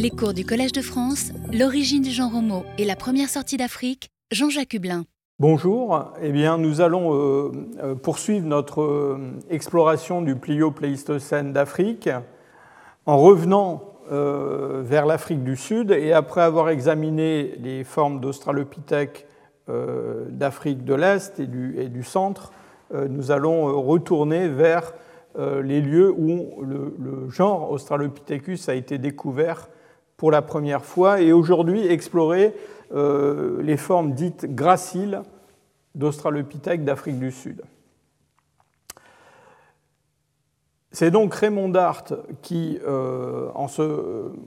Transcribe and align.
Les 0.00 0.08
cours 0.08 0.32
du 0.32 0.46
Collège 0.46 0.72
de 0.72 0.80
France, 0.80 1.30
l'origine 1.52 2.02
du 2.02 2.08
genre 2.08 2.34
Homo 2.34 2.64
et 2.78 2.86
la 2.86 2.96
première 2.96 3.28
sortie 3.28 3.58
d'Afrique, 3.58 4.08
Jean-Jacques 4.32 4.72
Hublin. 4.72 5.04
Bonjour, 5.38 6.14
eh 6.22 6.32
bien, 6.32 6.56
nous 6.56 6.80
allons 6.80 7.12
euh, 7.12 7.52
euh, 7.82 7.94
poursuivre 7.96 8.46
notre 8.46 8.80
euh, 8.80 9.18
exploration 9.50 10.22
du 10.22 10.36
Plio-Pléistocène 10.36 11.52
d'Afrique 11.52 12.08
en 13.04 13.18
revenant 13.18 13.84
vers 14.10 15.04
l'Afrique 15.04 15.44
du 15.44 15.54
Sud 15.54 15.90
et 15.90 16.14
après 16.14 16.40
avoir 16.40 16.70
examiné 16.70 17.54
les 17.60 17.84
formes 17.84 18.20
d'Australopithèque 18.20 19.26
d'Afrique 19.68 20.84
de 20.84 20.94
l'Est 20.94 21.38
et 21.38 21.46
du, 21.46 22.02
centre, 22.02 22.50
nous 22.92 23.30
allons 23.30 23.80
retourner 23.80 24.48
vers 24.48 24.94
les 25.38 25.80
lieux 25.80 26.10
où 26.10 26.60
le, 26.62 26.96
le 26.98 27.28
genre 27.28 27.70
Australopithecus 27.70 28.68
a 28.68 28.74
été 28.74 28.98
découvert 28.98 29.68
pour 30.20 30.30
la 30.30 30.42
première 30.42 30.84
fois 30.84 31.22
et 31.22 31.32
aujourd'hui 31.32 31.86
explorer 31.86 32.54
euh, 32.92 33.62
les 33.62 33.78
formes 33.78 34.12
dites 34.12 34.54
graciles 34.54 35.22
d'Australopithèque 35.94 36.84
d'Afrique 36.84 37.18
du 37.18 37.32
Sud. 37.32 37.62
C'est 40.92 41.10
donc 41.10 41.34
Raymond 41.34 41.70
Dart 41.70 42.04
qui, 42.42 42.78
euh, 42.86 43.48
en 43.54 43.66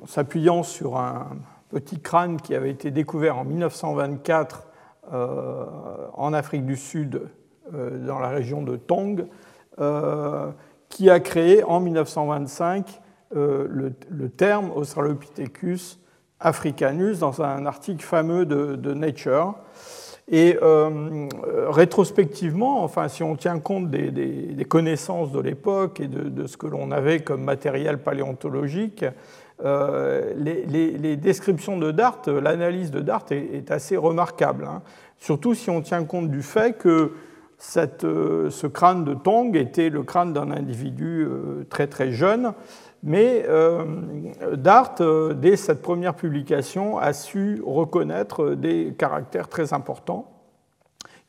s'appuyant 0.06 0.62
sur 0.62 1.00
un 1.00 1.38
petit 1.70 2.00
crâne 2.00 2.40
qui 2.40 2.54
avait 2.54 2.70
été 2.70 2.92
découvert 2.92 3.40
en 3.40 3.44
1924 3.44 4.68
euh, 5.12 5.66
en 6.14 6.34
Afrique 6.34 6.68
du 6.68 6.78
Sud, 6.78 7.30
dans 7.72 8.20
la 8.20 8.30
région 8.30 8.62
de 8.62 8.76
Tong, 8.76 9.26
qui 10.90 11.10
a 11.10 11.20
créé 11.20 11.64
en 11.64 11.80
1925 11.80 13.02
euh, 13.36 13.68
le, 14.10 14.30
terme 14.30 14.72
Australopithecus 14.72 16.00
africanus 16.40 17.20
dans 17.20 17.42
un 17.42 17.66
article 17.66 18.06
fameux 18.06 18.46
de, 18.46 18.94
Nature. 18.94 19.56
Et 20.30 20.58
euh, 20.62 21.28
rétrospectivement, 21.68 22.84
enfin, 22.84 23.08
si 23.08 23.24
on 23.24 23.36
tient 23.36 23.60
compte 23.60 23.90
des, 23.90 24.66
connaissances 24.70 25.32
de 25.32 25.40
l'époque 25.40 26.00
et 26.00 26.08
de, 26.08 26.46
ce 26.46 26.58
que 26.58 26.68
l'on 26.68 26.92
avait 26.92 27.22
comme 27.22 27.44
matériel 27.44 27.98
paléontologique, 28.04 29.04
euh, 29.64 30.34
les, 30.38 31.18
descriptions 31.18 31.78
de 31.78 31.92
Dart, 31.92 32.22
l'analyse 32.28 32.92
de 32.92 33.00
Dart 33.00 33.26
est, 33.32 33.72
assez 33.72 33.98
remarquable. 33.98 34.66
Hein. 34.70 34.84
Surtout 35.18 35.56
si 35.56 35.72
on 35.72 35.82
tient 35.82 36.04
compte 36.04 36.30
du 36.30 36.44
fait 36.44 36.78
que 36.78 37.14
cette, 37.58 38.02
ce 38.02 38.68
crâne 38.68 39.06
de 39.06 39.14
Tong 39.14 39.56
était 39.56 39.90
le 39.90 40.04
crâne 40.04 40.34
d'un 40.34 40.52
individu 40.52 41.28
très 41.70 41.88
très 41.88 42.12
jeune 42.12 42.54
mais 43.04 43.44
euh, 43.50 43.84
Dart, 44.56 44.96
euh, 45.02 45.34
dès 45.34 45.58
cette 45.58 45.82
première 45.82 46.16
publication, 46.16 46.98
a 46.98 47.12
su 47.12 47.62
reconnaître 47.66 48.52
des 48.52 48.96
caractères 48.98 49.50
très 49.50 49.74
importants 49.74 50.32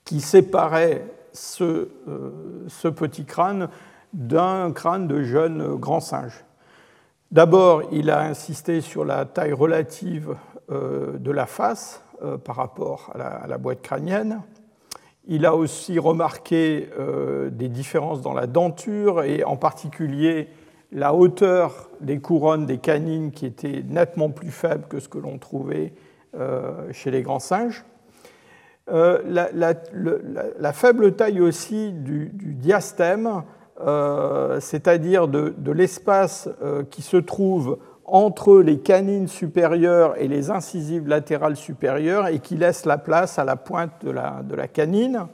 qui 0.04 0.20
séparaient 0.20 1.04
ce, 1.32 1.88
euh, 2.08 2.90
petit 2.92 3.24
crâne 3.24 3.68
d'un 4.12 4.70
crâne 4.70 5.08
de 5.08 5.24
jeune 5.24 5.74
grand 5.74 5.98
singe. 5.98 6.44
D'abord, 7.32 7.82
il 7.90 8.08
a 8.10 8.20
insisté 8.20 8.80
sur 8.80 9.04
la 9.04 9.24
taille 9.24 9.52
relative 9.52 10.36
de 10.70 11.30
la 11.32 11.46
face 11.46 12.00
par 12.44 12.56
rapport 12.56 13.10
à 13.12 13.48
la, 13.48 13.58
boîte 13.58 13.82
crânienne. 13.82 14.40
Il 15.26 15.44
a 15.44 15.56
aussi 15.56 15.98
remarqué 15.98 16.88
des 17.50 17.68
différences 17.68 18.22
dans 18.22 18.34
la 18.34 18.46
denture 18.46 19.24
et 19.24 19.42
en 19.42 19.56
particulier 19.56 20.48
la 20.94 21.12
hauteur 21.12 21.90
des 22.00 22.20
couronnes 22.20 22.66
des 22.66 22.78
canines 22.78 23.32
qui 23.32 23.46
était 23.46 23.84
nettement 23.86 24.30
plus 24.30 24.52
faible 24.52 24.84
que 24.88 25.00
ce 25.00 25.08
que 25.08 25.18
l'on 25.18 25.38
trouvait 25.38 25.92
euh, 26.36 26.92
chez 26.92 27.10
les 27.10 27.22
grands 27.22 27.40
singes. 27.40 27.84
Euh, 28.90 29.18
la, 29.26 30.72
faible 30.72 31.16
taille 31.16 31.40
aussi 31.40 31.90
du, 31.92 32.30
diastème, 32.32 33.42
euh, 33.80 34.60
c'est-à-dire 34.60 35.26
de, 35.26 35.72
l'espace 35.72 36.48
qui 36.90 37.02
se 37.02 37.16
trouve 37.16 37.78
entre 38.04 38.60
les 38.60 38.78
canines 38.78 39.28
supérieures 39.28 40.14
et 40.20 40.28
les 40.28 40.50
incisives 40.50 41.08
latérales 41.08 41.56
supérieures 41.56 42.28
et 42.28 42.38
qui 42.38 42.56
laisse 42.56 42.84
la 42.84 42.98
place 42.98 43.38
à 43.38 43.44
la 43.44 43.56
pointe 43.56 44.04
de 44.04 44.10
la 44.10 44.68
canine. 44.68 45.26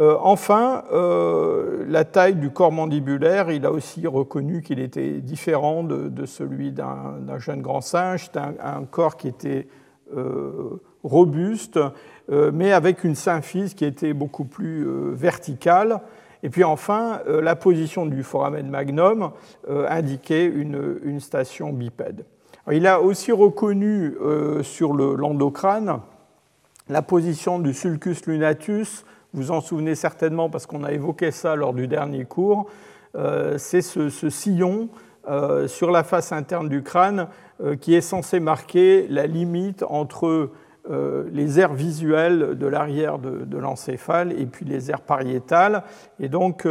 Euh, 0.00 0.16
enfin, 0.20 0.84
euh, 0.92 1.84
la 1.86 2.04
taille 2.04 2.34
du 2.34 2.50
corps 2.50 2.72
mandibulaire, 2.72 3.52
il 3.52 3.64
a 3.64 3.70
aussi 3.70 4.06
reconnu 4.08 4.60
qu'il 4.60 4.80
était 4.80 5.20
différent 5.20 5.84
de, 5.84 6.26
celui 6.26 6.72
d'un 6.72 7.38
jeune 7.38 7.62
grand 7.62 7.80
singe. 7.80 8.24
C'était 8.24 8.40
un, 8.40 8.84
corps 8.84 9.16
qui 9.16 9.28
était 9.28 9.68
euh, 10.16 10.80
robuste, 11.04 11.78
mais 12.28 12.72
avec 12.72 13.04
une 13.04 13.14
symphyse 13.14 13.74
qui 13.74 13.84
était 13.84 14.14
beaucoup 14.14 14.46
plus 14.46 14.86
verticale. 15.12 16.00
Et 16.42 16.50
puis 16.50 16.64
enfin, 16.64 17.20
la 17.26 17.54
position 17.54 18.06
du 18.06 18.22
foramen 18.22 18.68
magnum 18.68 19.30
indiquait 19.68 20.46
une, 20.46 21.20
station 21.20 21.72
bipède. 21.72 22.24
il 22.72 22.86
a 22.86 23.00
aussi 23.00 23.32
reconnu 23.32 24.16
sur 24.62 24.94
l'endocrâne 24.94 26.00
la 26.88 27.02
position 27.02 27.58
du 27.58 27.72
sulcus 27.72 28.26
lunatus 28.26 29.04
vous 29.34 29.50
en 29.50 29.60
souvenez 29.60 29.96
certainement 29.96 30.48
parce 30.48 30.64
qu'on 30.66 30.84
a 30.84 30.92
évoqué 30.92 31.32
ça 31.32 31.56
lors 31.56 31.74
du 31.74 31.88
dernier 31.88 32.24
cours, 32.24 32.70
euh, 33.16 33.58
c'est 33.58 33.82
ce, 33.82 34.08
sillon 34.30 34.88
euh, 35.28 35.66
sur 35.66 35.90
la 35.90 36.04
face 36.04 36.32
interne 36.32 36.68
du 36.68 36.82
crâne 36.82 37.28
euh, 37.60 37.76
qui 37.76 37.94
est 37.94 38.00
censé 38.00 38.40
marquer 38.40 39.06
la 39.08 39.26
limite 39.26 39.84
entre 39.88 40.50
les 41.32 41.60
aires 41.60 41.72
visuelles 41.72 42.58
de 42.58 42.66
l'arrière 42.66 43.18
de, 43.18 43.56
l'encéphale 43.56 44.38
et 44.38 44.44
puis 44.44 44.66
les 44.66 44.90
aires 44.90 45.00
pariétales. 45.00 45.82
Et 46.20 46.28
donc, 46.28 46.68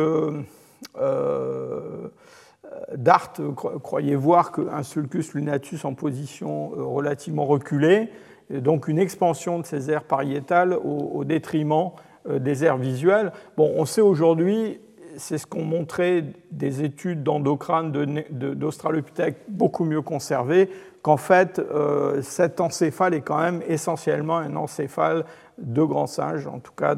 Dart 2.96 3.34
croyait 3.82 4.14
voir 4.14 4.52
qu'un 4.52 4.84
sulcus 4.84 5.34
lunatus 5.34 5.84
en 5.84 5.96
position 5.96 6.68
relativement 6.78 7.48
reculée, 7.48 8.12
donc 8.52 8.88
une 8.88 9.00
expansion 9.00 9.58
de 9.58 9.66
ces 9.66 9.90
aires 9.90 10.04
pariétales 10.04 10.78
au 10.84 11.24
détriment 11.24 11.90
des 12.30 12.64
aires 12.64 12.78
visuelles. 12.78 13.32
Bon, 13.58 13.74
on 13.76 13.86
sait 13.86 14.02
aujourd'hui, 14.02 14.80
c'est 15.18 15.38
ce 15.38 15.46
qu'ont 15.46 15.64
montré 15.64 16.24
des 16.52 16.84
études 16.84 17.24
d'endocrine 17.24 17.92
d'Australopithèque 18.32 19.38
beaucoup 19.48 19.86
mieux 19.86 20.02
conservées, 20.02 20.70
qu'en 21.02 21.18
fait, 21.18 21.60
euh, 21.60 22.22
cet 22.22 22.62
encéphale 22.62 23.14
est 23.14 23.22
quand 23.22 23.40
même 23.40 23.62
essentiellement 23.68 24.38
un 24.38 24.56
encéphale 24.56 25.26
de 25.58 25.84
grand 25.84 26.08
singe, 26.08 26.48
en 26.48 26.60
tout 26.60 26.72
cas 26.72 26.96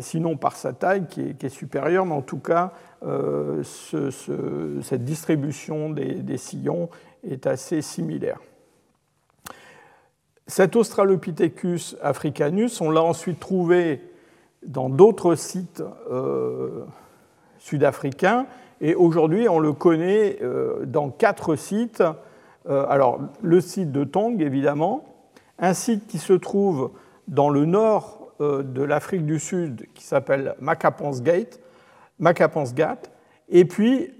sinon 0.00 0.36
par 0.36 0.56
sa 0.56 0.72
taille 0.72 1.06
qui 1.06 1.20
est, 1.20 1.48
supérieure, 1.48 2.06
mais 2.06 2.14
en 2.14 2.22
tout 2.22 2.38
cas, 2.38 2.72
euh, 3.04 3.62
cette 3.62 5.04
distribution 5.04 5.90
des, 5.90 6.36
sillons 6.38 6.88
est 7.28 7.46
assez 7.46 7.82
similaire. 7.82 8.40
Cet 10.50 10.74
Australopithecus 10.74 11.96
africanus, 12.02 12.80
on 12.80 12.90
l'a 12.90 13.04
ensuite 13.04 13.38
trouvé 13.38 14.00
dans 14.66 14.88
d'autres 14.88 15.36
sites 15.36 15.80
euh, 16.10 16.86
sud-africains 17.58 18.46
et 18.80 18.96
aujourd'hui 18.96 19.48
on 19.48 19.60
le 19.60 19.72
connaît 19.72 20.38
euh, 20.42 20.84
dans 20.86 21.08
quatre 21.08 21.54
sites. 21.54 22.02
Euh, 22.68 22.84
alors 22.88 23.20
le 23.42 23.60
site 23.60 23.92
de 23.92 24.02
Tong 24.02 24.42
évidemment, 24.42 25.04
un 25.60 25.72
site 25.72 26.08
qui 26.08 26.18
se 26.18 26.32
trouve 26.32 26.90
dans 27.28 27.48
le 27.48 27.64
nord 27.64 28.32
de 28.40 28.82
l'Afrique 28.82 29.24
du 29.26 29.38
Sud 29.38 29.86
qui 29.94 30.02
s'appelle 30.02 30.56
Macapons 30.60 31.20
Gate, 31.22 31.60
et 33.50 33.64
puis 33.66 34.12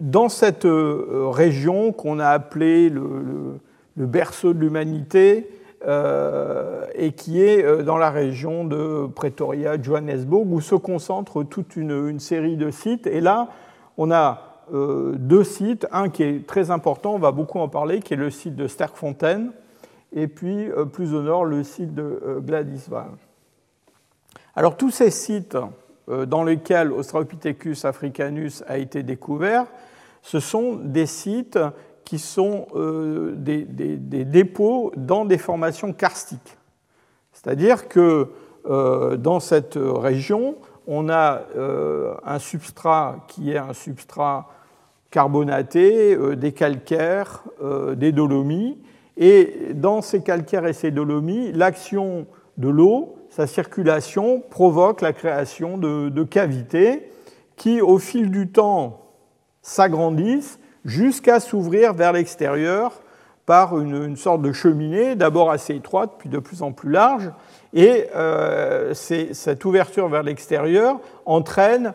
dans 0.00 0.28
cette 0.28 0.66
région 0.66 1.92
qu'on 1.92 2.18
a 2.18 2.30
appelée 2.30 2.88
le 2.88 3.60
berceau 3.96 4.52
de 4.52 4.58
l'humanité, 4.58 5.48
euh, 5.86 6.86
et 6.94 7.12
qui 7.12 7.42
est 7.42 7.62
euh, 7.62 7.82
dans 7.82 7.98
la 7.98 8.10
région 8.10 8.64
de 8.64 9.06
Pretoria, 9.06 9.80
Johannesburg, 9.80 10.50
où 10.50 10.62
se 10.62 10.74
concentre 10.74 11.42
toute 11.42 11.76
une, 11.76 12.18
série 12.20 12.56
de 12.56 12.70
sites. 12.70 13.06
Et 13.06 13.20
là, 13.20 13.48
on 13.98 14.10
a 14.10 14.62
euh, 14.72 15.12
deux 15.18 15.44
sites, 15.44 15.86
un 15.92 16.08
qui 16.08 16.22
est 16.22 16.46
très 16.46 16.70
important, 16.70 17.14
on 17.14 17.18
va 17.18 17.32
beaucoup 17.32 17.58
en 17.58 17.68
parler, 17.68 18.00
qui 18.00 18.14
est 18.14 18.16
le 18.16 18.30
site 18.30 18.56
de 18.56 18.66
Sterkfontein, 18.66 19.48
et 20.14 20.26
puis 20.26 20.70
plus 20.92 21.12
au 21.12 21.20
nord, 21.20 21.44
le 21.44 21.64
site 21.64 21.92
de 21.92 22.40
Gladysval. 22.40 23.10
Alors 24.54 24.76
tous 24.76 24.90
ces 24.90 25.10
sites 25.10 25.58
dans 26.06 26.44
lesquels 26.44 26.92
Australopithecus 26.92 27.84
africanus 27.84 28.62
a 28.68 28.78
été 28.78 29.02
découvert, 29.02 29.66
ce 30.22 30.38
sont 30.38 30.76
des 30.76 31.06
sites 31.06 31.58
qui 32.04 32.18
sont 32.18 32.66
euh, 32.74 33.32
des, 33.36 33.64
dépôts 33.64 34.92
dans 34.96 35.24
des 35.24 35.38
formations 35.38 35.92
karstiques. 35.92 36.58
C'est-à-dire 37.32 37.88
que 37.88 38.28
euh, 38.66 39.16
dans 39.16 39.40
cette 39.40 39.78
région, 39.78 40.56
on 40.86 41.08
a 41.08 41.42
euh, 41.56 42.14
un 42.24 42.38
substrat 42.38 43.24
qui 43.28 43.52
est 43.52 43.58
un 43.58 43.72
substrat 43.72 44.48
carbonatés, 45.10 46.18
des 46.36 46.50
calcaires, 46.50 47.44
des 47.94 48.10
dolomies. 48.10 48.82
Et 49.16 49.72
dans 49.72 50.02
ces 50.02 50.24
calcaires 50.24 50.66
et 50.66 50.72
ces 50.72 50.90
dolomies, 50.90 51.52
l'action 51.52 52.26
de 52.56 52.68
l'eau, 52.68 53.14
sa 53.30 53.46
circulation, 53.46 54.42
provoque 54.50 55.00
la 55.00 55.12
création 55.12 55.78
de, 55.78 56.22
cavités 56.24 57.10
qui, 57.54 57.80
au 57.80 57.98
fil 57.98 58.32
du 58.32 58.48
temps, 58.48 59.02
s'agrandissent 59.62 60.58
jusqu'à 60.84 61.40
s'ouvrir 61.40 61.94
vers 61.94 62.12
l'extérieur 62.12 62.92
par 63.46 63.78
une, 63.78 64.16
sorte 64.16 64.42
de 64.42 64.52
cheminée, 64.52 65.16
d'abord 65.16 65.50
assez 65.50 65.74
étroite, 65.74 66.12
puis 66.18 66.28
de 66.28 66.38
plus 66.38 66.62
en 66.62 66.72
plus 66.72 66.90
large. 66.90 67.30
Et 67.74 68.06
euh, 68.14 68.94
cette 68.94 69.64
ouverture 69.64 70.08
vers 70.08 70.22
l'extérieur 70.22 70.98
entraîne 71.26 71.92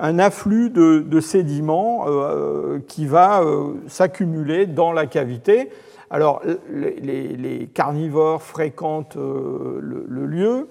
un 0.00 0.18
afflux 0.18 0.70
de, 0.70 1.20
sédiments 1.20 2.06
euh, 2.08 2.80
qui 2.88 3.06
va 3.06 3.42
euh, 3.42 3.74
s'accumuler 3.86 4.66
dans 4.66 4.92
la 4.92 5.06
cavité. 5.06 5.70
Alors, 6.08 6.42
les, 6.72 7.70
carnivores 7.72 8.42
fréquentent 8.42 9.16
euh, 9.16 9.78
le, 9.80 10.26
lieu. 10.26 10.68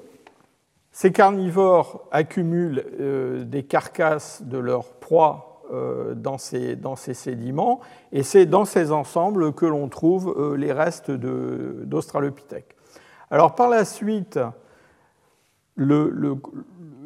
Ces 0.92 1.12
carnivores 1.12 2.08
accumulent 2.12 2.84
des 3.46 3.64
carcasses 3.64 4.42
de 4.42 4.58
leur 4.58 4.86
euh, 5.72 6.14
dans 6.16 6.38
ces, 6.38 7.14
sédiments, 7.14 7.80
et 8.12 8.24
c'est 8.24 8.46
dans 8.46 8.66
ces 8.66 8.92
ensembles 8.92 9.54
que 9.54 9.66
l'on 9.66 9.88
trouve 9.88 10.56
les 10.58 10.72
restes 10.72 11.12
d'Australopithèque. 11.12 12.76
Alors, 13.32 13.56
par 13.56 13.70
la 13.70 13.86
suite, 13.86 14.40
le, 15.76 16.36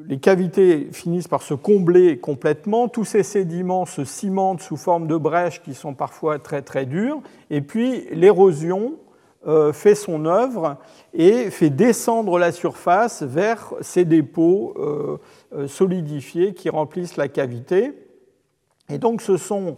les 0.08 0.20
cavités 0.20 0.90
finissent 0.92 1.28
par 1.28 1.42
se 1.42 1.54
combler 1.54 2.18
complètement, 2.18 2.88
tous 2.88 3.06
ces 3.06 3.24
sédiments 3.24 3.86
se 3.86 4.04
cimentent 4.04 4.62
sous 4.62 4.78
forme 4.78 5.08
de 5.08 5.18
brèches 5.18 5.62
qui 5.62 5.74
sont 5.74 5.94
parfois 5.94 6.40
très 6.40 6.62
très 6.62 6.86
dures, 6.86 7.22
et 7.50 7.62
puis 7.62 8.08
l'érosion 8.12 8.94
euh, 9.46 9.74
fait 9.74 9.96
son 9.96 10.26
œuvre 10.26 10.78
et 11.14 11.52
fait 11.52 11.70
descendre 11.70 12.40
la 12.40 12.54
surface 12.54 13.24
vers 13.24 13.74
ces 13.82 14.06
dépôts 14.06 14.74
euh, 14.78 15.18
euh, 15.54 15.68
solidifiés 15.68 16.54
qui 16.54 16.70
remplissent 16.70 17.18
la 17.18 17.28
cavité. 17.28 18.03
Et 18.90 18.98
donc 18.98 19.22
ce 19.22 19.38
sont 19.38 19.78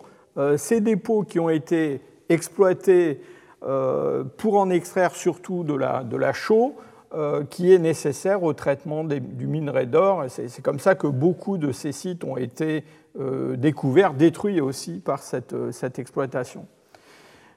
ces 0.58 0.82
dépôts 0.82 1.24
qui 1.24 1.40
ont 1.40 1.50
été 1.50 2.02
exploités 2.28 3.22
pour 3.62 4.58
en 4.58 4.70
extraire 4.70 5.16
surtout 5.16 5.64
de 5.64 5.74
la, 5.74 6.04
de 6.04 6.18
la 6.18 6.34
chaux, 6.34 6.76
euh, 7.16 7.46
qui 7.46 7.72
est 7.72 7.80
nécessaire 7.80 8.44
au 8.44 8.52
traitement 8.52 9.06
du 9.06 9.48
minerai 9.48 9.86
d'or. 9.86 10.26
C'est 10.28 10.62
comme 10.62 10.80
ça 10.80 10.96
que 10.96 11.08
beaucoup 11.08 11.58
de 11.58 11.72
ces 11.72 11.94
sites 11.94 12.26
ont 12.26 12.36
été 12.36 12.84
euh, 13.18 13.56
découverts, 13.56 14.16
détruits 14.16 14.60
aussi 14.60 15.00
par 15.00 15.20
cette, 15.20 15.54
euh, 15.54 15.72
exploitation. 15.98 16.66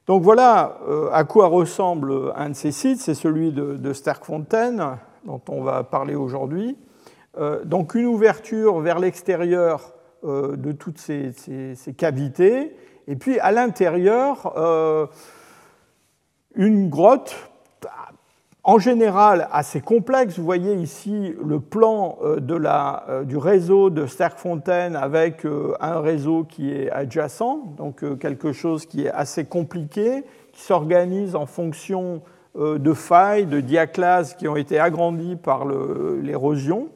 Donc 0.06 0.23
voilà 0.23 0.79
à 1.12 1.25
quoi 1.25 1.49
ressemble 1.49 2.33
un 2.37 2.50
de 2.50 2.55
ces 2.55 2.71
sites, 2.71 3.00
c'est 3.00 3.15
celui 3.15 3.50
de, 3.50 3.75
de 3.75 3.93
dont 5.25 5.41
on 5.49 5.62
va 5.62 5.83
parler 5.83 6.15
aujourd'hui. 6.15 6.79
donc 7.65 7.95
une 7.95 8.06
ouverture 8.06 8.79
vers 8.79 9.00
l'extérieur 9.00 9.93
de 10.23 10.73
toutes 10.73 10.99
ces, 10.99 11.32
cavités, 11.97 12.75
et 13.06 13.17
puis 13.17 13.38
à 13.38 13.53
l'intérieur, 13.53 14.53
une 16.55 16.88
grotte 16.88 17.37
en 18.69 18.79
général 18.79 19.49
assez 19.50 19.81
complexe. 19.81 20.38
Vous 20.38 20.44
voyez 20.44 20.75
ici 20.75 21.35
le 21.43 21.59
plan 21.59 22.19
euh, 22.23 22.38
de 22.38 22.55
la, 22.55 23.05
euh, 23.09 23.25
du 23.25 23.38
réseau 23.38 23.88
de 23.88 24.05
Sterkfontein 24.05 24.94
avec 24.94 25.47
euh, 25.47 25.73
un 25.81 26.00
réseau 26.00 26.44
qui 26.44 26.71
est 26.71 26.91
adjacent, 26.91 27.61
donc 27.79 28.05
quelque 28.19 28.53
chose 28.53 28.85
qui 28.85 29.06
est 29.06 29.11
assez 29.11 29.47
compliqué, 29.47 30.23
qui 30.53 30.61
s'organise 30.61 31.35
en 31.35 31.47
fonction 31.47 32.21
de 32.56 32.93
failles, 32.93 33.47
de 33.47 33.61
diaclases 33.61 34.35
qui 34.35 34.49
ont 34.49 34.56
été 34.56 34.81
agrandies 34.81 35.37
par 35.37 35.64
l'érosion. 35.64 36.88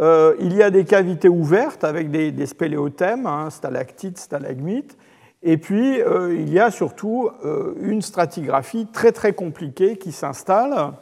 Il 0.00 0.54
y 0.54 0.62
a 0.62 0.70
des 0.70 0.84
cavités 0.84 1.28
ouvertes 1.28 1.82
avec 1.82 2.10
des, 2.10 2.46
spéléothèmes, 2.46 3.26
hein, 3.26 3.50
stalactites, 3.50 4.18
stalagmites, 4.18 4.96
et 5.42 5.56
puis, 5.56 6.00
euh, 6.00 6.34
il 6.34 6.52
y 6.52 6.58
a 6.58 6.70
surtout 6.70 7.30
euh, 7.44 7.74
une 7.80 8.02
stratigraphie 8.02 8.86
très 8.92 9.12
très 9.12 9.32
compliquée 9.32 9.96
qui 9.96 10.12
s'installe 10.12 10.92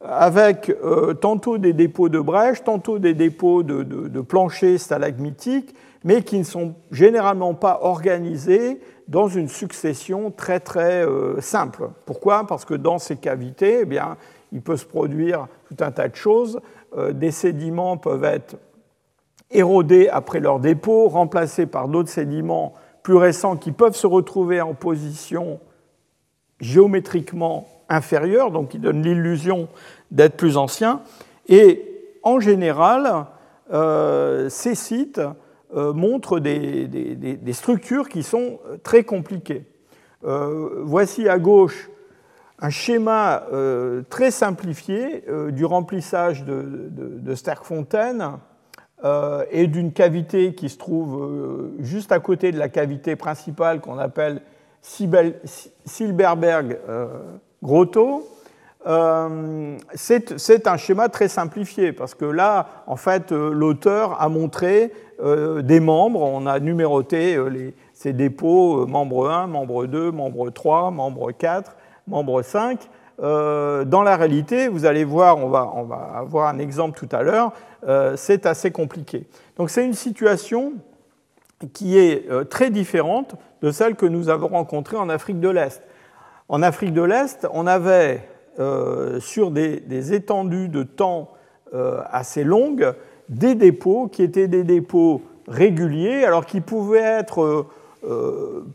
avec 0.00 0.70
euh, 0.70 1.14
tantôt 1.14 1.58
des 1.58 1.72
dépôts 1.72 2.08
de 2.08 2.20
brèches, 2.20 2.64
tantôt 2.64 2.98
des 2.98 3.14
dépôts 3.14 3.62
de, 3.62 4.20
planchers 4.20 4.78
stalagmitiques, 4.78 5.74
mais 6.04 6.22
qui 6.22 6.38
ne 6.38 6.44
sont 6.44 6.74
généralement 6.90 7.54
pas 7.54 7.80
organisés 7.82 8.80
dans 9.08 9.28
une 9.28 9.48
succession 9.48 10.30
très 10.30 10.60
très 10.60 11.04
simple. 11.40 11.90
Pourquoi? 12.04 12.46
Parce 12.46 12.64
que 12.64 12.74
dans 12.74 12.98
ces 12.98 13.16
cavités, 13.16 13.80
eh 13.82 13.84
bien, 13.84 14.16
il 14.52 14.62
peut 14.62 14.76
se 14.76 14.84
produire 14.84 15.46
tout 15.68 15.82
un 15.82 15.90
tas 15.90 16.08
de 16.08 16.16
choses. 16.16 16.60
Des 17.12 17.30
sédiments 17.30 17.96
peuvent 17.96 18.24
être 18.24 18.56
érodés 19.50 20.08
après 20.08 20.40
leur 20.40 20.60
dépôt, 20.60 21.08
remplacés 21.08 21.66
par 21.66 21.88
d'autres 21.88 22.08
sédiments 22.08 22.74
plus 23.02 23.16
récents 23.16 23.56
qui 23.56 23.70
peuvent 23.70 23.94
se 23.94 24.06
retrouver 24.06 24.60
en 24.60 24.74
position 24.74 25.60
géométriquement 26.60 27.68
inférieure, 27.88 28.50
donc 28.50 28.70
qui 28.70 28.78
donnent 28.78 29.02
l'illusion 29.02 29.68
d'être 30.10 30.36
plus 30.36 30.56
anciens. 30.56 31.02
Et 31.48 31.84
en 32.22 32.40
général, 32.40 33.26
euh, 33.72 34.48
ces 34.48 34.74
sites 34.74 35.20
euh, 35.76 35.92
montrent 35.92 36.40
des, 36.40 37.52
structures 37.52 38.08
qui 38.08 38.22
sont 38.22 38.58
très 38.82 39.04
compliquées. 39.04 39.64
Euh, 40.24 40.82
voici 40.82 41.28
à 41.28 41.38
gauche 41.38 41.90
un 42.58 42.70
schéma 42.70 43.44
très 44.08 44.30
simplifié 44.30 45.24
du 45.50 45.64
remplissage 45.64 46.44
de, 46.44 46.88
de, 46.90 47.34
Sterkfontein 47.34 48.40
euh, 49.04 49.44
et 49.50 49.66
d'une 49.66 49.92
cavité 49.92 50.54
qui 50.54 50.70
se 50.70 50.78
trouve 50.78 51.22
euh, 51.22 51.74
juste 51.80 52.12
à 52.12 52.18
côté 52.18 52.50
de 52.50 52.58
la 52.58 52.70
cavité 52.70 53.14
principale 53.14 53.82
qu'on 53.82 53.98
appelle 53.98 54.40
Silberberg 54.80 56.78
euh, 56.88 57.06
Grotto. 57.62 58.26
C'est 59.94 60.66
un 60.66 60.76
schéma 60.78 61.10
très 61.10 61.28
simplifié 61.28 61.92
parce 61.92 62.14
que 62.14 62.24
là, 62.24 62.68
en 62.86 62.96
fait, 62.96 63.32
l'auteur 63.32 64.18
a 64.22 64.28
montré 64.28 64.92
des 65.62 65.80
membres, 65.80 66.22
on 66.22 66.46
a 66.46 66.60
numéroté 66.60 67.36
ces 67.92 68.12
dépôts, 68.12 68.86
membre 68.86 69.28
1, 69.28 69.48
membre 69.48 69.86
2, 69.86 70.12
membre 70.12 70.50
3, 70.50 70.92
membre 70.92 71.32
4, 71.32 71.76
membre 72.06 72.42
5. 72.42 72.80
dans 73.18 74.02
la 74.04 74.16
réalité, 74.16 74.68
vous 74.68 74.84
allez 74.84 75.04
voir, 75.04 75.38
on 75.38 75.48
va, 75.48 75.72
on 75.74 75.84
va 75.84 76.12
avoir 76.14 76.48
un 76.48 76.58
exemple 76.58 76.98
tout 76.98 77.08
à 77.16 77.22
l'heure, 77.22 77.52
euh, 77.86 78.14
c'est 78.16 78.46
assez 78.46 78.70
compliqué. 78.72 79.26
Donc 79.56 79.70
c'est 79.70 79.84
une 79.84 79.94
situation 79.94 80.74
qui 81.72 81.98
est 81.98 82.28
euh, 82.30 82.44
très 82.44 82.70
différente 82.70 83.36
de 83.62 83.70
celle 83.70 83.94
que 83.94 84.06
nous 84.06 84.28
avons 84.28 84.48
rencontrée 84.48 84.96
en 84.96 85.08
Afrique 85.08 85.38
de 85.38 85.48
l'Est. 85.48 85.82
En 86.48 86.62
Afrique 86.62 86.92
de 86.92 87.02
l'Est, 87.02 87.46
on 87.52 87.66
avait 87.66 88.28
euh, 88.58 89.20
sur 89.20 89.50
des, 89.50 90.14
étendues 90.14 90.68
de 90.68 90.82
temps 90.82 91.32
assez 92.10 92.42
longues 92.42 92.94
des 93.28 93.54
dépôts 93.54 94.08
qui 94.08 94.22
étaient 94.22 94.48
des 94.48 94.64
dépôts 94.64 95.20
réguliers, 95.46 96.24
alors 96.24 96.46
qui 96.46 96.62
pouvaient 96.62 97.00
être 97.00 97.66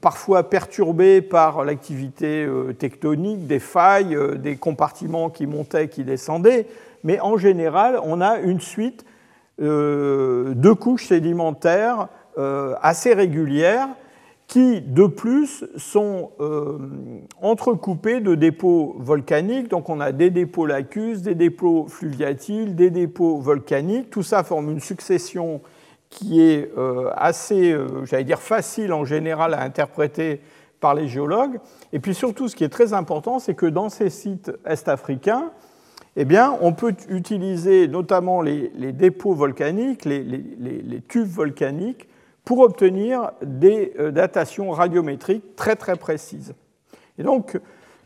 parfois 0.01 0.49
perturbés 0.49 1.21
par 1.21 1.63
l'activité 1.63 2.47
tectonique, 2.77 3.47
des 3.47 3.59
failles, 3.59 4.17
des 4.37 4.57
compartiments 4.57 5.29
qui 5.29 5.47
montaient, 5.47 5.87
qui 5.87 6.03
descendaient, 6.03 6.67
mais 7.03 7.19
en 7.19 7.37
général, 7.37 7.99
on 8.03 8.21
a 8.21 8.39
une 8.39 8.59
suite 8.59 9.05
euh, 9.61 10.53
de 10.55 10.71
couches 10.71 11.07
sédimentaires 11.07 12.07
euh, 12.37 12.73
assez 12.81 13.13
régulières 13.13 13.89
qui, 14.47 14.81
de 14.81 15.05
plus, 15.05 15.65
sont 15.77 16.31
euh, 16.39 16.77
entrecoupées 17.41 18.21
de 18.21 18.35
dépôts 18.35 18.95
volcaniques. 18.99 19.69
Donc 19.69 19.89
on 19.89 19.99
a 19.99 20.11
des 20.11 20.29
dépôts 20.29 20.65
lacus, 20.65 21.21
des 21.21 21.35
dépôts 21.35 21.85
fluviatiles, 21.87 22.75
des 22.75 22.89
dépôts 22.89 23.37
volcaniques. 23.37 24.09
Tout 24.09 24.23
ça 24.23 24.43
forme 24.43 24.71
une 24.71 24.79
succession 24.79 25.61
qui 26.11 26.41
est 26.41 26.69
assez, 27.15 27.75
j'allais 28.03 28.25
dire, 28.25 28.39
facile 28.39 28.93
en 28.93 29.05
général 29.05 29.55
à 29.55 29.61
interpréter 29.61 30.41
par 30.81 30.93
les 30.93 31.07
géologues. 31.07 31.59
Et 31.93 31.99
puis 31.99 32.13
surtout, 32.13 32.49
ce 32.49 32.55
qui 32.55 32.65
est 32.65 32.69
très 32.69 32.93
important, 32.93 33.39
c'est 33.39 33.55
que 33.55 33.65
dans 33.65 33.89
ces 33.89 34.09
sites 34.09 34.51
est-africains, 34.65 35.51
eh 36.17 36.25
bien, 36.25 36.57
on 36.59 36.73
peut 36.73 36.93
utiliser 37.09 37.87
notamment 37.87 38.41
les, 38.41 38.91
dépôts 38.91 39.33
volcaniques, 39.33 40.03
les, 40.03 41.01
tubes 41.07 41.29
volcaniques, 41.29 42.09
pour 42.43 42.59
obtenir 42.59 43.31
des 43.43 43.93
euh, 43.99 44.09
datations 44.11 44.71
radiométriques 44.71 45.55
très 45.55 45.75
très 45.75 45.95
précises. 45.95 46.55
Et 47.19 47.23
donc, 47.23 47.59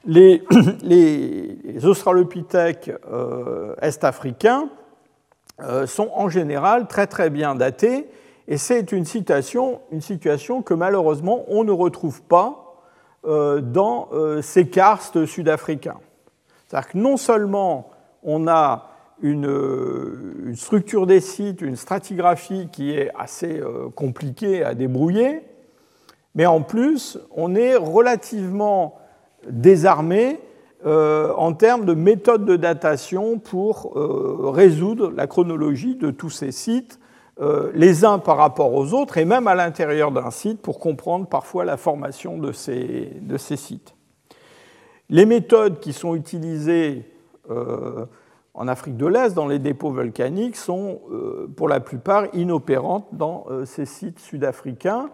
les, 0.05 0.43
australopithèques 1.83 2.91
euh, 3.11 3.73
est-africains 3.81 4.63
euh, 4.63 4.84
sont 5.85 6.11
en 6.13 6.29
général 6.29 6.87
très 6.87 7.07
très 7.07 7.29
bien 7.29 7.55
datés 7.55 8.09
Et 8.47 8.57
c'est 8.57 8.91
une, 8.91 9.05
situation 9.05 9.81
que 10.61 10.73
malheureusement 10.73 11.45
on 11.47 11.63
ne 11.63 11.71
retrouve 11.71 12.21
pas 12.21 12.83
euh, 13.25 13.61
dans 13.61 14.09
euh, 14.11 14.41
ces 14.41 14.67
karstes 14.67 15.25
sud-africains. 15.25 15.99
C'est-à-dire 16.67 16.89
que 16.89 16.97
non 16.97 17.17
seulement 17.17 17.89
on 18.23 18.47
a 18.47 18.91
une, 19.21 20.53
structure 20.55 21.07
des 21.07 21.21
sites, 21.21 21.61
une 21.61 21.77
stratigraphie 21.77 22.67
qui 22.71 22.91
est 22.91 23.11
assez 23.17 23.61
compliquée 23.95 24.63
à 24.63 24.73
débrouiller, 24.73 25.41
mais 26.33 26.45
en 26.45 26.61
plus 26.61 27.17
on 27.31 27.55
est 27.55 27.75
relativement 27.75 28.99
désarmé 29.49 30.39
euh, 30.85 31.33
en 31.35 31.53
termes 31.53 31.85
de 31.85 31.95
méthodes 31.95 32.45
de 32.45 32.55
datation 32.55 33.39
pour 33.39 33.93
euh, 33.95 34.51
résoudre 34.51 35.11
la 35.11 35.25
chronologie 35.25 35.95
de 35.95 36.11
tous 36.11 36.29
ces 36.29 36.51
sites, 36.51 36.99
euh, 37.41 37.71
les 37.73 38.05
uns 38.05 38.19
par 38.19 38.37
rapport 38.37 38.71
aux 38.71 38.93
autres, 38.93 39.17
et 39.17 39.25
même 39.25 39.47
à 39.47 39.55
l'intérieur 39.55 40.11
d'un 40.11 40.29
site 40.29 40.61
pour 40.61 40.77
comprendre 40.77 41.25
parfois 41.25 41.65
la 41.65 41.77
formation 41.77 42.37
de 42.37 42.51
ces, 42.51 43.13
de 43.19 43.37
ces 43.37 43.57
sites. 43.57 43.95
Les 45.09 45.25
méthodes 45.25 45.79
qui 45.79 45.93
sont 45.93 46.15
utilisées 46.15 47.11
en 48.55 48.67
Afrique 48.67 48.97
de 48.97 49.05
l'Est, 49.05 49.35
dans 49.35 49.47
les 49.47 49.59
dépôts 49.59 49.91
volcaniques, 49.91 50.55
sont 50.55 50.99
pour 51.55 51.69
la 51.69 51.79
plupart 51.79 52.25
inopérantes 52.33 53.05
dans 53.11 53.45
ces 53.65 53.85
sites 53.85 54.19
sud-africains. 54.19 55.11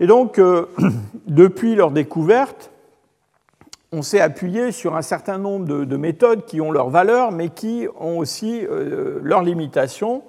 Et 0.00 0.08
donc, 0.08 0.40
depuis 1.28 1.76
leur 1.76 1.92
découverte, 1.92 2.71
on 3.92 4.00
s'est 4.00 4.20
appuyé 4.20 4.72
sur 4.72 4.96
un 4.96 5.02
certain 5.02 5.36
nombre 5.36 5.84
de, 5.84 5.96
méthodes 5.96 6.46
qui 6.46 6.60
ont 6.60 6.72
leur 6.72 6.88
valeur, 6.88 7.30
mais 7.30 7.50
qui 7.50 7.86
ont 8.00 8.18
aussi 8.18 8.66
euh, 8.66 9.20
leurs 9.22 9.42
limitations. 9.42 10.22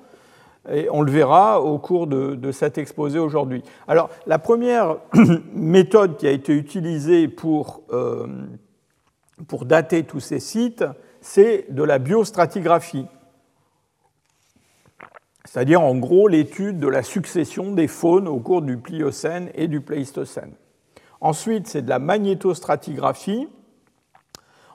Et 0.69 0.87
on 0.91 1.01
le 1.01 1.11
verra 1.11 1.61
au 1.61 1.79
cours 1.79 2.07
de, 2.07 2.51
cet 2.51 2.77
exposé 2.77 3.19
aujourd'hui. 3.19 3.63
Alors, 3.87 4.09
la 4.27 4.37
première 4.37 4.97
méthode 5.53 6.17
qui 6.17 6.27
a 6.27 6.31
été 6.31 6.53
utilisée 6.53 7.27
pour, 7.27 7.83
euh, 7.91 8.27
pour 9.47 9.65
dater 9.65 10.03
tous 10.03 10.19
ces 10.19 10.39
sites, 10.39 10.85
c'est 11.21 11.65
de 11.69 11.83
la 11.83 11.99
biostratigraphie. 11.99 13.07
C'est-à-dire, 15.45 15.81
en 15.81 15.95
gros, 15.95 16.27
l'étude 16.27 16.79
de 16.79 16.87
la 16.87 17.03
succession 17.03 17.71
des 17.71 17.87
faunes 17.87 18.27
au 18.27 18.39
cours 18.39 18.61
du 18.61 18.77
Pliocène 18.77 19.49
et 19.55 19.67
du 19.67 19.81
Pléistocène. 19.81 20.53
Ensuite, 21.23 21.67
c'est 21.67 21.83
de 21.83 21.89
la 21.89 21.99
magnétostratigraphie. 21.99 23.47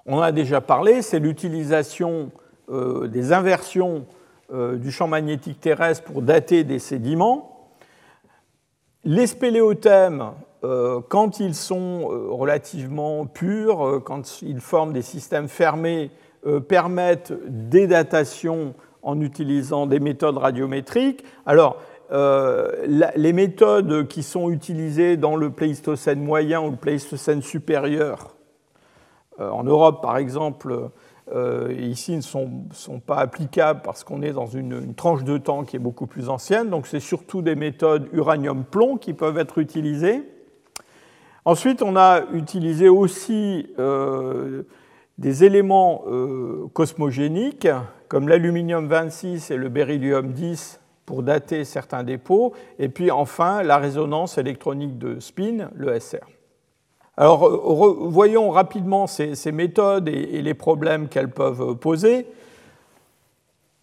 On 0.07 0.23
a 0.23 0.33
déjà 0.33 0.63
parlé, 0.63 1.03
c'est 1.03 1.19
l'utilisation 1.19 2.31
euh, 2.71 3.07
des 3.07 3.35
inversions 3.35 4.07
euh, 4.51 4.77
du 4.77 4.91
champ 4.91 5.09
magnétique 5.09 5.61
terrestre 5.61 6.05
pour 6.05 6.23
dater 6.23 6.65
des 6.65 6.79
sédiments. 6.79 7.69
Les 9.05 9.27
spéléothèmes, 9.27 10.31
euh, 10.65 11.03
quand 11.11 11.39
ils 11.39 11.55
sont 11.55 12.09
relativement 12.09 13.27
purs, 13.27 14.01
quand 14.07 14.41
ils 14.41 14.61
forment 14.61 14.95
des 14.95 15.03
systèmes 15.03 15.49
fermés, 15.49 16.11
permettent 16.67 17.35
des 17.47 17.87
datations 17.87 18.73
en 19.03 19.21
utilisant 19.21 19.87
des 19.87 20.01
méthodes 20.01 20.39
radiométriques. 20.39 21.25
Alors, 21.45 21.77
euh, 22.11 22.87
les 23.17 23.33
méthodes 23.35 24.09
qui 24.09 24.23
sont 24.23 24.51
utilisées 24.51 25.19
dans 25.19 25.37
le 25.37 25.51
Pléistocène 25.51 26.23
moyen 26.23 26.63
ou 26.63 26.71
le 26.71 26.77
Pléistocène 26.77 27.43
supérieur, 27.43 28.35
euh, 29.41 29.51
en 29.51 29.63
Europe 29.65 30.01
par 30.01 30.17
exemple, 30.17 30.91
euh, 31.35 31.75
ici 31.79 32.17
ne 32.17 32.23
sont, 32.23 33.01
pas 33.07 33.17
applicables 33.17 33.83
parce 33.85 34.05
qu'on 34.05 34.23
est 34.23 34.33
dans 34.33 34.47
une, 34.47 34.95
tranche 34.95 35.23
de 35.23 35.37
temps 35.37 35.65
qui 35.65 35.77
est 35.77 35.81
beaucoup 35.81 36.07
plus 36.07 36.31
ancienne, 36.31 36.71
donc 36.71 36.87
c'est 36.87 37.01
surtout 37.01 37.43
des 37.43 37.55
méthodes 37.55 38.09
uranium-plomb 38.15 38.97
qui 38.97 39.13
peuvent 39.13 39.39
être 39.39 39.59
utilisées. 39.59 40.23
Ensuite, 41.45 41.83
on 41.83 41.97
a 41.97 42.23
utilisé 42.33 42.89
aussi 42.89 43.69
des 45.19 45.45
éléments 45.45 46.05
cosmogéniques 46.75 47.69
comme 48.09 48.29
l'aluminium 48.29 48.87
26 48.87 49.51
et 49.51 49.57
le 49.57 49.71
beryllium 49.71 50.33
10 50.33 50.79
pour 51.09 51.23
dater 51.23 51.65
certains 51.65 52.05
dépôts, 52.05 52.53
et 52.79 52.91
puis 52.91 53.11
enfin 53.11 53.63
la 53.63 53.79
résonance 53.79 54.37
électronique 54.37 54.99
de 54.99 55.19
spin, 55.21 55.71
le 55.75 55.99
SR. 55.99 56.19
Alors 57.17 57.49
voyons 58.11 58.51
rapidement 58.51 59.07
ces, 59.07 59.51
méthodes 59.51 60.07
et, 60.07 60.43
les 60.43 60.53
problèmes 60.53 61.09
qu'elles 61.09 61.31
peuvent 61.31 61.77
poser. 61.77 62.27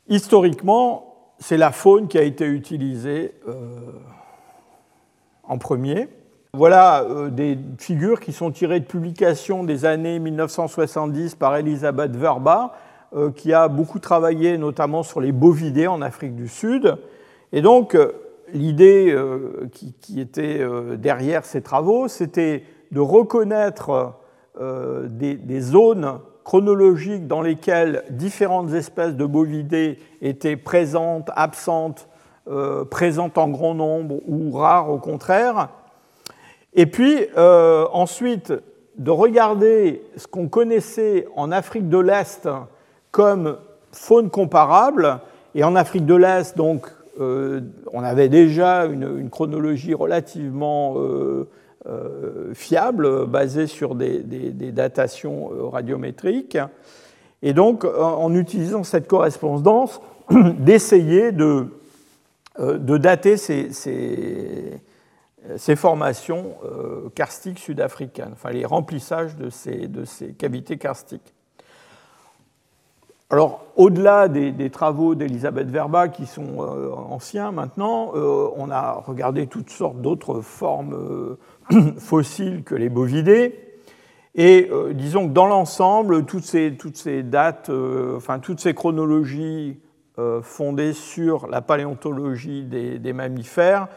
Historiquement, 0.08 1.34
c'est 1.39 1.58
la 1.58 1.72
faune 1.72 2.08
qui 2.08 2.20
a 2.20 2.22
été 2.22 2.46
utilisée 2.46 3.34
euh, 3.48 3.55
en 5.46 5.58
premier. 5.58 6.08
Voilà 6.53 7.01
euh, 7.01 7.32
des 7.32 7.58
figures 7.79 8.20
qui 8.20 8.34
sont 8.34 8.51
tirées 8.51 8.82
de 8.82 8.86
publications 8.86 9.63
des 9.63 9.86
années 9.86 10.20
1970 10.20 11.34
par 11.34 11.55
Elisabeth 11.55 12.15
Verba, 12.15 12.75
euh, 13.15 13.32
qui 13.32 13.51
a 13.51 13.67
beaucoup 13.67 13.98
travaillé 13.98 14.60
notamment 14.60 15.01
sur 15.01 15.22
les 15.22 15.32
bovidés 15.32 15.88
en 15.88 16.03
Afrique 16.03 16.36
du 16.36 16.48
Sud. 16.48 17.00
Et 17.51 17.61
donc, 17.61 17.95
euh, 17.95 18.11
l'idée 18.53 19.11
euh, 19.11 19.69
qui, 19.71 20.19
était 20.19 20.59
euh, 20.59 20.97
derrière 20.97 21.45
ces 21.45 21.61
travaux, 21.61 22.07
c'était 22.07 22.63
de 22.91 22.99
reconnaître 22.99 24.13
des, 24.57 25.59
zones 25.59 26.19
chronologiques 26.45 27.27
dans 27.27 27.41
lesquelles 27.41 28.03
différentes 28.09 28.71
espèces 28.71 29.15
de 29.15 29.25
bovidés 29.25 29.99
étaient 30.21 30.55
présentes, 30.55 31.29
absentes, 31.35 32.07
présentes 32.89 33.37
en 33.37 33.49
grand 33.49 33.73
nombre 33.73 34.21
ou 34.29 34.51
rares 34.51 34.89
au 34.91 34.97
contraire. 34.97 35.69
Et 36.73 36.85
puis 36.85 37.27
ensuite 37.35 38.53
de 38.97 39.11
regarder 39.11 40.03
ce 40.15 40.25
qu'on 40.27 40.47
connaissait 40.47 41.27
en 41.35 41.51
Afrique 41.51 41.89
de 41.89 41.97
l'Est 41.97 42.47
comme 43.11 43.57
faune 43.91 44.29
comparable, 44.29 45.19
et 45.55 45.63
en 45.63 45.75
Afrique 45.75 46.05
de 46.05 46.15
l'Est, 46.15 46.55
donc 46.57 46.91
on 47.19 48.03
avait 48.03 48.29
déjà 48.29 48.86
une, 48.86 49.29
chronologie 49.29 49.93
relativement 49.93 50.95
euh, 50.98 51.48
euh, 51.88 52.53
fiable, 52.53 53.25
basée 53.25 53.67
sur 53.67 53.95
des, 53.95 54.22
datations 54.72 55.69
radiométriques. 55.69 56.57
Et 57.41 57.53
donc, 57.53 57.86
en, 57.86 58.34
utilisant 58.34 58.84
cette 58.84 59.07
correspondance, 59.07 60.01
d'essayer 60.60 61.31
de, 61.31 61.67
dater 62.57 63.38
ces, 63.38 64.81
formations 65.75 66.55
karstiques 67.13 67.60
sud-africaines, 67.60 68.31
enfin 68.34 68.50
les 68.50 68.65
remplissages 68.65 69.36
de 69.36 69.50
de 69.88 70.05
ces 70.05 70.34
cavités 70.34 70.77
karstiques. 70.77 71.34
Alors, 73.32 73.65
au-delà 73.75 74.27
des, 74.27 74.70
travaux 74.70 75.15
d'Elisabeth 75.15 75.67
Verba, 75.70 76.10
qui 76.10 76.27
sont 76.27 76.58
euh, 76.60 76.91
anciens 76.91 77.51
maintenant, 77.51 78.12
euh, 78.13 78.50
on 78.55 78.70
a 78.70 79.03
regardé 79.05 79.48
toutes 79.48 79.72
sortes 79.72 80.00
d'autres 80.00 80.41
formes 80.41 81.38
euh, 81.74 81.91
fossiles 81.98 82.63
que 82.63 82.75
les 82.75 82.89
bovidés. 82.89 83.60
Et 84.36 84.70
disons 84.91 85.29
que 85.29 85.34
dans 85.34 85.46
l'ensemble, 85.46 86.25
toutes 86.25 86.44
ces, 86.44 87.24
dates, 87.24 87.72
enfin 88.17 88.39
toutes 88.39 88.60
ces 88.60 88.74
chronologies 88.74 89.79
fondées 90.41 90.91
sur 90.91 91.48
la 91.48 91.62
paléontologie 91.62 92.63
des, 92.63 93.13
mammifères 93.13 93.88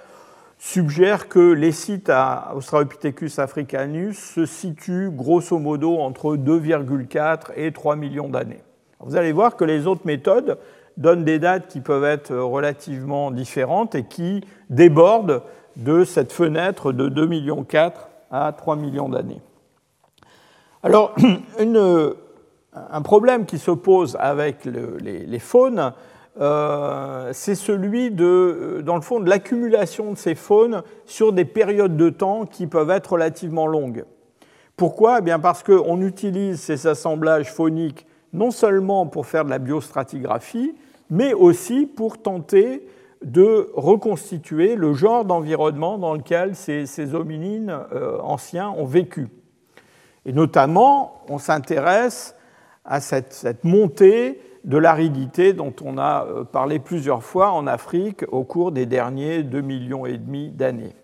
suggèrent 0.56 1.28
que 1.28 1.40
les 1.40 1.72
sites 1.72 2.08
à 2.08 2.52
Australopithecus 2.54 3.40
africanus 3.40 4.16
se 4.16 4.46
situent 4.46 5.10
grosso 5.10 5.58
modo 5.58 5.98
entre 5.98 6.36
2,4 6.36 7.50
et 7.56 7.72
3 7.72 7.96
millions 7.96 8.28
d'années. 8.28 8.62
Vous 9.00 9.16
allez 9.16 9.32
voir 9.32 9.56
que 9.56 9.64
les 9.64 9.86
autres 9.86 10.02
méthodes 10.04 10.58
donnent 10.96 11.24
des 11.24 11.38
dates 11.38 11.68
qui 11.68 11.80
peuvent 11.80 12.04
être 12.04 12.34
relativement 12.34 13.30
différentes 13.30 13.94
et 13.94 14.04
qui 14.04 14.44
débordent 14.68 15.42
de 15.76 16.04
cette 16.04 16.32
fenêtre 16.32 16.92
de 16.92 17.08
2,4 17.08 17.28
millions 17.28 17.66
à 18.30 18.52
3 18.52 18.76
millions 18.76 19.08
d'années. 19.08 19.40
Alors, 20.82 21.14
un 22.74 23.02
problème 23.02 23.46
qui 23.46 23.58
se 23.58 23.70
pose 23.70 24.16
avec 24.18 24.64
les, 24.64 25.38
faunes, 25.38 25.92
euh, 26.40 27.30
c'est 27.32 27.54
celui 27.54 28.10
fond, 29.02 29.20
de 29.20 29.28
l'accumulation 29.28 30.12
de 30.12 30.18
ces 30.18 30.34
faunes 30.34 30.82
sur 31.06 31.32
des 31.32 31.44
périodes 31.44 31.96
de 31.96 32.10
temps 32.10 32.44
qui 32.44 32.66
peuvent 32.66 32.90
être 32.90 33.12
relativement 33.12 33.68
longues. 33.68 34.04
Pourquoi? 34.76 35.18
Eh 35.18 35.22
bien 35.22 35.38
Parce 35.38 35.62
qu'on 35.62 36.00
utilise 36.02 36.60
ces 36.60 36.88
assemblages 36.88 37.52
fauniques 37.52 38.06
non 38.32 38.50
seulement 38.50 39.06
pour 39.06 39.26
faire 39.26 39.44
de 39.44 39.50
la 39.50 39.58
biostratigraphie, 39.58 40.74
mais 41.10 41.32
aussi 41.32 41.86
pour 41.86 42.20
tenter 42.20 42.86
de 43.22 43.70
reconstituer 43.74 44.76
le 44.76 44.94
genre 44.94 45.24
d'environnement 45.24 45.98
dans 45.98 46.14
lequel 46.14 46.54
ces, 46.54 47.14
hominines 47.14 47.76
euh, 47.92 48.18
anciens 48.20 48.70
ont 48.70 48.84
vécu. 48.84 49.28
Et 50.24 50.32
notamment, 50.32 51.24
on 51.28 51.38
s'intéresse 51.38 52.36
à 52.84 53.00
cette, 53.00 53.64
montée 53.64 54.40
de 54.64 54.76
l'aridité 54.76 55.52
dont 55.52 55.74
on 55.82 55.98
a 55.98 56.26
euh, 56.26 56.44
parlé 56.44 56.78
plusieurs 56.78 57.22
fois 57.22 57.50
en 57.52 57.66
Afrique 57.66 58.24
au 58.30 58.44
cours 58.44 58.72
des 58.72 58.86
derniers 58.86 59.42
2,5 59.42 59.62
millions 59.62 60.06
et 60.06 60.18
demi 60.18 60.50
d'années. 60.50 60.94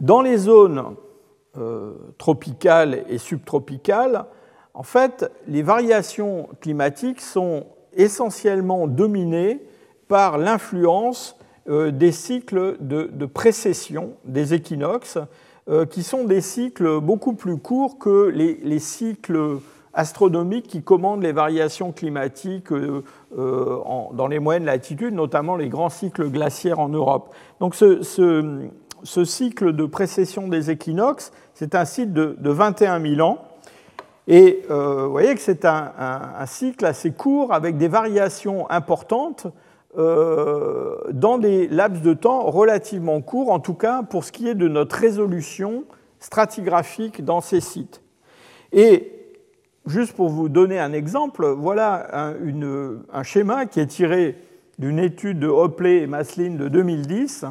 Dans 0.00 0.20
les 0.20 0.36
zones 0.36 0.96
euh, 1.56 1.94
tropicales 2.18 3.04
et 3.08 3.18
subtropicales, 3.18 4.26
en 4.74 4.82
fait, 4.82 5.30
les 5.46 5.62
variations 5.62 6.48
climatiques 6.60 7.20
sont 7.20 7.66
essentiellement 7.94 8.86
dominées 8.86 9.60
par 10.08 10.38
l'influence 10.38 11.36
euh, 11.68 11.90
des 11.90 12.12
cycles 12.12 12.76
de, 12.80 13.26
précession 13.26 14.14
des 14.24 14.54
équinoxes, 14.54 15.18
qui 15.90 16.02
sont 16.02 16.24
des 16.24 16.40
cycles 16.40 16.98
beaucoup 16.98 17.34
plus 17.34 17.56
courts 17.56 17.96
que 17.96 18.26
les 18.26 18.78
cycles 18.80 19.60
astronomiques 19.94 20.66
qui 20.66 20.82
commandent 20.82 21.22
les 21.22 21.32
variations 21.32 21.92
climatiques 21.92 22.72
euh, 22.72 23.04
euh, 23.38 23.78
dans 24.12 24.26
les 24.26 24.38
moyennes 24.38 24.64
latitudes, 24.64 25.14
notamment 25.14 25.56
les 25.56 25.68
grands 25.68 25.90
cycles 25.90 26.30
glaciaires 26.30 26.78
en 26.78 26.88
Europe. 26.88 27.34
Donc 27.60 27.74
ce, 27.74 28.00
cycle 29.24 29.72
de 29.72 29.84
précession 29.84 30.48
des 30.48 30.70
équinoxes, 30.70 31.32
c'est 31.54 31.74
un 31.74 31.84
cycle 31.84 32.12
de, 32.12 32.50
21 32.50 33.00
000 33.00 33.20
ans. 33.26 33.38
Et 34.28 34.62
euh, 34.70 35.04
vous 35.06 35.10
voyez 35.10 35.34
que 35.34 35.40
c'est 35.40 35.64
un, 35.64 35.92
cycle 36.46 36.84
assez 36.86 37.12
court 37.12 37.52
avec 37.52 37.76
des 37.76 37.88
variations 37.88 38.70
importantes 38.70 39.46
dans 39.94 41.36
des 41.36 41.68
laps 41.68 42.00
de 42.00 42.14
temps 42.14 42.50
relativement 42.50 43.20
courts, 43.20 43.50
en 43.50 43.60
tout 43.60 43.74
cas 43.74 44.02
pour 44.02 44.24
ce 44.24 44.32
qui 44.32 44.48
est 44.48 44.54
de 44.54 44.66
notre 44.66 44.96
résolution 44.96 45.84
stratigraphique 46.18 47.22
dans 47.22 47.42
ces 47.42 47.60
sites. 47.60 48.00
Et 48.72 49.22
Juste 49.86 50.12
pour 50.12 50.28
vous 50.28 50.48
donner 50.48 50.78
un 50.78 50.92
exemple, 50.92 51.44
voilà 51.44 52.08
un, 52.14 53.22
schéma 53.24 53.66
qui 53.66 53.80
est 53.80 53.86
tiré 53.86 54.36
d'une 54.78 55.00
étude 55.00 55.40
de 55.40 55.48
Hopley 55.48 56.02
et 56.02 56.06
Maslin 56.06 56.54
de 56.54 56.68
2010 56.68 57.46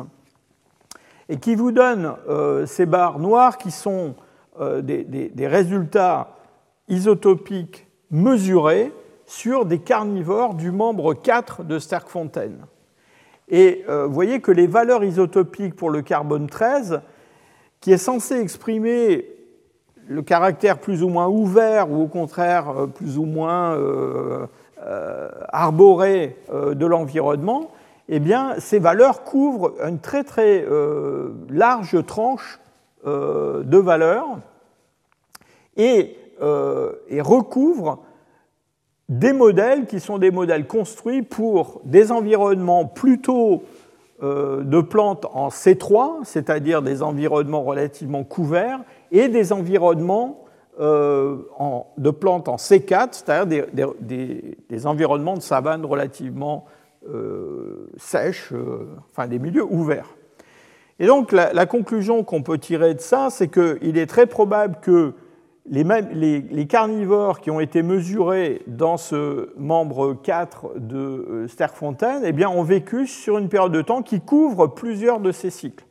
et 1.28 1.38
qui 1.38 1.56
vous 1.56 1.74
donne 1.74 2.13
euh, 2.30 2.66
ces 2.66 2.86
barres 2.86 3.20
noires 3.20 3.58
qui 3.58 3.70
sont 3.70 4.16
euh, 4.62 4.82
des, 4.82 5.48
résultats 5.48 6.38
isotopiques 6.88 7.88
mesurés 8.10 8.92
sur 9.26 9.66
des 9.66 9.80
carnivores 9.80 10.56
du 10.56 10.72
membre 10.72 11.14
4 11.14 11.64
de 11.64 11.80
Sterkfontein. 11.80 12.52
Et 13.48 13.84
euh, 13.90 14.06
vous 14.06 14.14
voyez 14.14 14.42
que 14.42 14.52
les 14.52 14.68
valeurs 14.68 15.04
isotopiques 15.04 15.76
pour 15.76 15.90
le 15.90 16.02
carbone 16.02 16.48
13, 16.48 17.02
qui 17.80 17.92
est 17.92 17.98
censé 17.98 18.36
exprimer 18.36 19.26
le 20.08 20.22
caractère 20.22 20.80
plus 20.80 21.04
ou 21.04 21.10
moins 21.10 21.28
ouvert 21.28 21.92
ou 21.92 22.04
au 22.04 22.08
contraire 22.08 22.70
euh, 22.70 22.88
plus 22.88 23.18
ou 23.18 23.26
moins 23.26 23.76
euh, 23.76 24.48
arboré 25.50 26.38
de 26.52 26.86
l'environnement, 26.86 27.72
eh 28.10 28.20
bien, 28.20 28.56
ces 28.58 28.80
valeurs 28.80 29.24
couvrent 29.24 29.76
une 29.86 30.00
très 30.00 30.24
très 30.24 30.66
large 31.50 32.04
tranche 32.08 32.60
de 33.06 33.78
valeurs 33.78 34.40
et, 35.78 36.18
et, 36.41 37.21
recouvrent 37.21 38.00
des 39.10 39.33
modèles 39.33 39.86
qui 39.86 40.00
sont 40.00 40.17
des 40.17 40.31
modèles 40.31 40.65
construits 40.65 41.21
pour 41.21 41.81
des 41.86 42.12
environnements 42.12 42.86
plutôt 42.86 43.63
de 44.21 44.81
plantes 44.81 45.25
en 45.33 45.50
C3, 45.50 46.24
c'est-à-dire 46.24 46.81
des 46.81 47.03
environnements 47.03 47.63
relativement 47.63 48.24
couverts, 48.24 48.79
et 49.12 49.27
des 49.27 49.53
environnements 49.53 50.41
euh, 50.79 51.36
de 51.98 52.10
plantes 52.10 52.48
en 52.48 52.55
C4, 52.55 53.10
c'est-à-dire 53.12 53.65
des, 54.00 54.88
environnements 54.88 55.36
de 55.36 55.41
savane 55.41 55.86
relativement 55.86 56.65
euh, 57.07 57.89
sèches, 57.98 58.53
euh, 58.53 58.88
enfin 59.12 59.27
des 59.27 59.38
milieux 59.38 59.65
ouverts. 59.65 60.15
Et 60.98 61.07
donc 61.07 61.33
la, 61.33 61.65
conclusion 61.65 62.24
qu'on 62.24 62.41
peut 62.41 62.57
tirer 62.57 62.93
de 62.93 63.01
ça, 63.01 63.27
c'est 63.29 63.50
qu'il 63.50 63.98
est 63.98 64.05
très 64.05 64.27
probable 64.27 64.77
que 64.81 65.13
les, 65.70 66.68
carnivores 66.68 67.39
qui 67.39 67.52
ont 67.52 67.60
été 67.60 67.84
mesurés 67.84 68.62
dans 68.67 68.97
ce 68.97 69.54
membre 69.58 70.13
4 70.13 70.80
de 70.80 71.45
Sterkfontein 71.47 72.21
eh 72.24 72.32
bien, 72.32 72.50
ont 72.50 72.63
vécu 72.63 73.08
sur 73.08 73.38
une 73.38 73.50
période 73.50 73.71
de 73.71 73.82
temps 73.82 74.02
qui 74.02 74.21
couvre 74.21 74.67
plusieurs 74.67 75.19
de 75.19 75.32
ces 75.32 75.50
cycles. 75.50 75.86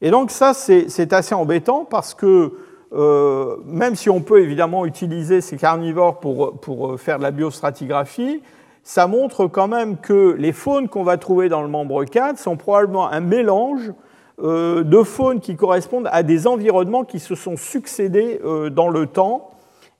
Et 0.00 0.10
donc 0.10 0.30
ça, 0.30 0.54
c'est 0.54 1.12
assez 1.12 1.34
embêtant 1.34 1.84
parce 1.84 2.14
que 2.14 2.52
euh, 2.92 3.56
même 3.64 3.96
si 3.96 4.08
on 4.10 4.20
peut 4.20 4.40
évidemment 4.40 4.86
utiliser 4.86 5.40
ces 5.40 5.56
carnivores 5.56 6.20
pour, 6.20 6.60
pour, 6.60 6.92
euh, 6.92 6.96
faire 6.96 7.18
de 7.18 7.24
la 7.24 7.32
biostratigraphie, 7.32 8.42
ça 8.84 9.08
montre 9.08 9.48
quand 9.48 9.66
même 9.66 9.96
que 9.96 10.36
les 10.38 10.52
faunes 10.52 10.88
qu'on 10.88 11.02
va 11.02 11.16
trouver 11.18 11.48
dans 11.48 11.62
le 11.62 11.68
membre 11.68 12.04
4 12.04 12.38
sont 12.38 12.56
probablement 12.56 13.10
un 13.10 13.20
mélange 13.20 13.92
euh, 14.38 14.82
de 14.82 15.02
faunes 15.02 15.40
qui 15.40 15.56
correspondent 15.56 16.08
à 16.10 16.22
des 16.22 16.46
environnements 16.46 17.04
qui 17.04 17.20
se 17.20 17.34
sont 17.34 17.56
succédés 17.56 18.40
dans 18.70 18.88
le 18.88 19.06
temps 19.06 19.50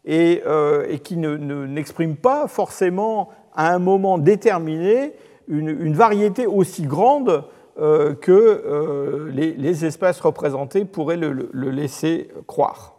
et, 0.05 0.43
et 0.89 0.99
qui 1.01 1.17
n'expriment 1.17 2.11
ne, 2.11 2.17
pas 2.17 2.47
forcément 2.47 3.31
à 3.55 3.73
un 3.75 3.79
moment 3.79 4.19
déterminé 4.19 5.15
une, 5.49 5.95
variété 5.95 6.47
aussi 6.47 6.83
grande 6.83 7.45
euh, 7.79 8.15
que 8.15 8.33
euh, 8.33 9.31
les, 9.33 9.85
espèces 9.85 10.21
représentées 10.21 10.85
pourraient 10.85 11.17
le, 11.17 11.51
laisser 11.53 12.31
croire. 12.47 12.95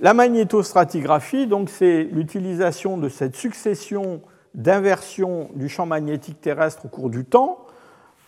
La 0.00 0.14
magnétostratigraphie, 0.14 1.46
donc, 1.46 1.70
c'est 1.70 2.04
l'utilisation 2.04 2.98
de 2.98 3.08
cette 3.08 3.34
succession 3.34 4.22
d'inversions 4.54 5.50
du 5.54 5.68
champ 5.68 5.86
magnétique 5.86 6.40
terrestre 6.40 6.86
au 6.86 6.88
cours 6.88 7.10
du 7.10 7.24
temps. 7.24 7.66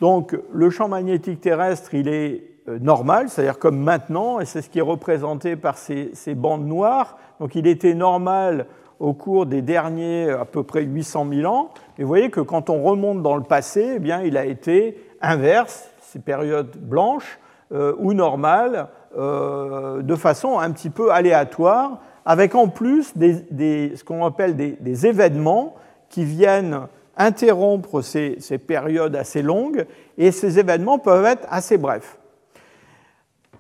Donc, 0.01 0.37
le 0.53 0.71
champ 0.71 0.89
magnétique 0.89 1.41
terrestre, 1.41 1.95
il 1.95 2.09
est 2.09 2.43
euh, 2.69 2.79
normal, 2.79 3.29
c'est-à-dire 3.29 3.59
comme 3.59 3.79
maintenant, 3.79 4.41
et 4.41 4.45
c'est 4.47 4.63
ce 4.63 4.71
qui 4.71 4.79
est 4.79 4.83
représenté 4.83 5.57
par 5.57 5.77
ces, 5.77 6.13
bandes 6.35 6.67
noires. 6.67 7.19
Donc, 7.39 7.55
il 7.55 7.67
était 7.67 7.95
normal 7.95 8.67
au 8.99 9.13
cours 9.15 9.47
des 9.47 9.63
derniers 9.63 10.31
à 10.31 10.45
peu 10.45 10.63
près 10.63 10.83
800 10.83 11.27
000 11.33 11.53
ans. 11.53 11.71
Et 11.99 12.03
vous 12.03 12.09
voyez 12.09 12.31
que 12.31 12.41
quand 12.41 12.71
on 12.71 12.83
remonte 12.83 13.23
dans 13.23 13.37
le 13.37 13.43
passé, 13.43 13.95
eh 13.97 13.99
bien, 13.99 14.23
il 14.23 14.37
a 14.37 14.45
été 14.45 14.99
inverse, 15.23 15.91
ces 16.01 16.19
périodes 16.19 16.77
blanches 16.77 17.39
euh, 17.73 17.95
ou 17.99 18.15
normales, 18.15 18.89
euh, 19.17 20.03
de 20.03 20.15
façon 20.15 20.59
un 20.59 20.71
petit 20.71 20.91
peu 20.91 21.13
aléatoire, 21.13 22.01
avec 22.25 22.55
en 22.55 22.69
plus 22.69 23.15
ce 23.15 24.05
qu'on 24.05 24.25
appelle 24.25 24.57
des, 24.57 25.07
événements 25.07 25.75
qui 26.09 26.25
viennent 26.25 26.83
interrompre 27.17 28.03
ces, 28.03 28.37
périodes 28.67 29.17
assez 29.17 29.43
longues, 29.43 29.87
et 30.19 30.33
ces 30.33 30.59
événements 30.59 30.99
peuvent 30.99 31.25
être 31.25 31.47
assez 31.51 31.79
brefs. 31.79 32.19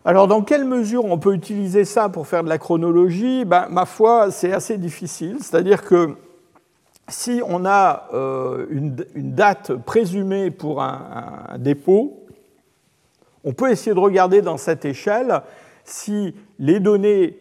Alors, 0.04 0.28
dans 0.28 0.42
quelle 0.42 0.64
mesure 0.64 1.04
on 1.04 1.18
peut 1.18 1.34
utiliser 1.34 1.84
ça 1.84 2.08
pour 2.08 2.26
faire 2.26 2.42
de 2.42 2.48
la 2.48 2.56
chronologie? 2.56 3.44
Ben, 3.44 3.66
Ma 3.70 3.84
foi, 3.84 4.30
c'est 4.30 4.52
assez 4.52 4.78
difficile. 4.78 5.36
C'est-à-dire 5.40 5.84
que 5.84 6.16
si 7.10 7.42
on 7.46 7.66
a 7.66 8.08
euh, 8.14 8.64
une, 8.70 8.96
date 9.14 9.74
présumée 9.74 10.50
pour 10.50 10.82
un, 10.82 11.58
dépôt, 11.58 12.24
on 13.44 13.52
peut 13.52 13.70
essayer 13.70 13.94
de 13.94 14.00
regarder 14.00 14.40
dans 14.40 14.56
cette 14.56 14.86
échelle 14.86 15.42
si 15.84 16.34
les 16.58 16.80
données 16.80 17.38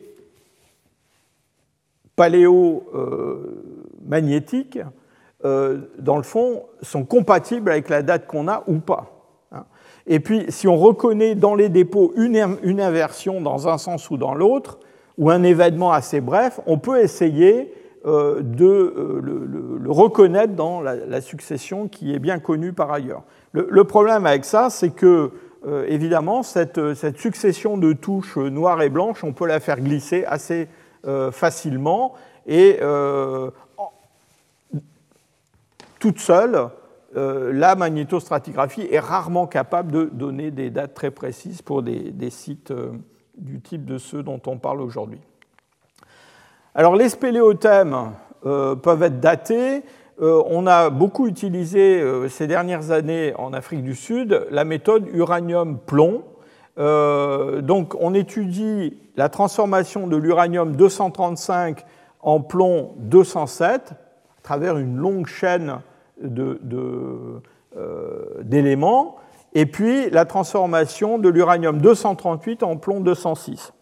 paléo-magnétiques, 2.16 4.80
euh, 5.46 5.78
dans 6.00 6.18
le 6.18 6.24
fond, 6.24 6.64
sont 6.82 7.06
compatibles 7.06 7.72
avec 7.72 7.88
la 7.88 8.02
date 8.02 8.28
qu'on 8.28 8.50
a 8.50 8.64
ou 8.68 8.80
pas. 8.80 9.16
Et 10.06 10.20
puis, 10.20 10.46
si 10.50 10.68
on 10.68 10.76
reconnaît 10.76 11.36
dans 11.36 11.56
les 11.56 11.70
dépôts 11.70 12.14
une, 12.16 12.36
inversion 12.82 13.42
dans 13.42 13.68
un 13.68 13.78
sens 13.78 14.10
ou 14.10 14.18
dans 14.18 14.34
l'autre, 14.34 14.80
ou 15.18 15.30
un 15.30 15.44
événement 15.44 15.92
assez 15.92 16.20
bref, 16.20 16.60
on 16.66 16.78
peut 16.78 17.00
essayer 17.00 17.72
euh, 18.06 18.42
de 18.42 18.66
euh, 18.66 19.22
le, 19.22 19.92
reconnaître 19.92 20.56
dans 20.56 20.82
la, 20.82 21.22
succession 21.22 21.88
qui 21.88 22.14
est 22.14 22.20
bien 22.20 22.40
connue 22.40 22.74
par 22.74 22.92
ailleurs. 22.92 23.24
Le, 23.54 23.84
problème 23.84 24.26
avec 24.26 24.46
ça, 24.46 24.70
c'est 24.70 24.90
que, 24.90 25.32
évidemment, 25.88 26.44
cette, 26.44 26.80
succession 27.18 27.78
de 27.78 27.94
touches 27.94 28.38
noires 28.38 28.82
et 28.82 28.90
blanches, 28.90 29.24
on 29.24 29.34
peut 29.34 29.48
la 29.48 29.60
faire 29.60 29.80
glisser 29.80 30.26
assez 30.26 30.68
facilement 31.32 32.14
et 32.48 32.80
toute 36.00 36.20
seule, 36.20 36.70
euh, 37.18 37.52
la 37.52 37.76
magnétostratigraphie 37.76 38.88
est 38.90 39.00
rarement 39.00 39.48
capable 39.48 39.92
de 39.92 40.06
donner 40.06 40.52
des 40.52 40.70
dates 40.70 40.94
très 40.94 41.10
précises 41.10 41.62
pour 41.62 41.82
des, 41.82 42.14
sites 42.30 42.72
euh, 42.72 42.92
du 43.36 43.62
type 43.62 43.86
de 43.86 43.98
ceux 43.98 44.22
dont 44.22 44.40
on 44.46 44.58
parle 44.58 44.82
aujourd'hui. 44.82 45.20
Alors 46.76 46.96
les 46.96 47.10
spéléothèmes 47.10 48.12
euh, 48.46 48.76
peuvent 48.76 49.02
être 49.04 49.20
datés. 49.20 49.84
on 50.22 50.68
a 50.68 50.90
beaucoup 50.90 51.28
utilisé 51.28 52.04
ces 52.28 52.46
dernières 52.46 52.92
années 52.92 53.34
en 53.38 53.54
Afrique 53.54 53.84
du 53.84 53.96
Sud 53.96 54.46
la 54.52 54.66
méthode 54.66 55.08
uranium-plomb 55.14 56.24
donc 56.76 57.96
on 58.00 58.14
étudie 58.14 58.98
la 59.16 59.30
transformation 59.30 60.08
de 60.08 60.18
l'uranium 60.18 60.76
235 60.76 61.86
en 62.22 62.42
plomb 62.42 62.96
207 62.98 63.94
à 63.94 64.42
travers 64.44 64.78
une 64.78 64.98
longue 64.98 65.28
chaîne 65.28 65.80
d'éléments, 68.44 69.18
et 69.54 69.66
puis 69.66 70.10
la 70.10 70.26
transformation 70.26 71.18
de 71.18 71.30
l'uranium 71.30 71.82
238 71.82 72.64
en 72.64 72.78
plomb 72.78 73.00
206. 73.00 73.74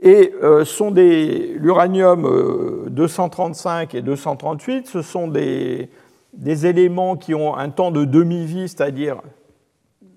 Et 0.00 0.34
euh, 0.42 0.64
sont 0.64 0.90
des 0.90 1.54
l'uranium 1.58 2.86
235 2.90 3.94
euh, 3.94 3.98
et 3.98 4.02
238, 4.02 4.86
ce 4.86 5.00
sont 5.00 5.26
des, 5.26 5.88
des 6.34 6.66
éléments 6.66 7.16
qui 7.16 7.34
ont 7.34 7.56
un 7.56 7.70
temps 7.70 7.90
de 7.90 8.04
demi-vie, 8.04 8.68
c'est-à-dire 8.68 9.22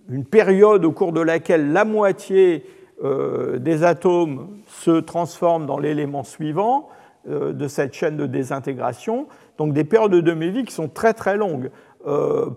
une 0.10 0.26
période 0.26 0.84
au 0.84 0.92
cours 0.92 1.13
de 1.13 1.22
laquelle 1.22 1.72
la 1.72 1.86
moitié 1.86 2.65
euh, 3.04 3.58
des 3.58 3.86
atomes 3.86 4.50
se 4.68 5.00
transforment 5.00 5.65
dans 5.65 5.78
l'élément 5.78 6.24
suivant 6.24 6.89
de 7.28 7.68
cette 7.68 7.94
chaîne 7.94 8.15
de 8.15 8.26
désintégration. 8.26 9.28
Donc 9.60 9.74
des 9.74 9.84
périodes 9.84 10.12
de 10.12 10.22
demi-vie 10.22 10.63
qui 10.63 10.74
sont 10.74 10.88
très 10.88 11.13
très 11.13 11.38
longues. 11.38 11.69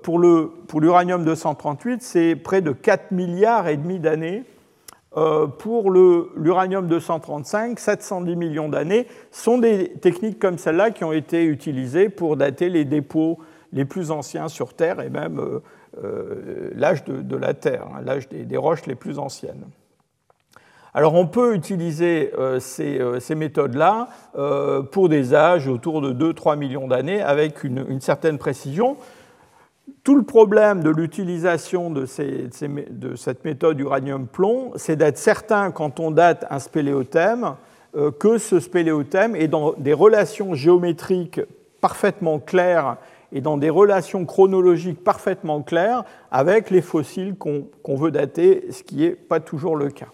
pour 0.03 0.19
l'uranium 0.19 1.25
238, 1.25 2.03
c'est 2.03 2.37
près 2.37 2.63
de 2.63 2.73
4 2.73 3.11
milliards 3.11 3.69
et 3.69 3.77
demi 3.77 3.99
d'années 3.99 4.45
euh, 5.17 5.47
pour 5.47 5.91
l'uranium 5.91 6.87
235, 6.87 7.79
710 7.79 8.37
millions 8.37 8.69
d'années, 8.71 9.07
sont 9.31 9.59
des 9.59 9.93
techniques 10.01 10.39
comme 10.39 10.57
celle-là 10.57 10.91
qui 10.91 11.05
ont 11.05 11.13
été 11.13 11.45
utilisées 11.45 12.09
pour 12.09 12.37
dater 12.37 12.71
les 12.71 12.87
dépôts 12.87 13.39
les 13.75 13.85
plus 13.85 14.11
anciens 14.11 14.49
sur 14.49 14.73
Terre 14.73 15.01
et 15.01 15.11
même 15.11 15.39
euh, 15.39 15.61
euh, 16.03 16.71
l'âge 16.75 17.05
de, 17.05 17.37
la 17.37 17.53
Terre, 17.53 17.87
hein, 17.95 18.01
l'âge 18.03 18.29
des, 18.29 18.57
roches 18.57 18.87
les 18.87 18.95
plus 18.95 19.19
anciennes. 19.19 19.65
Alors 20.95 21.15
on 21.15 21.27
peut 21.27 21.55
utiliser 21.55 22.33
ces, 22.61 23.35
méthodes-là 23.35 24.09
pour 24.91 25.09
des 25.09 25.35
âges 25.35 25.67
autour 25.67 26.03
de 26.03 26.13
2-3 26.13 26.59
millions 26.59 26.87
d'années 26.87 27.23
avec 27.23 27.65
une, 27.65 28.01
certaine 28.01 28.37
précision. 28.37 28.97
Tout 30.05 30.17
le 30.17 30.23
problème 30.23 30.83
de 30.83 30.91
l'utilisation 30.91 31.91
de, 31.91 32.07
cette 32.07 33.45
méthode 33.45 33.79
uranium-plomb, 33.81 34.73
c'est 34.77 34.97
d'être 34.97 35.19
certain, 35.19 35.71
quand 35.71 36.01
on 36.01 36.11
date 36.11 36.45
un 36.51 36.59
spéléothème, 36.59 37.55
euh, 37.95 38.11
que 38.11 38.39
ce 38.39 38.59
spéléothème 38.59 39.37
est 39.37 39.49
dans 39.49 39.75
des 39.75 39.93
relations 39.93 40.55
géométriques 40.55 41.41
parfaitement 41.81 42.39
claires 42.39 42.97
et 43.33 43.41
dans 43.41 43.59
des 43.59 43.71
relations 43.71 44.25
chronologiques 44.25 45.05
parfaitement 45.05 45.63
claires 45.63 46.05
avec 46.31 46.71
les 46.71 46.81
fossiles 46.81 47.37
qu'on 47.37 47.97
veut 47.97 48.11
dater, 48.11 48.67
ce 48.71 48.83
qui 48.83 48.97
n'est 48.97 49.11
pas 49.11 49.41
toujours 49.41 49.77
le 49.77 49.91
cas. 49.91 50.09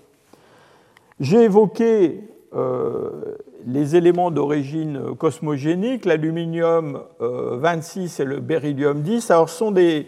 J'ai 1.20 1.42
évoqué 1.42 2.20
euh, 2.54 3.36
les 3.66 3.96
éléments 3.96 4.30
d'origine 4.30 5.16
cosmogénique, 5.16 6.04
l'aluminium 6.04 7.02
26 7.18 8.20
euh, 8.20 8.22
et 8.22 8.26
le 8.26 8.40
beryllium 8.40 9.02
10. 9.02 9.30
Alors, 9.32 9.48
ce 9.48 9.58
sont 9.58 9.72
des, 9.72 10.06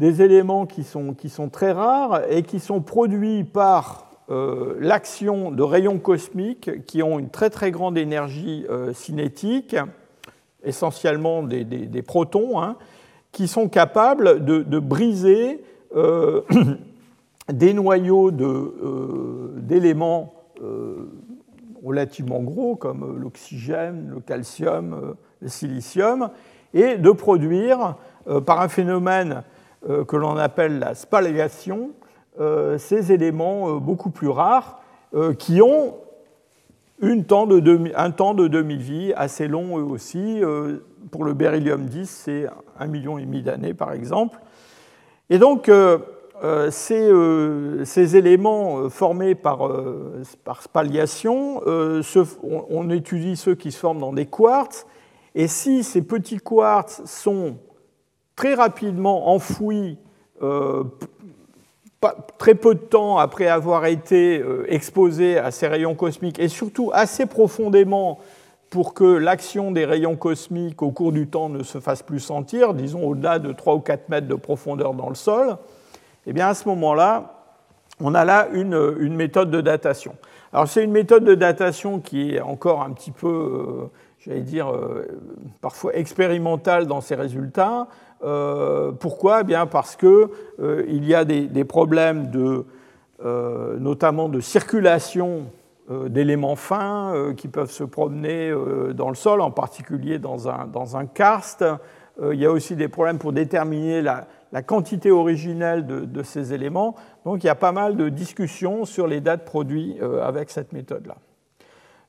éléments 0.00 0.66
qui 0.66 0.84
sont, 0.84 1.12
qui 1.14 1.28
sont, 1.28 1.48
très 1.48 1.72
rares 1.72 2.22
et 2.30 2.44
qui 2.44 2.60
sont 2.60 2.80
produits 2.80 3.42
par 3.42 4.06
euh, 4.30 4.76
l'action 4.78 5.50
de 5.50 5.62
rayons 5.62 5.98
cosmiques 5.98 6.86
qui 6.86 7.02
ont 7.02 7.18
une 7.18 7.30
très 7.30 7.50
très 7.50 7.72
grande 7.72 7.98
énergie 7.98 8.64
cinétique, 8.94 9.74
essentiellement 10.62 11.42
des, 11.42 11.64
des, 11.64 12.02
protons, 12.02 12.62
hein, 12.62 12.76
qui 13.32 13.48
sont 13.48 13.68
capables 13.68 14.44
de, 14.44 14.62
de 14.62 14.78
briser 14.78 15.64
des 17.48 17.74
noyaux 17.74 18.30
d'éléments 18.30 20.34
relativement 21.84 22.40
gros 22.40 22.76
comme 22.76 23.18
l'oxygène, 23.18 24.10
le 24.14 24.20
calcium, 24.20 24.94
euh, 24.94 25.14
le 25.40 25.48
silicium, 25.48 26.30
et 26.74 26.96
de 26.96 27.10
produire 27.10 27.96
euh, 28.28 28.40
par 28.40 28.60
un 28.60 28.68
phénomène 28.68 29.42
euh, 29.88 30.04
que 30.04 30.16
l'on 30.16 30.36
appelle 30.36 30.78
la 30.78 30.94
spalliation 30.94 31.90
ces 32.78 33.12
éléments 33.12 33.76
beaucoup 33.76 34.08
plus 34.08 34.30
rares 34.30 34.80
qui 35.38 35.60
ont 35.60 35.96
un 37.02 37.20
temps 37.20 37.46
de 37.46 37.60
demi-vie 37.60 39.12
assez 39.14 39.48
long 39.48 39.78
eux 39.78 39.82
aussi. 39.82 40.40
Pour 41.10 41.24
le 41.24 41.34
beryllium 41.34 41.84
10, 41.84 42.08
c'est 42.08 42.46
un 42.80 42.86
million 42.86 43.18
et 43.18 43.26
demi 43.26 43.42
d'années 43.42 43.74
par 43.74 43.92
exemple. 43.92 44.38
Et 45.28 45.36
donc, 45.36 45.70
euh, 46.42 46.70
euh, 46.90 47.84
ces, 47.84 48.16
éléments 48.16 48.78
euh, 48.78 48.88
formés 48.88 49.36
par, 49.36 49.70
par 50.44 50.62
spalliation, 50.62 51.62
on, 52.42 52.90
étudie 52.90 53.36
ceux 53.36 53.54
qui 53.54 53.70
se 53.70 53.78
forment 53.78 54.00
dans 54.00 54.12
des 54.12 54.26
quartz, 54.26 54.86
et 55.34 55.46
si 55.46 55.84
ces 55.84 56.02
petits 56.02 56.38
quartz 56.38 57.02
sont 57.04 57.56
très 58.34 58.54
rapidement 58.54 59.30
enfouis, 59.32 59.98
très 62.38 62.54
peu 62.56 62.74
de 62.74 62.80
temps 62.80 63.18
après 63.18 63.46
avoir 63.46 63.86
été 63.86 64.42
exposés 64.66 65.38
à 65.38 65.52
ces 65.52 65.68
rayons 65.68 65.94
cosmiques, 65.94 66.40
et 66.40 66.48
surtout 66.48 66.90
assez 66.92 67.26
profondément 67.26 68.18
pour 68.68 68.94
que 68.94 69.04
l'action 69.04 69.70
des 69.70 69.84
rayons 69.84 70.16
cosmiques 70.16 70.82
au 70.82 70.90
cours 70.90 71.12
du 71.12 71.28
temps 71.28 71.50
ne 71.50 71.62
se 71.62 71.78
fasse 71.78 72.02
plus 72.02 72.20
sentir, 72.20 72.74
disons 72.74 73.04
au-delà 73.04 73.38
de 73.38 73.52
3 73.52 73.76
ou 73.76 73.80
4 73.80 74.08
mètres 74.08 74.26
de 74.26 74.34
profondeur 74.34 74.94
dans 74.94 75.08
le 75.08 75.14
sol, 75.14 75.56
eh 76.26 76.32
bien 76.32 76.48
à 76.48 76.54
ce 76.54 76.68
moment-là, 76.68 77.42
on 78.00 78.14
a 78.14 78.24
là 78.24 78.48
une, 78.52 79.14
méthode 79.14 79.50
de 79.50 79.60
datation. 79.60 80.14
Alors 80.52 80.68
c'est 80.68 80.84
une 80.84 80.92
méthode 80.92 81.24
de 81.24 81.34
datation 81.34 82.00
qui 82.00 82.34
est 82.34 82.40
encore 82.40 82.82
un 82.82 82.90
petit 82.90 83.12
peu, 83.12 83.28
euh, 83.28 83.90
j'allais 84.18 84.40
dire, 84.40 84.70
euh, 84.70 85.06
parfois 85.60 85.94
expérimentale 85.94 86.86
dans 86.86 87.00
ses 87.00 87.14
résultats. 87.14 87.86
Euh, 88.24 88.92
pourquoi? 88.92 89.40
Eh 89.40 89.44
bien 89.44 89.66
Parce 89.66 89.96
qu'il 89.96 91.04
y 91.04 91.14
a 91.14 91.24
des, 91.24 91.64
problèmes 91.64 92.30
de, 92.30 92.64
notamment 93.78 94.28
de 94.28 94.40
circulation 94.40 95.46
d'éléments 96.06 96.56
fins 96.56 97.34
qui 97.36 97.48
peuvent 97.48 97.70
se 97.70 97.84
promener 97.84 98.52
dans 98.94 99.08
le 99.08 99.14
sol, 99.14 99.40
en 99.40 99.50
particulier 99.50 100.18
dans 100.18 100.48
un, 100.48 100.66
dans 100.66 100.96
un 100.96 101.06
karst. 101.06 101.64
il 102.22 102.38
y 102.38 102.46
a 102.46 102.52
aussi 102.52 102.76
des 102.76 102.88
problèmes 102.88 103.18
pour 103.18 103.32
déterminer 103.32 104.00
la, 104.00 104.26
la 104.52 104.62
quantité 104.62 105.10
originelle 105.10 105.86
de, 105.86 106.22
ces 106.22 106.52
éléments. 106.52 106.94
Donc 107.24 107.42
il 107.42 107.46
y 107.46 107.50
a 107.50 107.54
pas 107.54 107.72
mal 107.72 107.96
de 107.96 108.08
discussions 108.08 108.84
sur 108.84 109.06
les 109.06 109.20
dates 109.20 109.44
produites 109.44 110.00
euh, 110.00 110.22
avec 110.22 110.50
cette 110.50 110.72
méthode-là. 110.72 111.16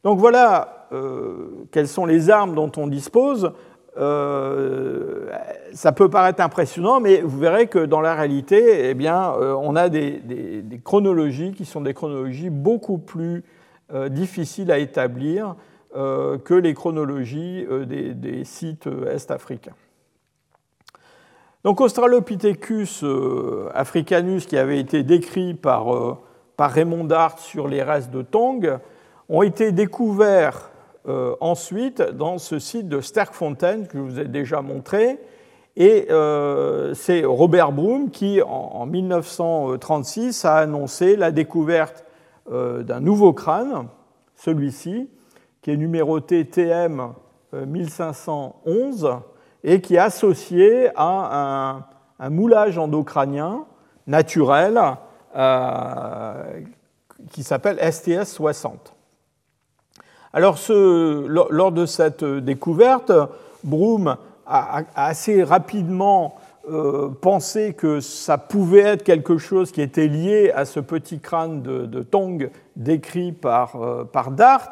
Donc 0.04 0.20
voilà 0.20 0.88
euh, 0.92 1.66
quelles 1.72 1.88
sont 1.88 2.06
les 2.06 2.30
armes 2.30 2.54
dont 2.54 2.72
on 2.76 2.88
dispose. 2.88 3.54
Euh, 3.96 5.30
ça 5.72 5.94
peut 5.94 6.10
paraître 6.10 6.44
impressionnant, 6.44 7.00
mais 7.00 7.22
vous 7.22 7.40
verrez 7.40 7.68
que 7.68 7.80
dans 7.80 8.02
la 8.02 8.14
réalité, 8.14 8.90
eh 8.90 8.94
bien, 8.94 9.34
on 9.34 9.76
a 9.76 9.88
des, 9.88 10.22
chronologies 10.84 11.54
qui 11.54 11.64
sont 11.64 11.82
des 11.82 11.94
chronologies 11.94 12.50
beaucoup 12.50 12.98
plus 12.98 13.44
difficiles 14.10 14.72
à 14.72 14.80
établir 14.80 15.56
que 15.94 16.54
les 16.54 16.74
chronologies 16.74 17.68
des 17.86 18.44
sites 18.44 18.90
est-africains. 19.12 19.76
Donc 21.64 21.80
Australopithecus 21.80 23.04
euh, 23.04 23.70
africanus, 23.74 24.46
qui 24.46 24.58
avait 24.58 24.80
été 24.80 25.04
décrit 25.04 25.54
par, 25.54 25.96
euh, 25.96 26.18
Raymond 26.60 27.06
Dart 27.06 27.40
sur 27.40 27.68
les 27.68 27.82
restes 27.84 28.12
de 28.12 28.22
Tongue, 28.22 28.80
ont 29.30 29.44
été 29.44 29.72
découverts 29.72 30.72
euh, 31.08 31.36
ensuite 31.40 32.02
dans 32.02 32.38
ce 32.38 32.60
site 32.60 32.88
de 32.90 33.00
Sterkfontein 33.02 33.84
que 33.84 33.98
je 33.98 34.04
vous 34.04 34.20
ai 34.20 34.26
déjà 34.26 34.62
montré. 34.62 35.20
Et 35.76 36.08
c'est 36.94 37.26
Robert 37.26 37.72
Broom 37.72 38.12
qui, 38.12 38.44
en, 38.44 38.86
1936, 38.86 40.46
a 40.46 40.58
annoncé 40.58 41.16
la 41.16 41.32
découverte 41.32 42.06
d'un 42.48 43.00
nouveau 43.00 43.34
crâne, 43.34 43.88
celui-ci, 44.36 45.10
qui 45.64 45.72
est 45.72 45.78
numéroté 45.78 46.46
TM 46.46 47.14
1511 47.54 49.18
et 49.64 49.82
qui 49.82 49.96
est 49.96 50.00
associé 50.00 50.90
à 50.96 51.86
un, 52.20 52.30
moulage 52.30 52.78
endocrânien 52.78 53.66
naturel 54.08 54.80
euh, 55.36 56.62
qui 57.32 57.44
s'appelle 57.44 57.78
STS-60. 57.78 58.72
Alors, 60.32 60.58
lors 60.70 61.72
de 61.72 61.86
cette 61.86 62.24
découverte, 62.24 63.12
Broom 63.64 64.16
a, 64.46 64.82
assez 64.96 65.44
rapidement 65.44 66.36
euh, 66.70 67.10
pensé 67.10 67.74
que 67.74 68.00
ça 68.00 68.38
pouvait 68.38 68.80
être 68.80 69.04
quelque 69.04 69.38
chose 69.38 69.72
qui 69.72 69.82
était 69.82 70.08
lié 70.08 70.52
à 70.56 70.66
ce 70.66 70.80
petit 70.80 71.20
crâne 71.20 71.62
de, 71.62 72.04
Tong 72.04 72.50
décrit 72.76 73.32
par, 73.32 73.76
euh, 73.76 74.04
par 74.06 74.32
Dart, 74.32 74.72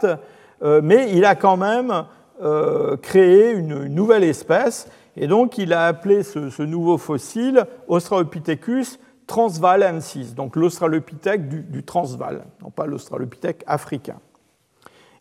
mais 0.63 1.11
il 1.11 1.25
a 1.25 1.33
quand 1.33 1.57
même 1.57 2.05
euh, 2.41 2.97
créer 2.97 3.51
une, 3.51 3.85
nouvelle 3.85 4.23
espèce. 4.23 4.87
Et 5.15 5.27
donc, 5.27 5.59
il 5.59 5.73
a 5.73 5.85
appelé 5.85 6.23
ce, 6.23 6.63
nouveau 6.63 6.97
fossile 6.97 7.65
Australopithecus 7.87 8.99
transvalensis, 9.27 10.33
donc 10.33 10.55
l'Australopithèque 10.55 11.47
du, 11.47 11.83
Transvaal, 11.83 12.45
non 12.61 12.71
pas 12.71 12.85
l'Australopithèque 12.85 13.63
africain. 13.67 14.17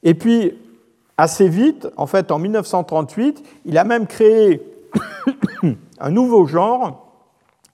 Et 0.02 0.14
puis, 0.14 0.54
assez 1.18 1.48
vite, 1.48 1.88
en 1.96 2.06
fait, 2.06 2.30
en 2.30 2.38
1938, 2.38 3.44
il 3.66 3.76
a 3.76 3.84
même 3.84 4.06
créé 4.06 4.62
un 6.00 6.10
nouveau 6.10 6.46
genre 6.46 7.12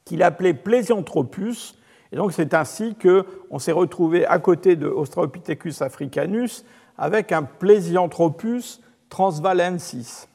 qu'il 0.05 0.23
appelait 0.23 0.55
Plesianthropus. 0.55 1.79
Et 2.11 2.17
donc, 2.17 2.33
c'est 2.33 2.53
ainsi 2.53 2.97
qu'on 2.97 3.59
s'est 3.59 3.73
retrouvé 3.73 4.27
à 4.27 4.41
côté 4.41 4.75
de 4.75 4.89
Australopithecus 4.89 5.83
africanus 5.83 6.65
avec 6.99 7.31
un 7.31 7.45
Plesianthropus 7.45 8.81
transvalensis. 9.09 10.29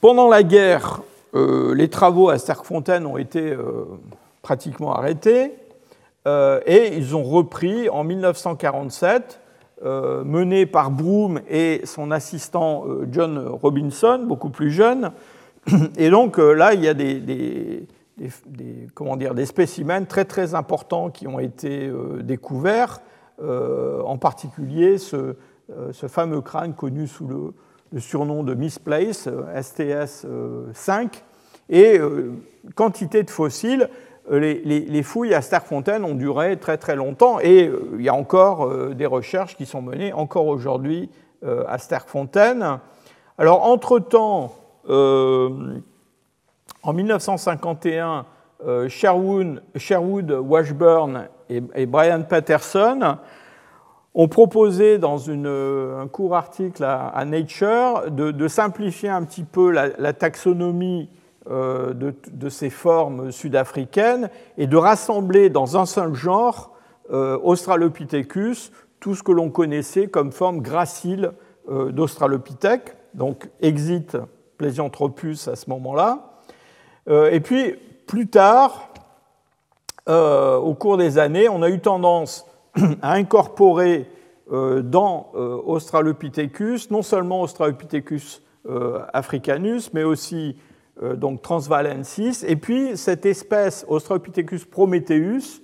Pendant 0.00 0.28
la 0.28 0.42
guerre, 0.42 1.00
euh, 1.34 1.74
les 1.74 1.88
travaux 1.88 2.28
à 2.28 2.38
Sterkfontein 2.38 3.04
ont 3.06 3.16
été 3.16 3.50
euh, 3.50 3.84
pratiquement 4.42 4.94
arrêtés 4.94 5.54
euh, 6.26 6.60
et 6.66 6.96
ils 6.96 7.16
ont 7.16 7.22
repris 7.22 7.88
en 7.88 8.04
1947, 8.04 9.40
menés 9.82 10.64
par 10.64 10.90
Broom 10.90 11.40
et 11.50 11.82
son 11.84 12.10
assistant 12.10 12.84
John 13.12 13.46
Robinson, 13.46 14.24
beaucoup 14.26 14.48
plus 14.48 14.70
jeune. 14.70 15.12
Et 15.98 16.08
donc 16.08 16.38
là, 16.38 16.72
il 16.72 16.82
y 16.82 16.88
a 16.88 16.94
des, 16.94 17.20
des 18.16 19.46
spécimens 19.46 20.06
très 20.06 20.24
très 20.24 20.54
importants 20.54 21.10
qui 21.10 21.28
ont 21.28 21.38
été 21.38 21.92
découverts, 22.22 23.00
en 23.38 24.16
particulier 24.16 24.96
ce, 24.96 25.36
ce 25.92 26.06
fameux 26.06 26.40
crâne 26.40 26.74
connu 26.74 27.06
sous 27.06 27.26
le, 27.26 28.00
surnom 28.00 28.42
de 28.42 28.54
Misplace, 28.54 29.28
STS-5, 29.28 30.26
euh, 30.26 30.72
et 31.68 31.98
euh, 31.98 32.32
quantité 32.74 33.22
de 33.22 33.30
fossiles. 33.30 33.90
Euh, 34.30 34.38
les, 34.38 35.02
fouilles 35.02 35.34
à 35.34 35.42
Sterkfontein 35.42 36.02
ont 36.04 36.14
duré 36.14 36.56
très 36.58 36.78
très 36.78 36.96
longtemps 36.96 37.38
et 37.40 37.70
il 37.94 38.02
y 38.02 38.08
a 38.08 38.14
encore 38.14 38.94
des 38.94 39.06
recherches 39.06 39.56
qui 39.56 39.66
sont 39.66 39.82
menées 39.82 40.12
encore 40.12 40.46
aujourd'hui 40.46 41.10
à 41.44 41.78
Sterkfontein. 41.78 42.80
Alors 43.38 43.64
entre-temps, 43.64 44.52
en 44.88 46.92
1951, 46.92 48.26
Sherwood, 48.88 49.62
Sherwood 49.76 50.30
Washburn 50.32 51.28
et 51.48 51.86
Brian 51.86 52.22
Patterson 52.22 53.18
ont 54.16 54.28
proposé 54.28 54.96
dans 54.96 55.30
un 55.30 56.08
court 56.08 56.34
article 56.34 56.82
à, 56.82 57.24
Nature 57.26 58.10
de, 58.10 58.48
simplifier 58.48 59.10
un 59.10 59.22
petit 59.22 59.44
peu 59.44 59.70
la, 59.70 60.12
taxonomie 60.14 61.10
euh, 61.50 61.92
de, 61.92 62.48
ces 62.48 62.70
formes 62.70 63.30
sud-africaines 63.30 64.30
et 64.56 64.66
de 64.66 64.76
rassembler 64.76 65.50
dans 65.50 65.76
un 65.76 65.84
seul 65.84 66.14
genre, 66.14 66.74
euh, 67.12 67.38
Australopithecus, 67.42 68.72
tout 69.00 69.14
ce 69.14 69.22
que 69.22 69.32
l'on 69.32 69.50
connaissait 69.50 70.06
comme 70.06 70.32
forme 70.32 70.62
gracile 70.62 71.32
euh, 71.68 71.92
d'Australopithèque, 71.92 72.96
donc 73.12 73.50
exit 73.60 74.16
Plesianthropus 74.56 75.46
à 75.46 75.56
ce 75.56 75.68
moment-là. 75.68 76.40
et 77.30 77.40
puis, 77.40 77.74
plus 78.06 78.26
tard, 78.26 78.88
au 80.06 80.74
cours 80.74 80.96
des 80.96 81.18
années, 81.18 81.50
on 81.50 81.60
a 81.60 81.68
eu 81.68 81.78
tendance 81.80 82.45
à 83.02 83.12
incorporer 83.12 84.08
euh, 84.52 84.80
dans 84.80 85.32
euh, 85.34 85.60
Australopithecus, 85.64 86.90
non 86.92 87.02
seulement 87.02 87.42
Australopithecus 87.42 88.42
euh, 88.68 89.00
africanus, 89.12 89.92
mais 89.92 90.04
aussi 90.04 90.56
donc 91.18 91.42
transvalensis, 91.42 92.42
et 92.48 92.56
puis 92.56 92.96
cette 92.96 93.26
espèce 93.26 93.84
Australopithecus 93.86 94.64
prometheus, 94.64 95.60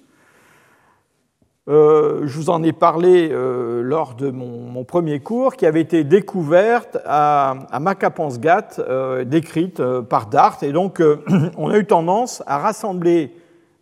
je 1.67 2.37
vous 2.37 2.51
en 2.51 2.63
ai 2.63 2.75
parlé 2.75 3.31
lors 3.31 4.15
de 4.15 4.31
mon, 4.31 4.85
premier 4.85 5.21
cours, 5.21 5.57
qui 5.57 5.65
avait 5.65 5.81
été 5.81 6.05
découverte 6.05 6.99
à, 7.07 7.55
à 7.71 7.81
Makapansgat, 7.81 9.25
décrite 9.25 9.83
par 10.03 10.27
Dart. 10.27 10.59
Et 10.61 10.73
donc, 10.73 11.03
on 11.57 11.71
a 11.71 11.79
eu 11.79 11.87
tendance 11.87 12.43
à 12.47 12.59
rassembler 12.59 13.35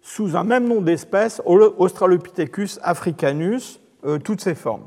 sous 0.03 0.37
un 0.37 0.45
même 0.45 0.67
nom 0.67 0.81
d'espèce, 0.81 1.43
Australopithecus 1.45 2.79
africanus, 2.83 3.81
euh, 4.05 4.19
toutes 4.19 4.41
ces 4.41 4.55
formes. 4.55 4.85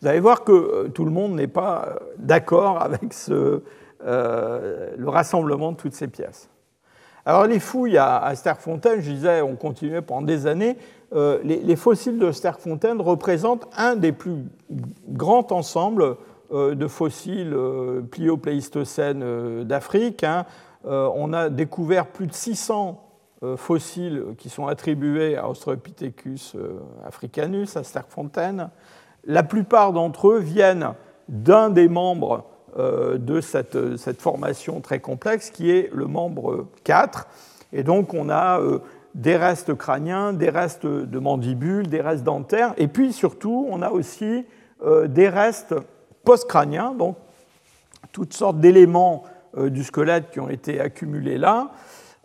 Vous 0.00 0.08
allez 0.08 0.20
voir 0.20 0.44
que 0.44 0.52
euh, 0.52 0.88
tout 0.88 1.04
le 1.04 1.10
monde 1.10 1.34
n'est 1.34 1.48
pas 1.48 1.88
euh, 1.88 1.98
d'accord 2.16 2.80
avec 2.80 3.14
le 3.28 5.08
rassemblement 5.08 5.72
de 5.72 5.76
toutes 5.76 5.94
ces 5.94 6.08
pièces. 6.08 6.48
Alors 7.24 7.46
les 7.46 7.60
fouilles 7.60 7.98
à, 7.98 8.32
Sterkfontein, 8.34 9.00
je 9.00 9.10
disais, 9.12 9.42
ont 9.42 9.54
continué 9.54 10.00
pendant 10.00 10.22
des 10.22 10.48
années. 10.48 10.76
les, 11.12 11.76
fossiles 11.76 12.18
de 12.18 12.32
Sterkfontein 12.32 13.00
représentent 13.00 13.68
un 13.76 13.94
des 13.94 14.10
plus 14.10 14.38
grands 15.08 15.46
ensembles 15.52 16.16
de 16.50 16.86
fossiles 16.88 17.56
pliopléistocènes 18.10 19.62
d'Afrique. 19.62 20.24
Hein. 20.24 20.46
on 20.82 21.32
a 21.32 21.48
découvert 21.48 22.08
plus 22.08 22.26
de 22.26 22.32
600 22.32 22.98
euh, 22.98 23.11
fossiles 23.56 24.24
qui 24.38 24.48
sont 24.48 24.66
attribués 24.66 25.36
à 25.36 25.48
Australopithecus 25.48 26.54
euh, 26.54 26.78
africanus, 27.04 27.76
à 27.76 27.82
Sterkfontein. 27.82 28.70
La 29.24 29.42
plupart 29.42 29.92
d'entre 29.92 30.28
eux 30.28 30.38
viennent 30.38 30.94
d'un 31.28 31.70
des 31.70 31.88
membres 31.88 32.44
euh, 32.78 33.18
de 33.18 33.40
cette, 33.40 33.96
cette, 33.96 34.20
formation 34.20 34.80
très 34.80 35.00
complexe, 35.00 35.50
qui 35.50 35.70
est 35.70 35.90
le 35.92 36.06
membre 36.06 36.68
4. 36.84 37.26
Et 37.72 37.82
donc 37.82 38.14
on 38.14 38.30
a 38.30 38.60
des 39.14 39.36
restes 39.36 39.74
crâniens, 39.74 40.32
des 40.32 40.50
restes 40.50 40.86
de 40.86 41.18
mandibules, 41.18 41.88
des 41.88 42.00
restes 42.00 42.24
dentaires, 42.24 42.74
et 42.76 42.88
puis 42.88 43.12
surtout 43.12 43.66
on 43.70 43.82
a 43.82 43.90
aussi 43.90 44.44
des 45.06 45.28
restes 45.28 45.74
post-crâniens, 46.24 46.92
donc 46.92 47.16
toutes 48.10 48.34
sortes 48.34 48.58
d'éléments 48.58 49.24
du 49.56 49.84
squelette 49.84 50.30
qui 50.32 50.40
ont 50.40 50.50
été 50.50 50.80
accumulés 50.80 51.38
là. 51.38 51.70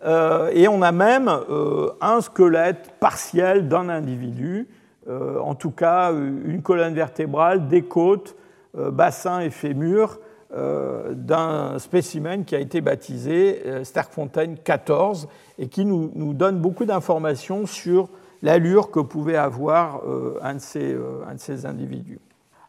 Euh, 0.05 0.51
et 0.53 0.67
on 0.67 0.81
a 0.81 0.91
même 0.91 1.27
euh, 1.27 1.89
un 2.01 2.21
squelette 2.21 2.93
partiel 2.99 3.67
d'un 3.67 3.89
individu, 3.89 4.67
euh, 5.09 5.39
en 5.39 5.55
tout 5.55 5.71
cas 5.71 6.11
une 6.11 6.61
colonne 6.61 6.93
vertébrale, 6.93 7.67
des 7.67 7.83
côtes, 7.83 8.35
bassin 8.75 9.39
et 9.39 9.49
fémur 9.49 10.19
d'un 10.51 11.79
spécimen 11.79 12.45
qui 12.45 12.55
a 12.55 12.59
été 12.59 12.79
baptisé 12.79 13.83
Sterkfontein 13.83 14.53
14 14.63 15.27
et 15.57 15.67
qui 15.67 15.83
nous, 15.83 16.33
donne 16.33 16.59
beaucoup 16.59 16.85
d'informations 16.85 17.65
sur 17.65 18.07
l'allure 18.43 18.91
que 18.91 18.99
pouvait 18.99 19.35
avoir 19.35 20.03
un 20.43 20.55
de, 20.55 20.59
ces, 20.59 21.65
individus. 21.65 22.19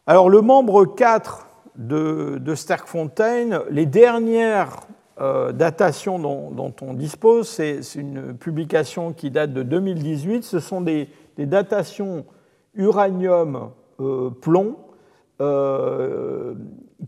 Alors 0.07 0.31
le 0.31 0.41
membre 0.41 0.85
4 0.85 1.47
de, 1.75 2.39
de 2.39 2.55
Sterkfontein, 2.55 3.61
les 3.69 3.85
dernières 3.85 4.77
euh, 5.21 5.51
datation 5.51 6.17
dont, 6.17 6.73
on 6.81 6.93
dispose, 6.93 7.49
c'est 7.49 7.81
une 7.95 8.37
publication 8.37 9.11
qui 9.11 9.31
date 9.31 9.53
de 9.53 9.63
2018. 9.63 10.43
Ce 10.43 10.61
sont 10.61 10.79
des, 10.79 11.09
datations 11.37 12.23
uranium-plomb 12.75 14.77
euh, 15.41 16.53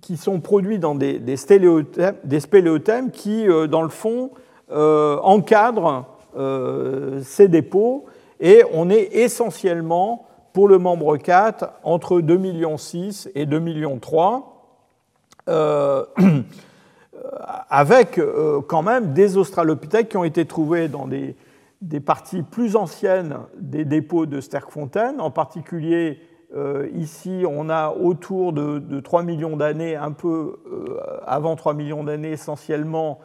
qui 0.02 0.18
sont 0.18 0.42
produits 0.42 0.78
dans 0.78 0.96
des, 0.96 1.20
des, 1.20 1.38
spéléothèmes, 1.38 3.12
qui, 3.12 3.48
euh, 3.48 3.68
dans 3.68 3.82
le 3.82 3.90
fond, 3.90 4.32
encadrent 4.70 6.06
ces 7.24 7.48
dépôts. 7.48 8.08
Et 8.42 8.64
on 8.74 8.90
est 8.90 9.08
essentiellement, 9.14 10.28
pour 10.54 10.68
le 10.68 10.80
membre 10.80 11.16
4, 11.16 11.72
entre 11.84 12.20
2,6 12.20 12.38
millions 12.38 12.76
et 13.36 13.46
2,3 13.46 13.60
millions. 13.62 14.02
avec 17.70 18.18
euh, 18.18 18.62
quand 18.62 18.84
même 18.84 19.14
des 19.14 19.38
australopithèques 19.38 20.10
qui 20.10 20.18
ont 20.18 20.24
été 20.24 20.46
trouvés 20.46 20.88
dans 20.88 21.08
des, 21.08 21.36
parties 22.06 22.44
plus 22.44 22.76
anciennes 22.76 23.38
des 23.58 23.86
dépôts 23.86 24.26
de 24.26 24.42
Sterkfontein. 24.42 25.20
En 25.20 25.32
particulier, 25.32 26.20
euh, 26.56 26.88
ici, 26.94 27.44
on 27.48 27.70
a 27.70 27.92
autour 27.92 28.54
de, 28.54 29.00
3 29.00 29.24
millions 29.24 29.58
d'années, 29.58 29.96
un 29.96 30.12
peu 30.12 30.60
euh, 30.72 31.00
avant 31.26 31.56
3 31.56 31.74
millions 31.74 32.04
d'années 32.04 32.32
essentiellement, 32.32 33.20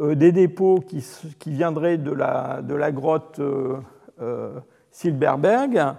des 0.00 0.30
dépôts 0.30 0.78
qui, 0.78 1.50
viendraient 1.50 1.98
de 1.98 2.12
la, 2.12 2.60
de 2.62 2.76
la 2.76 2.92
grotte 2.92 3.40
Silberberg. 4.92 5.96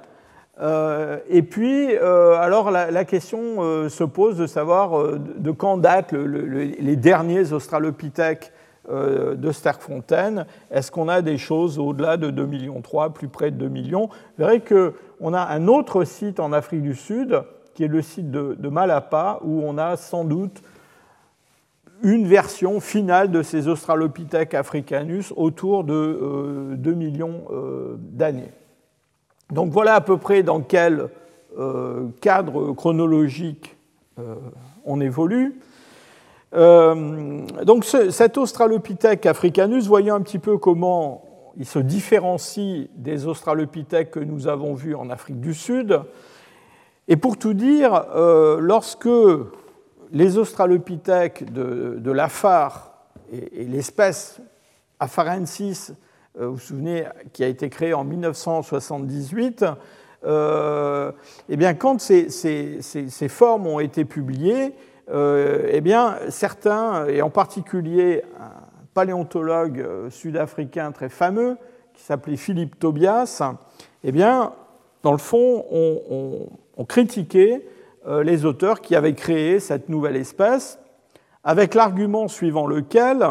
Euh, 0.61 1.19
et 1.29 1.41
puis, 1.41 1.95
euh, 1.95 2.33
alors 2.35 2.69
la, 2.71 3.05
question 3.05 3.39
euh, 3.59 3.87
se 3.87 4.03
pose 4.03 4.37
de 4.37 4.45
savoir 4.45 5.17
de 5.17 5.51
quand 5.51 5.77
datent 5.77 6.13
les 6.13 6.95
derniers 6.95 7.53
australopithèques 7.53 8.51
de 8.91 9.51
Sterkfontein. 9.51 10.45
Est-ce 10.71 10.91
qu'on 10.91 11.09
a 11.09 11.21
des 11.21 11.37
choses 11.37 11.77
au-delà 11.77 12.17
de 12.17 12.31
2,3 12.31 12.47
millions, 12.47 12.81
plus 13.13 13.27
près 13.27 13.51
de 13.51 13.57
2 13.57 13.67
millions? 13.67 14.07
Vous 14.07 14.45
verrez 14.45 14.61
qu'on 14.61 15.33
a 15.33 15.41
un 15.41 15.67
autre 15.67 16.03
site 16.05 16.39
en 16.39 16.51
Afrique 16.53 16.81
du 16.81 16.95
Sud, 16.95 17.43
qui 17.75 17.83
est 17.83 17.87
le 17.87 18.01
site 18.01 18.31
de, 18.31 18.69
Malapa, 18.69 19.39
où 19.43 19.61
on 19.63 19.77
a 19.77 19.95
sans 19.95 20.23
doute 20.23 20.63
une 22.01 22.25
version 22.25 22.79
finale 22.79 23.29
de 23.29 23.43
ces 23.43 23.67
Australopithèques 23.67 24.55
africanus 24.55 25.33
autour 25.35 25.83
de 25.83 26.73
2 26.75 26.93
millions 26.93 27.43
d'années. 27.99 28.51
Donc 29.51 29.71
voilà 29.71 29.95
à 29.95 30.01
peu 30.01 30.17
près 30.17 30.43
dans 30.43 30.61
quel 30.61 31.09
cadre 32.21 32.73
chronologique 32.73 33.75
on 34.85 35.01
évolue. 35.01 35.59
Euh, 36.55 37.45
donc 37.63 37.85
cet 37.85 38.37
Australopithèque 38.37 39.25
africanus, 39.25 39.87
voyons 39.87 40.15
un 40.15 40.21
petit 40.21 40.39
peu 40.39 40.57
comment 40.57 41.23
il 41.57 41.65
se 41.65 41.79
différencie 41.79 42.89
des 42.95 43.27
Australopithèques 43.27 44.11
que 44.11 44.19
nous 44.19 44.47
avons 44.47 44.73
vus 44.73 44.95
en 44.95 45.09
Afrique 45.09 45.39
du 45.39 45.53
Sud. 45.53 46.01
Et 47.07 47.17
pour 47.17 47.37
tout 47.37 47.53
dire, 47.53 48.05
euh, 48.15 48.59
lorsque 48.59 49.09
les 50.11 50.37
Australopithèques 50.37 51.51
de, 51.51 51.97
de 51.99 52.11
l'Afar 52.11 52.93
et, 53.31 53.65
l'espèce 53.65 54.39
Afarensis, 54.99 55.91
euh, 55.91 55.93
vous 56.35 56.53
vous 56.53 56.59
souvenez, 56.59 57.05
qui 57.33 57.43
a 57.43 57.47
été 57.47 57.69
créée 57.69 57.93
en 57.93 58.03
1978, 58.03 59.65
eh 60.25 61.57
bien, 61.57 61.73
quand 61.73 61.99
ces, 61.99 62.29
formes 63.29 63.67
ont 63.67 63.79
été 63.79 64.05
publiées, 64.05 64.73
euh, 65.11 65.67
eh 65.71 65.81
bien, 65.81 66.17
certains, 66.29 67.07
et 67.07 67.21
en 67.21 67.31
particulier 67.31 68.23
un 68.39 68.85
paléontologue 68.93 69.79
euh, 69.79 70.09
sud-africain 70.09 70.91
très 70.91 71.09
fameux, 71.09 71.57
qui 71.93 72.03
s'appelait 72.03 72.37
Philippe 72.37 72.77
Tobias, 72.77 73.41
eh 74.03 74.11
bien, 74.11 74.53
dans 75.01 75.11
le 75.11 75.17
fond, 75.17 75.65
ont, 75.71 76.47
critiqué 76.87 77.67
euh, 78.07 78.23
les 78.23 78.45
auteurs 78.45 78.79
qui 78.79 78.95
avaient 78.95 79.13
créé 79.13 79.59
cette 79.59 79.89
nouvelle 79.89 80.15
espèce, 80.15 80.79
avec 81.43 81.73
l'argument 81.73 82.27
suivant 82.27 82.67
lequel 82.67 83.25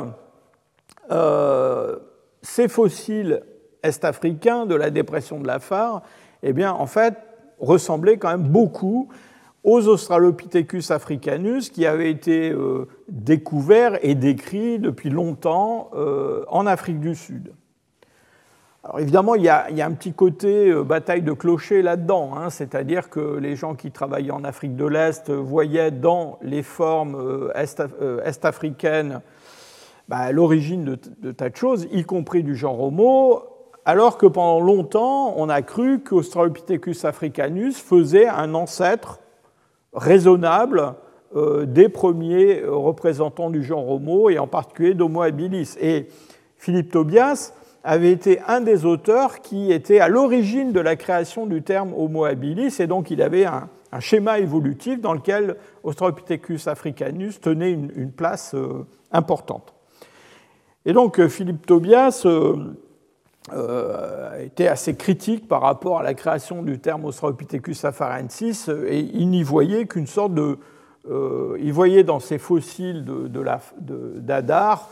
ces 2.42 2.68
fossiles 2.68 3.42
est-africains 3.82 4.66
de 4.66 4.74
la 4.74 4.90
dépression 4.90 5.40
de 5.40 5.46
la 5.46 5.58
Phare, 5.58 6.02
eh 6.42 6.52
bien, 6.52 6.72
en 6.72 6.86
fait, 6.86 7.14
ressemblaient 7.60 8.18
quand 8.18 8.30
même 8.30 8.48
beaucoup 8.48 9.08
aux 9.64 9.88
Australopithecus 9.88 10.90
africanus 10.90 11.70
qui 11.70 11.84
avaient 11.84 12.10
été 12.10 12.50
euh, 12.50 12.86
découverts 13.08 13.98
et 14.02 14.14
décrits 14.14 14.78
depuis 14.78 15.10
longtemps 15.10 15.90
euh, 15.94 16.44
en 16.48 16.66
Afrique 16.66 17.00
du 17.00 17.14
Sud. 17.14 17.52
Alors 18.84 19.00
évidemment, 19.00 19.34
il 19.34 19.42
y, 19.42 19.48
a, 19.48 19.66
un 19.66 19.92
petit 19.92 20.12
côté 20.12 20.70
euh, 20.70 20.84
bataille 20.84 21.22
de 21.22 21.32
clochers 21.32 21.82
là-dedans, 21.82 22.34
hein, 22.36 22.50
c'est-à-dire 22.50 23.10
que 23.10 23.36
les 23.36 23.56
gens 23.56 23.74
qui 23.74 23.90
travaillaient 23.90 24.30
en 24.30 24.44
Afrique 24.44 24.76
de 24.76 24.86
l'Est 24.86 25.28
voyaient 25.30 25.90
dans 25.90 26.38
les 26.40 26.62
formes 26.62 27.50
est-africaines 27.54 29.20
bah, 30.08 30.32
l'origine 30.32 30.84
de, 30.84 31.32
tas 31.32 31.50
de 31.50 31.56
choses, 31.56 31.86
y 31.92 32.04
compris 32.04 32.42
du 32.42 32.56
genre 32.56 32.80
Homo, 32.80 33.42
alors 33.84 34.18
que 34.18 34.26
pendant 34.26 34.60
longtemps, 34.60 35.34
on 35.36 35.48
a 35.48 35.62
cru 35.62 36.00
qu'Australopithecus 36.00 37.04
africanus 37.04 37.78
faisait 37.78 38.26
un 38.26 38.54
ancêtre 38.54 39.20
raisonnable 39.92 40.94
euh, 41.36 41.66
des 41.66 41.88
premiers 41.88 42.62
représentants 42.66 43.50
du 43.50 43.62
genre 43.62 43.88
Homo, 43.90 44.30
et 44.30 44.38
en 44.38 44.46
particulier 44.46 44.94
d'Homo 44.94 45.22
habilis. 45.22 45.76
Et 45.80 46.08
Philippe 46.56 46.90
Tobias 46.90 47.52
avait 47.84 48.12
été 48.12 48.40
un 48.46 48.60
des 48.60 48.84
auteurs 48.84 49.40
qui 49.40 49.72
était 49.72 50.00
à 50.00 50.08
l'origine 50.08 50.72
de 50.72 50.80
la 50.80 50.96
création 50.96 51.46
du 51.46 51.62
terme 51.62 51.92
Homo 51.96 52.24
habilis, 52.24 52.74
et 52.80 52.86
donc 52.86 53.10
il 53.10 53.22
avait 53.22 53.46
un, 53.46 53.68
schéma 54.00 54.38
évolutif 54.38 55.00
dans 55.00 55.14
lequel 55.14 55.56
Australopithecus 55.82 56.68
africanus 56.68 57.40
tenait 57.40 57.72
une, 57.72 58.12
place 58.12 58.54
euh, 58.54 58.86
importante. 59.12 59.77
Et 60.86 60.92
donc 60.92 61.24
Philippe 61.26 61.66
Tobias 61.66 62.22
euh, 62.24 62.56
euh, 63.52 64.44
était 64.44 64.68
assez 64.68 64.94
critique 64.94 65.48
par 65.48 65.62
rapport 65.62 66.00
à 66.00 66.02
la 66.02 66.12
création 66.12 66.62
du 66.62 66.78
terme 66.80 67.06
Australopithecus 67.06 67.84
afarensis 67.84 68.68
et 68.68 68.98
il 68.98 69.30
n'y 69.30 69.42
voyait 69.42 69.86
qu'une 69.86 70.06
sorte 70.06 70.34
de. 70.34 70.58
Euh, 71.10 71.56
il 71.58 71.72
voyait 71.72 72.04
dans 72.04 72.20
ces 72.20 72.36
fossiles 72.36 73.06
d'Adar 74.16 74.90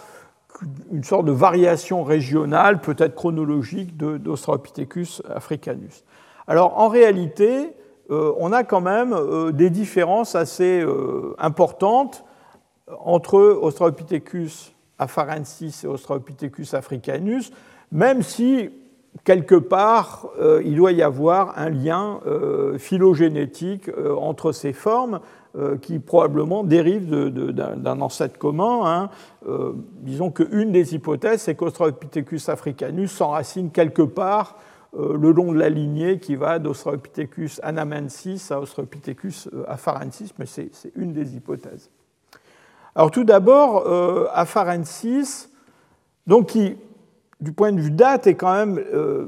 une 0.91 1.05
sorte 1.05 1.27
de 1.27 1.33
variation 1.33 2.03
régionale, 2.03 2.81
peut-être 2.81 3.15
chronologique, 3.15 3.95
d'Australopithecus 3.99 5.21
africanus. 5.29 6.05
Alors 6.47 6.79
en 6.79 6.89
réalité, 6.89 7.75
euh, 8.11 8.33
on 8.39 8.53
a 8.53 8.65
quand 8.65 8.81
même 8.81 9.15
des 9.53 9.69
différences 9.69 10.35
assez 10.35 10.83
importantes 11.39 12.25
entre 13.05 13.39
Australopithecus 13.39 14.73
afarensis 14.99 15.85
et 15.85 15.87
Australopithecus 15.87 16.75
africanus 16.75 17.53
même 17.93 18.23
si 18.23 18.71
quelque 19.25 19.55
part 19.55 20.29
euh, 20.39 20.63
il 20.65 20.77
doit 20.77 20.93
y 20.93 21.03
avoir 21.03 21.59
un 21.59 21.71
lien 21.71 22.21
euh, 22.27 22.79
phylogénétique 22.79 23.89
euh, 23.89 24.15
entre 24.17 24.53
ces 24.53 24.73
formes 24.73 25.21
qui 25.81 26.01
probablement 26.01 26.65
dérive 26.65 27.09
d'un 27.09 28.01
ancêtre 28.03 28.37
commun. 28.37 28.83
Hein. 28.85 29.11
disons 30.03 30.31
qu'une 30.31 30.71
des 30.71 30.95
hypothèses, 30.95 31.41
c'est 31.41 31.55
qu'Australopithecus 31.55 32.51
africanus 32.51 33.11
s'enracine 33.11 33.71
quelque 33.71 34.03
part 34.03 34.59
le 34.95 35.31
long 35.31 35.55
de 35.55 35.59
la 35.59 35.71
lignée 35.71 36.19
qui 36.19 36.37
va 36.37 36.59
d'Australopithecus 36.59 37.59
anamensis 37.63 38.53
à 38.53 38.61
Australopithecus 38.61 39.49
afarensis, 39.67 40.35
mais 40.39 40.45
c'est 40.45 40.71
une 40.95 41.15
des 41.15 41.37
hypothèses. 41.37 41.89
Alors 42.97 43.13
tout 43.13 43.23
d'abord, 43.25 43.87
afarensis, 44.33 45.51
donc 46.27 46.47
qui 46.47 46.77
du 47.41 47.53
point 47.53 47.73
de 47.73 47.81
vue 47.81 47.91
date, 47.91 48.27
est 48.27 48.35
quand 48.35 48.53
même 48.53 48.79
euh, 48.79 49.27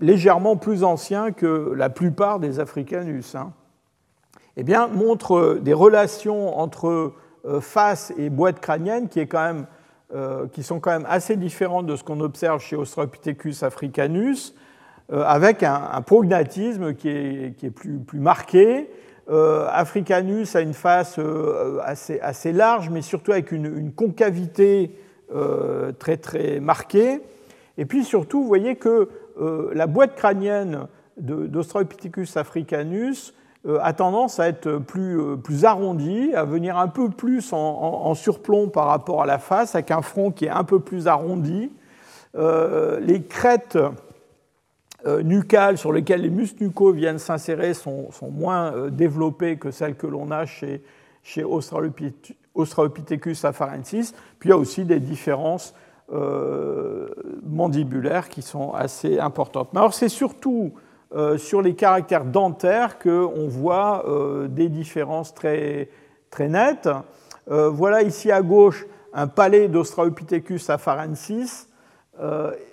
légèrement 0.00 0.56
plus 0.56 0.84
ancien 0.84 1.32
que 1.32 1.72
la 1.74 1.88
plupart 1.90 2.38
des 2.38 2.60
Africanus. 2.60 3.34
Hein. 3.34 3.52
Eh 4.56 4.62
bien, 4.62 4.88
montre 4.88 5.58
des 5.60 5.72
relations 5.72 6.58
entre 6.58 7.12
euh, 7.46 7.60
face 7.60 8.12
et 8.18 8.30
boîte 8.30 8.60
crânienne 8.60 9.08
qui, 9.08 9.20
est 9.20 9.26
quand 9.26 9.44
même, 9.44 9.66
euh, 10.14 10.46
qui 10.48 10.62
sont 10.62 10.80
quand 10.80 10.90
même 10.90 11.06
assez 11.08 11.36
différentes 11.36 11.86
de 11.86 11.96
ce 11.96 12.04
qu'on 12.04 12.20
observe 12.20 12.60
chez 12.60 12.76
Australopithecus 12.76 13.62
africanus, 13.62 14.54
avec 15.12 15.62
un, 15.62 16.00
prognatisme 16.00 16.94
qui 16.94 17.10
est, 17.10 17.58
qui 17.58 17.66
est 17.66 17.70
plus, 17.70 17.98
plus, 17.98 18.20
marqué. 18.20 18.88
Africanus 19.28 20.54
a 20.54 20.60
une 20.60 20.74
face 20.74 21.18
assez, 21.82 22.20
assez, 22.20 22.52
large, 22.52 22.90
mais 22.90 23.00
surtout 23.00 23.32
avec 23.32 23.52
une, 23.52 23.92
concavité 23.92 24.90
euh, 25.34 25.90
très 25.92 26.18
très 26.18 26.60
marquée. 26.60 27.20
Et 27.78 27.86
puis 27.86 28.04
surtout, 28.04 28.42
vous 28.42 28.46
voyez 28.46 28.76
que 28.76 29.08
euh, 29.40 29.70
la 29.72 29.86
boîte 29.86 30.14
crânienne 30.16 30.86
d'Australopithecus 31.16 32.36
africanus 32.36 33.34
euh, 33.66 33.78
a 33.82 33.94
tendance 33.94 34.38
à 34.38 34.48
être 34.48 34.76
plus, 34.76 35.18
plus 35.42 35.64
arrondie, 35.64 36.34
à 36.34 36.44
venir 36.44 36.76
un 36.76 36.88
peu 36.88 37.08
plus 37.08 37.52
en, 37.52 38.14
surplomb 38.14 38.68
par 38.68 38.86
rapport 38.86 39.22
à 39.22 39.26
la 39.26 39.38
face, 39.38 39.74
avec 39.74 39.90
un 39.90 40.02
front 40.02 40.30
qui 40.30 40.44
est 40.44 40.50
un 40.50 40.64
peu 40.64 40.78
plus 40.78 41.08
arrondi. 41.08 41.72
les 42.34 43.22
crêtes 43.22 43.78
nucales 45.22 45.76
sur 45.76 45.92
lesquelles 45.92 46.22
les 46.22 46.30
muscles 46.30 46.64
nucaux 46.64 46.92
viennent 46.92 47.18
s'insérer 47.18 47.74
sont, 47.74 48.10
sont, 48.10 48.30
moins 48.30 48.88
développées 48.88 49.56
que 49.56 49.70
celles 49.70 49.96
que 49.96 50.06
l'on 50.06 50.30
a 50.30 50.46
chez, 50.46 50.82
chez 51.22 51.44
Australopithecus 52.54 53.44
afarensis. 53.44 54.14
Puis 54.38 54.48
il 54.48 54.50
y 54.50 54.54
a 54.54 54.56
aussi 54.56 54.84
des 54.84 55.00
différences 55.00 55.74
euh, 56.12 57.08
mandibulaires 57.46 58.28
qui 58.28 58.42
sont 58.42 58.74
assez 58.74 59.18
importantes. 59.18 59.70
Mais 59.72 59.80
alors 59.80 59.94
c'est 59.94 60.10
surtout 60.10 60.72
euh, 61.14 61.38
sur 61.38 61.62
les 61.62 61.74
caractères 61.74 62.26
dentaires 62.26 62.98
qu'on 62.98 63.48
voit 63.48 64.04
euh, 64.06 64.46
des 64.46 64.68
différences 64.68 65.32
très, 65.32 65.88
très 66.28 66.48
nettes. 66.48 66.90
voilà 67.46 68.02
ici 68.02 68.30
à 68.30 68.42
gauche 68.42 68.86
un 69.14 69.28
palais 69.28 69.68
d'Australopithecus 69.68 70.68
afarensis 70.68 71.68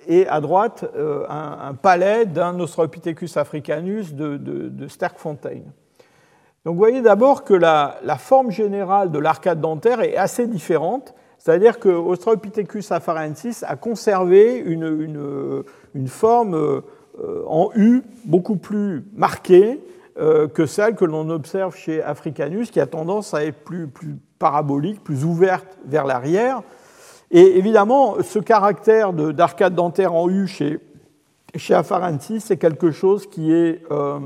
et 0.07 0.27
à 0.27 0.39
droite 0.39 0.85
un, 1.29 1.73
palais 1.73 2.25
d'un 2.25 2.59
Australopithecus 2.59 3.37
africanus 3.37 4.13
de, 4.13 4.37
de, 4.37 4.87
Sterkfontein. 4.87 5.61
Donc 6.63 6.75
vous 6.75 6.79
voyez 6.79 7.01
d'abord 7.01 7.43
que 7.43 7.55
la, 7.55 7.97
forme 8.19 8.51
générale 8.51 9.11
de 9.11 9.17
l'arcade 9.17 9.59
dentaire 9.59 10.01
est 10.01 10.15
assez 10.15 10.45
différente, 10.45 11.15
c'est-à-dire 11.39 11.79
que 11.79 11.89
Australopithecus 11.89 12.91
afarensis 12.91 13.63
a 13.63 13.75
conservé 13.75 14.57
une, 14.57 15.63
forme 16.05 16.53
euh, 16.53 17.43
en 17.47 17.71
U 17.75 18.03
beaucoup 18.25 18.57
plus 18.57 19.03
marquée 19.15 19.79
euh, 20.19 20.47
que 20.47 20.67
celle 20.67 20.95
que 20.95 21.05
l'on 21.05 21.29
observe 21.29 21.75
chez 21.75 22.03
Africanus, 22.03 22.69
qui 22.69 22.79
a 22.79 22.85
tendance 22.85 23.33
à 23.33 23.43
être 23.43 23.63
plus, 23.63 23.89
parabolique, 24.37 25.03
plus 25.03 25.25
ouverte 25.25 25.79
vers 25.85 26.05
l'arrière. 26.05 26.61
Et 27.31 27.57
évidemment, 27.57 28.21
ce 28.21 28.39
caractère 28.39 29.13
d'arcade 29.13 29.73
dentaire 29.73 30.13
en 30.13 30.29
U 30.29 30.47
chez, 30.47 30.79
chez 31.55 31.73
Afarensis, 31.73 32.41
c'est 32.41 32.57
quelque 32.57 32.91
chose 32.91 33.27
qui 33.27 33.51
est... 33.53 33.81
Euh, 33.91 34.19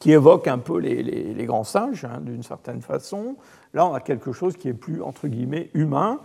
qui 0.00 0.10
évoque 0.10 0.48
un 0.48 0.58
peu 0.58 0.80
les, 0.80 1.44
grands 1.46 1.64
singes, 1.64 2.04
hein, 2.04 2.20
d'une 2.20 2.42
certaine 2.42 2.82
façon. 2.82 3.36
Là, 3.72 3.86
on 3.86 3.94
a 3.94 4.00
quelque 4.00 4.32
chose 4.32 4.56
qui 4.56 4.68
est 4.68 4.74
plus, 4.74 5.00
entre 5.00 5.28
guillemets, 5.28 5.70
humain. 5.72 6.18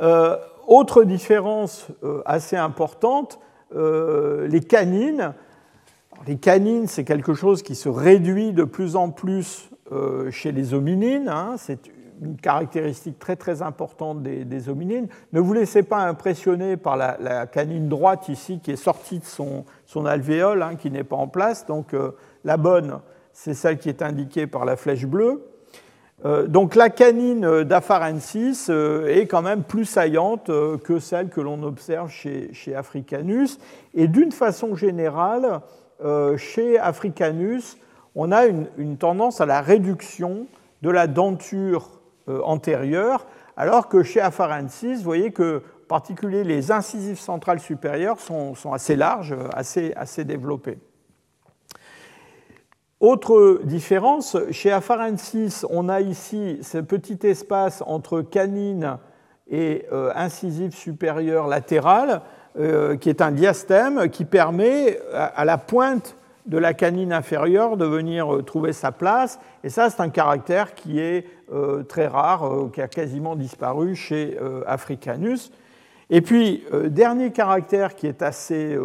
Euh, 0.00 0.36
autre 0.68 1.02
différence 1.02 1.88
euh, 2.04 2.22
assez 2.24 2.56
importante, 2.56 3.40
les 3.74 4.60
canines. 4.60 5.32
les 6.26 6.36
canines, 6.36 6.86
c'est 6.86 7.04
quelque 7.04 7.34
chose 7.34 7.62
qui 7.62 7.74
se 7.74 7.88
réduit 7.88 8.52
de 8.52 8.64
plus 8.64 8.94
en 8.94 9.10
plus 9.10 9.70
chez 10.30 10.52
les 10.52 10.74
hominines. 10.74 11.28
Hein. 11.28 11.56
Une 12.22 12.36
caractéristique 12.36 13.18
très 13.18 13.36
très 13.36 13.62
importante 13.62 14.22
des, 14.22 14.68
hominines. 14.68 15.08
Ne 15.32 15.40
vous 15.40 15.52
laissez 15.52 15.82
pas 15.82 15.98
impressionner 15.98 16.76
par 16.76 16.96
la, 16.96 17.46
canine 17.46 17.88
droite 17.88 18.28
ici 18.28 18.60
qui 18.62 18.70
est 18.70 18.76
sortie 18.76 19.18
de 19.18 19.24
son, 19.24 19.64
son 19.86 20.06
alvéole, 20.06 20.62
hein, 20.62 20.76
qui 20.76 20.90
n'est 20.90 21.04
pas 21.04 21.16
en 21.16 21.28
place. 21.28 21.66
Donc 21.66 21.94
la 22.44 22.56
bonne, 22.56 23.00
c'est 23.32 23.54
celle 23.54 23.78
qui 23.78 23.88
est 23.88 24.02
indiquée 24.02 24.46
par 24.46 24.64
la 24.64 24.76
flèche 24.76 25.06
bleue. 25.06 25.42
Euh, 26.24 26.46
donc 26.46 26.74
la 26.74 26.90
canine 26.90 27.64
d'Afarensis 27.64 28.66
euh, 28.68 29.06
est 29.06 29.26
quand 29.26 29.40
même 29.40 29.62
plus 29.62 29.86
saillante 29.86 30.50
euh, 30.50 30.76
que 30.76 30.98
celle 30.98 31.30
que 31.30 31.40
l'on 31.40 31.62
observe 31.62 32.10
chez, 32.10 32.74
Africanus. 32.74 33.58
Et 33.94 34.06
d'une 34.06 34.32
façon 34.32 34.74
générale, 34.74 35.60
chez 36.38 36.78
Africanus, 36.78 37.76
on 38.14 38.32
a 38.32 38.46
une, 38.46 38.96
tendance 38.96 39.42
à 39.42 39.46
la 39.46 39.60
réduction 39.60 40.46
de 40.80 40.88
la 40.88 41.06
denture 41.06 41.99
antérieure, 42.28 43.26
alors 43.56 43.88
que 43.88 44.02
chez 44.02 44.20
Afarensis, 44.20 44.98
vous 44.98 45.02
voyez 45.02 45.32
que 45.32 45.62
en 45.84 45.88
particulier 45.88 46.44
les 46.44 46.70
incisives 46.70 47.18
centrales 47.18 47.58
supérieures 47.58 48.20
sont, 48.20 48.54
assez 48.72 48.94
larges, 48.94 49.34
assez, 49.52 49.92
assez 49.96 50.24
développées. 50.24 50.78
Autre 53.00 53.60
différence, 53.64 54.36
chez 54.50 54.70
Afarensis, 54.70 55.64
on 55.70 55.88
a 55.88 56.00
ici 56.00 56.58
ce 56.62 56.78
petit 56.78 57.18
espace 57.26 57.82
entre 57.86 58.20
canine 58.20 58.98
et 59.48 59.86
euh, 59.90 60.12
incisive 60.14 60.72
supérieure 60.72 61.48
latérale, 61.48 62.20
euh, 62.58 62.96
qui 62.96 63.08
est 63.08 63.22
un 63.22 63.32
diastème 63.32 64.10
qui 64.10 64.24
permet 64.24 65.00
à, 65.12 65.44
la 65.44 65.56
pointe 65.56 66.16
de 66.46 66.58
la 66.58 66.74
canine 66.74 67.12
inférieure 67.12 67.76
de 67.76 67.84
venir 67.84 68.34
euh, 68.34 68.42
trouver 68.42 68.72
sa 68.72 68.92
place. 68.92 69.38
Et 69.64 69.68
ça, 69.68 69.90
c'est 69.90 70.00
un 70.00 70.08
caractère 70.08 70.74
qui 70.74 71.00
est 71.00 71.26
très 71.88 72.06
rare, 72.06 72.48
qui 72.72 72.80
a 72.80 72.86
quasiment 72.86 73.34
disparu 73.34 73.96
chez 73.96 74.38
Africanus. 74.68 75.50
Et 76.08 76.20
puis, 76.20 76.62
dernier 76.84 77.32
caractère 77.32 77.96
qui 77.96 78.06
est 78.06 78.22
assez 78.22 78.78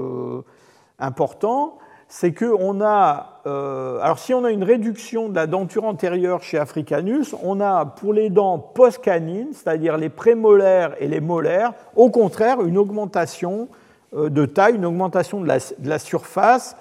important, 0.97 1.78
c'est 2.08 2.34
qu'on 2.34 2.82
a, 2.82 3.41
euh, 3.47 3.99
alors 3.99 4.20
si 4.20 4.34
on 4.34 4.43
a 4.43 4.51
une 4.51 4.64
réduction 4.64 5.30
de 5.30 5.36
la 5.36 5.47
denture 5.47 5.86
antérieure 5.86 6.43
chez 6.43 6.58
Africanus, 6.58 7.36
on 7.43 7.60
a 7.60 7.86
pour 7.86 8.14
les 8.14 8.30
dents 8.30 8.60
post-canines, 8.60 9.49
c'est-à-dire 9.53 9.97
les 9.97 10.10
prémolaires 10.10 10.95
et 10.99 11.08
les 11.08 11.20
molaires, 11.20 11.74
au 11.95 12.10
contraire 12.10 12.62
une 12.62 12.78
augmentation 12.78 13.68
euh, 14.16 14.30
de 14.30 14.45
taille, 14.45 14.76
une 14.76 14.86
augmentation 14.86 15.41
de 15.41 15.47
la 15.47 15.99
surface 15.99 16.76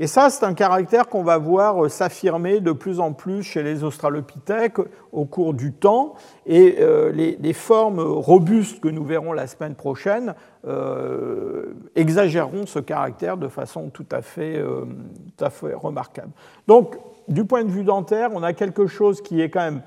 et 0.00 0.08
ça, 0.08 0.28
c'est 0.28 0.44
un 0.44 0.54
caractère 0.54 1.08
qu'on 1.08 1.22
va 1.22 1.38
voir 1.38 1.84
euh, 1.84 1.88
s'affirmer 1.88 2.60
de 2.60 2.72
plus 2.72 2.98
en 2.98 3.12
plus 3.12 3.44
chez 3.44 3.62
les 3.62 3.84
australopithèques 3.84 4.78
au 5.12 5.24
cours 5.24 5.54
du 5.54 5.72
temps. 5.72 6.14
Et 6.46 6.76
euh, 6.80 7.12
les, 7.12 7.52
formes 7.52 8.00
robustes 8.00 8.80
que 8.80 8.88
nous 8.88 9.04
verrons 9.04 9.32
la 9.32 9.46
semaine 9.46 9.76
prochaine 9.76 10.34
euh, 10.66 11.74
exagéreront 11.94 12.66
ce 12.66 12.80
caractère 12.80 13.36
de 13.36 13.46
façon 13.46 13.90
tout 13.90 14.06
à, 14.10 14.22
fait, 14.22 14.60
tout 14.60 15.44
à 15.44 15.50
fait 15.50 15.74
remarquable. 15.74 16.32
Donc, 16.66 16.96
du 17.28 17.44
point 17.44 17.62
de 17.62 17.70
vue 17.70 17.84
dentaire, 17.84 18.30
on 18.34 18.42
a 18.42 18.52
quelque 18.52 18.88
chose 18.88 19.22
qui 19.22 19.40
est 19.40 19.50
quand 19.50 19.60
même 19.60 19.82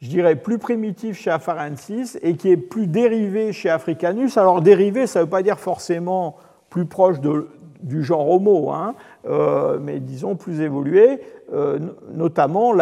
je 0.00 0.10
dirais, 0.10 0.36
plus 0.36 0.58
primitif 0.58 1.18
chez 1.18 1.30
Afarensis 1.30 2.18
et 2.20 2.36
qui 2.36 2.50
est 2.50 2.58
plus 2.58 2.88
dérivé 2.88 3.52
chez 3.52 3.70
Africanus. 3.70 4.36
Alors 4.36 4.60
dérivé, 4.60 5.06
ça 5.06 5.20
ne 5.20 5.24
veut 5.24 5.30
pas 5.30 5.42
dire 5.42 5.58
forcément 5.58 6.36
plus 6.68 6.84
proche 6.84 7.20
de, 7.20 7.48
du 7.84 8.02
genre 8.02 8.28
Homo, 8.28 8.70
hein, 8.70 8.94
euh, 9.26 9.78
mais 9.80 10.00
disons 10.00 10.36
plus 10.36 10.60
évolué, 10.60 11.20
euh, 11.52 11.78
notamment 12.12 12.72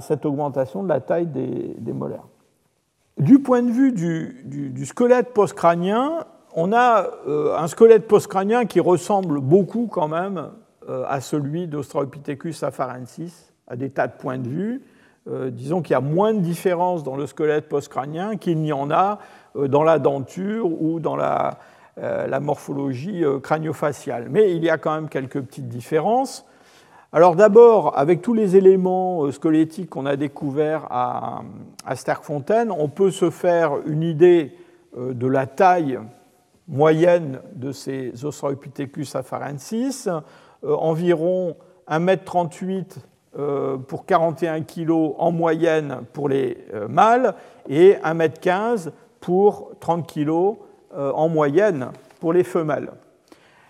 cette 0.00 0.24
augmentation 0.26 0.82
de 0.82 0.88
la 0.88 1.00
taille 1.00 1.26
des, 1.26 1.92
molaires. 1.92 2.26
Du 3.18 3.38
point 3.38 3.62
de 3.62 3.70
vue 3.70 3.92
du, 3.92 4.86
squelette 4.86 5.32
postcrânien, 5.32 6.24
on 6.54 6.72
a 6.72 7.06
euh, 7.26 7.56
un 7.56 7.66
squelette 7.66 8.06
postcrânien 8.06 8.66
qui 8.66 8.80
ressemble 8.80 9.40
beaucoup 9.40 9.88
quand 9.90 10.08
même 10.08 10.50
à 11.08 11.22
celui 11.22 11.66
d'Australopithecus 11.66 12.62
afarensis, 12.62 13.54
à 13.66 13.74
des 13.74 13.88
tas 13.88 14.06
de 14.06 14.12
points 14.12 14.36
de 14.36 14.48
vue. 14.48 14.82
disons 15.50 15.80
qu'il 15.80 15.92
y 15.92 15.96
a 15.96 16.02
moins 16.02 16.34
de 16.34 16.40
différences 16.40 17.02
dans 17.02 17.16
le 17.16 17.26
squelette 17.26 17.70
postcrânien 17.70 18.36
qu'il 18.36 18.58
n'y 18.58 18.74
en 18.74 18.90
a 18.90 19.18
dans 19.54 19.82
la 19.82 19.98
denture 19.98 20.66
ou 20.66 21.00
dans 21.00 21.16
la, 21.16 21.58
la 21.96 22.40
morphologie 22.40 23.24
euh, 23.24 23.38
crânio-faciale. 23.38 24.26
Mais 24.28 24.54
il 24.56 24.64
y 24.64 24.70
a 24.70 24.78
quand 24.78 24.94
même 24.94 25.08
quelques 25.08 25.40
petites 25.40 25.68
différences. 25.68 26.44
Alors 27.12 27.36
d'abord, 27.36 27.96
avec 27.96 28.20
tous 28.20 28.34
les 28.34 28.56
éléments 28.56 29.24
euh, 29.24 29.30
squelettiques 29.30 29.90
qu'on 29.90 30.06
a 30.06 30.16
découverts 30.16 30.88
à, 30.90 31.42
à 31.86 31.94
on 32.76 32.88
peut 32.88 33.10
se 33.12 33.30
faire 33.30 33.74
une 33.86 34.02
idée 34.02 34.56
de 34.96 35.26
la 35.26 35.46
taille 35.46 35.98
moyenne 36.68 37.40
de 37.54 37.72
ces 37.72 38.24
Australopithecus 38.24 39.16
afarensis, 39.16 40.08
environ 40.62 41.56
1m38 41.88 42.98
pour 43.88 44.06
41 44.06 44.62
kg 44.62 44.92
en 45.18 45.32
moyenne 45.32 46.02
pour 46.12 46.28
les 46.28 46.64
mâles 46.88 47.34
et 47.68 47.94
1m15 48.04 48.92
pour 49.20 49.72
30 49.80 50.06
kg 50.06 50.56
euh, 50.96 51.10
en 51.12 51.28
moyenne 51.28 51.88
pour 52.20 52.32
les 52.32 52.44
femelles. 52.44 52.92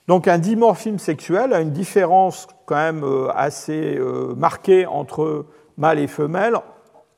Donc 0.08 0.28
un 0.28 0.36
dimorphisme 0.36 0.98
sexuel 0.98 1.54
a 1.54 1.60
une 1.60 1.70
différence 1.70 2.46
quand 2.66 2.74
même 2.74 3.02
euh, 3.02 3.28
assez 3.34 3.96
euh, 3.96 4.34
marquée 4.34 4.84
entre 4.84 5.46
mâles 5.78 6.00
et 6.00 6.06
femelles, 6.06 6.56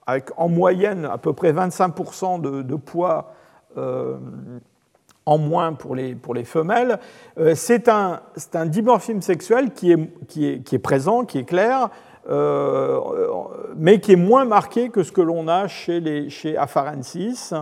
avec 0.06 0.30
en 0.36 0.48
moyenne 0.48 1.06
à 1.06 1.18
peu 1.18 1.32
près 1.32 1.52
25% 1.52 2.40
de, 2.40 2.76
poids 2.76 3.32
en 5.26 5.38
moins 5.38 5.72
pour 5.72 5.96
les, 5.96 6.14
pour 6.14 6.34
les 6.34 6.44
femelles. 6.44 7.00
C'est 7.54 7.88
un, 7.88 8.20
un, 8.54 8.66
dimorphisme 8.66 9.20
sexuel 9.22 9.72
qui 9.72 9.90
est, 9.90 10.26
qui, 10.28 10.46
est, 10.46 10.60
qui 10.60 10.76
est, 10.76 10.78
présent, 10.78 11.24
qui 11.24 11.38
est 11.38 11.44
clair, 11.44 11.90
mais 13.76 13.98
qui 13.98 14.12
est 14.12 14.16
moins 14.16 14.44
marqué 14.44 14.88
que 14.90 15.02
ce 15.02 15.10
que 15.10 15.20
l'on 15.20 15.48
a 15.48 15.66
chez, 15.66 15.98
les, 15.98 16.30
chez 16.30 16.56
Afarensis. 16.56 17.52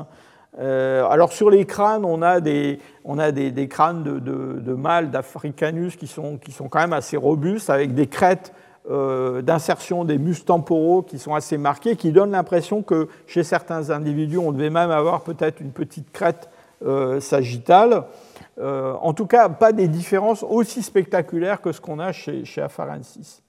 Euh, 0.59 1.05
alors 1.09 1.33
sur 1.33 1.51
les 1.51 1.65
crânes, 1.65 2.05
on 2.05 2.23
a 2.23 2.41
des, 2.41 2.79
on 3.05 3.19
a 3.19 3.33
des, 3.33 3.69
crânes 3.69 4.03
de, 4.03 4.75
mâles 4.75 5.11
d'Africanus 5.11 5.97
qui 5.97 6.07
sont, 6.07 6.39
qui 6.39 6.53
sont 6.53 6.69
quand 6.69 6.79
même 6.79 6.93
assez 6.93 7.17
robustes, 7.17 7.71
avec 7.71 7.95
des 7.95 8.07
crêtes 8.07 8.53
euh, 8.91 9.43
d'insertion 9.43 10.05
des 10.05 10.19
muscles 10.19 10.45
temporaux 10.45 11.03
qui 11.03 11.19
sont 11.19 11.35
assez 11.35 11.59
marquées, 11.59 11.97
qui 11.97 12.13
donnent 12.13 12.33
l'impression 12.33 12.83
que 12.83 13.09
chez 13.27 13.43
certains 13.43 13.91
individus, 13.91 14.39
on 14.39 14.53
devait 14.53 14.71
même 14.71 14.91
avoir 14.91 15.23
peut-être 15.23 15.61
une 15.61 15.73
petite 15.73 16.13
crête 16.13 16.49
euh, 16.87 17.19
sagittale. 17.19 18.05
en 18.61 19.13
tout 19.15 19.27
cas, 19.27 19.49
pas 19.49 19.73
des 19.73 19.89
différences 19.89 20.45
aussi 20.45 20.83
spectaculaires 20.83 21.61
que 21.61 21.73
ce 21.73 21.81
qu'on 21.81 21.99
a 21.99 22.13
chez, 22.13 22.45
chez 22.45 22.63
Afarensis. 22.63 23.43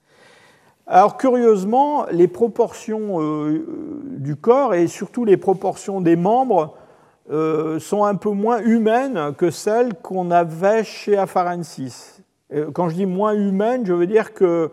Alors 0.88 1.18
curieusement, 1.18 2.06
les 2.12 2.28
proportions 2.28 3.20
du 4.04 4.36
corps 4.36 4.74
et 4.74 4.88
surtout 4.88 5.26
les 5.26 5.38
proportions 5.38 6.00
des 6.02 6.16
membres 6.16 6.76
euh, 7.32 7.80
sont 7.80 8.04
un 8.04 8.14
peu 8.14 8.30
moins 8.30 8.60
humaines 8.60 9.34
que 9.36 9.50
celles 9.50 9.96
qu'on 9.96 10.30
avait 10.30 10.84
chez 10.84 11.18
Afarensis. 11.18 12.22
Quand 12.74 12.90
je 12.90 12.96
dis 12.96 13.08
moins 13.08 13.34
humaines, 13.34 13.84
je 13.84 13.94
veux 13.94 14.06
dire 14.06 14.36
que 14.36 14.70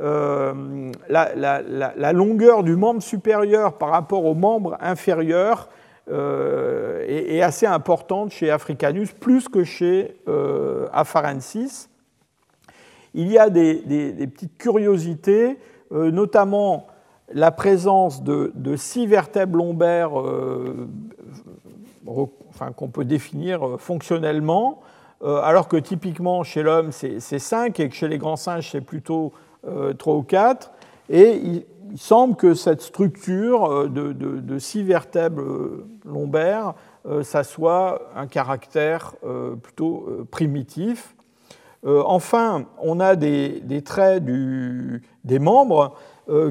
euh, 0.00 0.92
la, 1.08 2.12
longueur 2.12 2.62
du 2.62 2.76
membre 2.76 3.02
supérieur 3.02 3.76
par 3.76 3.90
rapport 3.90 4.24
au 4.24 4.36
membre 4.36 4.76
inférieur 4.80 5.68
euh, 6.08 7.04
est, 7.08 7.42
assez 7.42 7.66
importante 7.66 8.30
chez 8.30 8.52
Africanus, 8.52 9.10
plus 9.10 9.48
que 9.48 9.64
chez 9.64 10.16
Afarensis. 10.92 11.88
Il 13.14 13.26
y 13.26 13.36
a 13.36 13.50
des, 13.50 13.82
petites 14.32 14.56
curiosités, 14.58 15.58
notamment 15.90 16.86
la 17.34 17.50
présence 17.50 18.22
de, 18.22 18.76
six 18.76 19.08
vertèbres 19.08 19.58
lombaires 19.58 20.12
qu'on 22.76 22.88
peut 22.88 23.04
définir 23.04 23.66
euh, 23.66 23.76
fonctionnellement, 23.78 24.80
euh, 25.22 25.40
alors 25.42 25.68
que 25.68 25.76
typiquement 25.76 26.42
chez 26.42 26.62
l'homme 26.62 26.92
c'est 26.92 27.20
5 27.20 27.78
et 27.80 27.88
que 27.88 27.94
chez 27.94 28.08
les 28.08 28.18
grands 28.18 28.36
singes 28.36 28.70
c'est 28.70 28.80
plutôt 28.80 29.32
3 29.62 29.72
euh, 29.72 30.16
ou 30.16 30.22
4. 30.22 30.72
Et 31.08 31.36
il, 31.36 31.64
semble 31.94 32.34
que 32.34 32.54
cette 32.54 32.82
structure 32.82 33.88
de, 33.88 34.58
six 34.58 34.82
vertèbres 34.82 35.84
lombaires, 36.04 36.74
ça 37.22 37.44
soit 37.44 38.10
un 38.16 38.26
caractère 38.26 39.14
plutôt 39.62 40.26
primitif. 40.32 41.14
enfin, 41.86 42.66
on 42.82 42.98
a 42.98 43.14
des, 43.14 43.82
traits 43.84 44.24
des 44.24 45.38
membres 45.38 45.94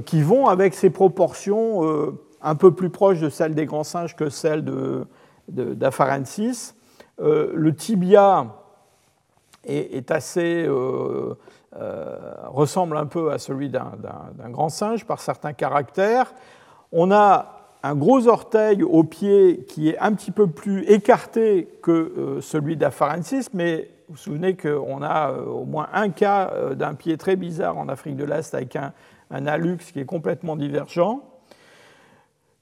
qui 0.06 0.22
vont 0.22 0.48
avec 0.48 0.74
ces 0.74 0.90
proportions 0.90 2.16
un 2.42 2.56
peu 2.56 2.72
plus 2.72 2.90
proches 2.90 3.20
de 3.20 3.30
celles 3.30 3.56
des 3.56 3.66
grands 3.66 3.84
singes 3.84 4.16
que 4.16 4.30
celles 4.30 4.64
d'Afarensis. 5.48 6.76
le 7.20 7.72
tibia 7.76 8.48
est, 9.64 10.12
assez 10.12 10.68
ressemble 12.46 12.98
un 12.98 13.06
peu 13.06 13.32
à 13.32 13.38
celui 13.38 13.70
d'un 13.70 14.50
grand 14.50 14.70
singe 14.70 15.06
par 15.06 15.20
certains 15.20 15.54
caractères. 15.54 16.34
On 16.92 17.12
a 17.12 17.56
un 17.86 17.96
gros 17.96 18.28
orteil 18.28 18.82
au 18.82 19.04
pied 19.04 19.64
qui 19.68 19.90
est 19.90 20.00
un 20.00 20.14
petit 20.14 20.32
peu 20.32 20.48
plus 20.48 20.84
écarté 20.90 21.70
que 21.84 21.92
euh, 21.92 22.42
celui 22.42 22.78
d'Afarensis, 22.78 23.54
mais 23.54 23.92
vous 24.08 24.16
vous 24.16 24.18
souvenez 24.18 24.58
qu'on 24.58 25.04
a 25.04 25.30
euh, 25.30 25.46
au 25.46 25.66
moins 25.66 25.88
un 25.94 26.10
cas 26.10 26.52
euh, 26.54 26.74
d'un 26.74 26.96
pied 26.96 27.16
très 27.18 27.36
bizarre 27.36 27.78
en 27.78 27.88
Afrique 27.88 28.16
de 28.16 28.24
l'Est 28.24 28.56
avec 28.56 28.76
un, 28.76 28.92
un 29.30 29.76
qui 29.78 30.00
est 30.00 30.06
complètement 30.06 30.56
divergent. 30.56 31.22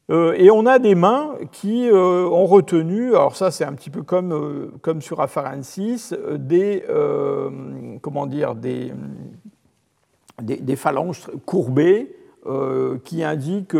Et 0.10 0.51
on 0.51 0.66
a 0.66 0.80
des 0.80 0.95
mains 0.95 1.36
qui 1.54 1.89
ont 1.91 2.45
retenu, 2.45 3.16
alors 3.16 3.38
ça 3.38 3.51
c'est 3.51 3.64
un 3.64 3.72
petit 3.72 3.89
peu 3.89 4.04
comme, 4.04 4.72
comme 4.82 5.01
sur 5.01 5.22
Afarensis, 5.22 6.14
des, 6.34 6.84
comment 8.01 8.28
dire, 8.28 8.54
des, 8.54 8.91
des, 10.41 10.76
phalanges 10.76 11.22
courbées 11.45 12.14
qui 13.06 13.24
indiquent 13.24 13.78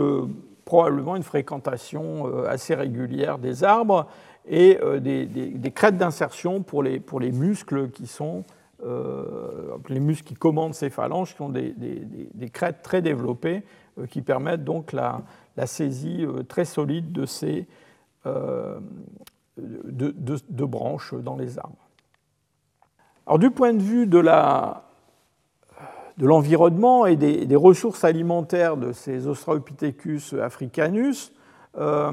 probablement 0.66 1.16
une 1.16 1.24
fréquentation 1.24 2.28
euh, 2.28 2.48
assez 2.48 2.76
régulière 2.76 3.38
des 3.38 3.64
arbres 3.64 4.08
et 4.48 4.80
euh, 4.82 5.00
des, 5.00 5.72
crêtes 5.72 5.98
d'insertion 5.98 6.62
pour 6.62 6.84
les, 6.84 7.00
pour 7.00 7.20
les 7.20 7.32
muscles 7.32 7.90
qui 7.90 8.08
sont 8.08 8.44
euh, 8.86 9.78
les 9.88 10.00
muscles 10.00 10.28
qui 10.28 10.34
commandent 10.34 10.74
ces 10.74 10.90
phalanges, 10.90 11.36
qui 11.36 11.42
ont 11.42 11.50
des, 11.50 11.74
crêtes 12.52 12.82
très 12.82 13.02
développées, 13.02 13.64
qui 14.10 14.22
permettent 14.22 14.64
donc 14.64 14.92
la, 14.92 15.22
la 15.58 15.68
saisie 15.68 16.26
très 16.48 16.66
solide 16.66 17.12
de 17.12 17.26
ces 17.26 17.68
de, 18.26 18.54
de, 19.58 20.66
branches 20.66 21.14
dans 21.14 21.36
les 21.36 21.60
arbres. 21.60 21.90
Alors, 23.28 23.40
du 23.40 23.52
point 23.52 23.74
de 23.74 23.82
vue 23.82 24.08
de 24.08 24.22
de 26.18 26.28
l'environnement 26.28 27.06
et 27.06 27.16
des, 27.16 27.56
ressources 27.56 28.04
alimentaires 28.04 28.78
de 28.78 28.92
ces 28.92 29.28
Australopithecus 29.28 30.34
africanus, 30.34 31.34
euh, 31.78 32.12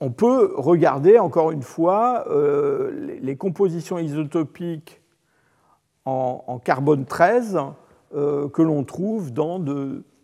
on 0.00 0.10
peut 0.10 0.52
regarder 0.56 1.18
encore 1.18 1.52
une 1.52 1.62
fois 1.62 2.24
euh, 2.28 3.18
les, 3.20 3.36
compositions 3.36 3.98
isotopiques 3.98 5.00
en, 6.04 6.60
carbone 6.64 7.06
13 7.06 7.58
euh, 8.14 8.48
que 8.48 8.62
l'on 8.62 8.84
trouve 8.84 9.32
dans 9.32 9.60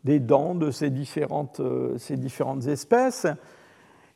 des 0.09 0.21
dents 0.21 0.55
de 0.55 0.71
ces 0.71 0.89
différentes, 0.89 1.61
ces 1.99 2.17
différentes 2.17 2.67
espèces. 2.67 3.27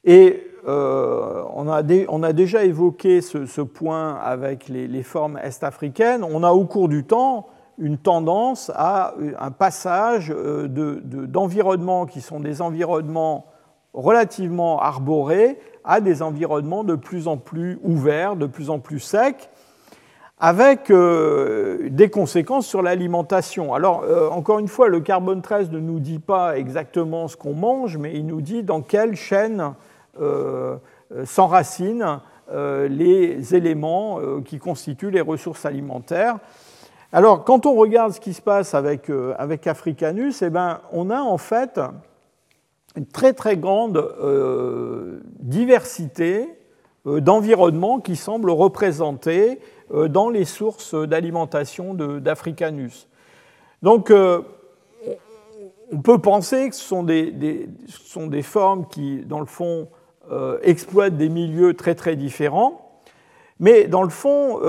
Et 0.05 0.43
on 0.67 1.69
a, 1.69 1.83
on, 2.09 2.23
a 2.23 2.33
déjà 2.33 2.65
évoqué 2.65 3.21
ce, 3.21 3.61
point 3.61 4.15
avec 4.15 4.69
les, 4.69 5.03
formes 5.03 5.39
est-africaines. 5.39 6.25
On 6.25 6.43
a 6.43 6.53
au 6.53 6.65
cours 6.65 6.89
du 6.89 7.05
temps 7.05 7.47
une 7.79 7.99
tendance 7.99 8.71
à 8.75 9.15
un 9.39 9.51
passage 9.51 10.33
euh, 10.35 10.69
d'environnements 10.69 12.07
qui 12.07 12.21
sont 12.21 12.41
des 12.41 12.63
environnements 12.63 13.47
relativement 13.93 14.81
arborés 14.81 15.59
à 15.85 16.01
des 16.01 16.23
environnements 16.23 16.85
de 16.85 16.95
plus 16.95 17.29
en 17.29 17.37
plus 17.37 17.79
ouverts, 17.83 18.37
de 18.37 18.47
plus 18.47 18.71
en 18.71 18.79
plus 18.79 19.01
secs, 19.01 19.51
avec 20.43 20.91
euh, 20.91 21.89
des 21.89 22.11
conséquences 22.11 22.67
sur 22.67 22.83
l'alimentation. 22.83 23.73
Alors, 23.73 24.03
euh, 24.03 24.29
encore 24.29 24.59
une 24.59 24.69
fois, 24.69 24.89
le 24.89 25.01
carbone 25.01 25.41
13 25.41 25.71
ne 25.71 25.79
nous 25.79 26.01
dit 26.01 26.19
pas 26.19 26.59
exactement 26.59 27.29
ce 27.29 27.39
qu'on 27.39 27.55
mange, 27.55 27.97
mais 27.97 28.13
il 28.15 28.27
nous 28.27 28.43
dit 28.43 28.63
dans 28.63 28.83
quelle 28.83 29.17
chaîne 29.17 29.73
s'enracinent 31.25 32.21
les 32.55 33.55
éléments 33.55 34.19
qui 34.45 34.59
constituent 34.59 35.11
les 35.11 35.23
ressources 35.23 35.65
alimentaires. 35.65 36.37
Alors, 37.15 37.45
quand 37.45 37.67
on 37.67 37.75
regarde 37.75 38.13
ce 38.13 38.21
qui 38.21 38.33
se 38.33 38.41
passe 38.41 38.73
avec, 38.73 39.11
euh, 39.11 39.35
avec 39.37 39.67
Africanus, 39.67 40.41
eh 40.41 40.49
ben, 40.49 40.81
on 40.93 41.11
a 41.11 41.21
en 41.21 41.37
fait 41.37 41.79
une 42.97 43.05
très 43.05 43.35
très 43.35 43.59
grande 43.59 43.99
euh, 43.99 45.21
diversité 45.39 46.49
euh, 47.07 47.21
d'environnements 47.21 48.01
qui 48.01 48.17
semblent 48.17 48.51
représentés 48.51 49.61
dans 50.09 50.31
les 50.31 50.45
sources 50.45 50.95
d'alimentation 50.95 51.95
d'Africanus. 51.95 53.09
Donc, 53.83 54.11
on 54.11 56.01
peut 56.01 56.19
penser 56.19 56.71
que 56.71 56.75
ce 56.75 56.83
sont 56.83 57.03
des, 57.03 57.69
sont 57.89 58.27
des, 58.27 58.43
formes 58.43 58.87
qui, 58.89 59.25
dans 59.27 59.41
le 59.41 59.47
fond, 59.47 59.89
exploitent 60.63 61.17
des 61.17 61.29
milieux 61.29 61.75
très 61.75 61.95
très 61.95 62.17
différents, 62.17 63.01
mais 63.61 63.87
dans 63.87 64.03
le 64.03 64.09
fond, 64.09 64.61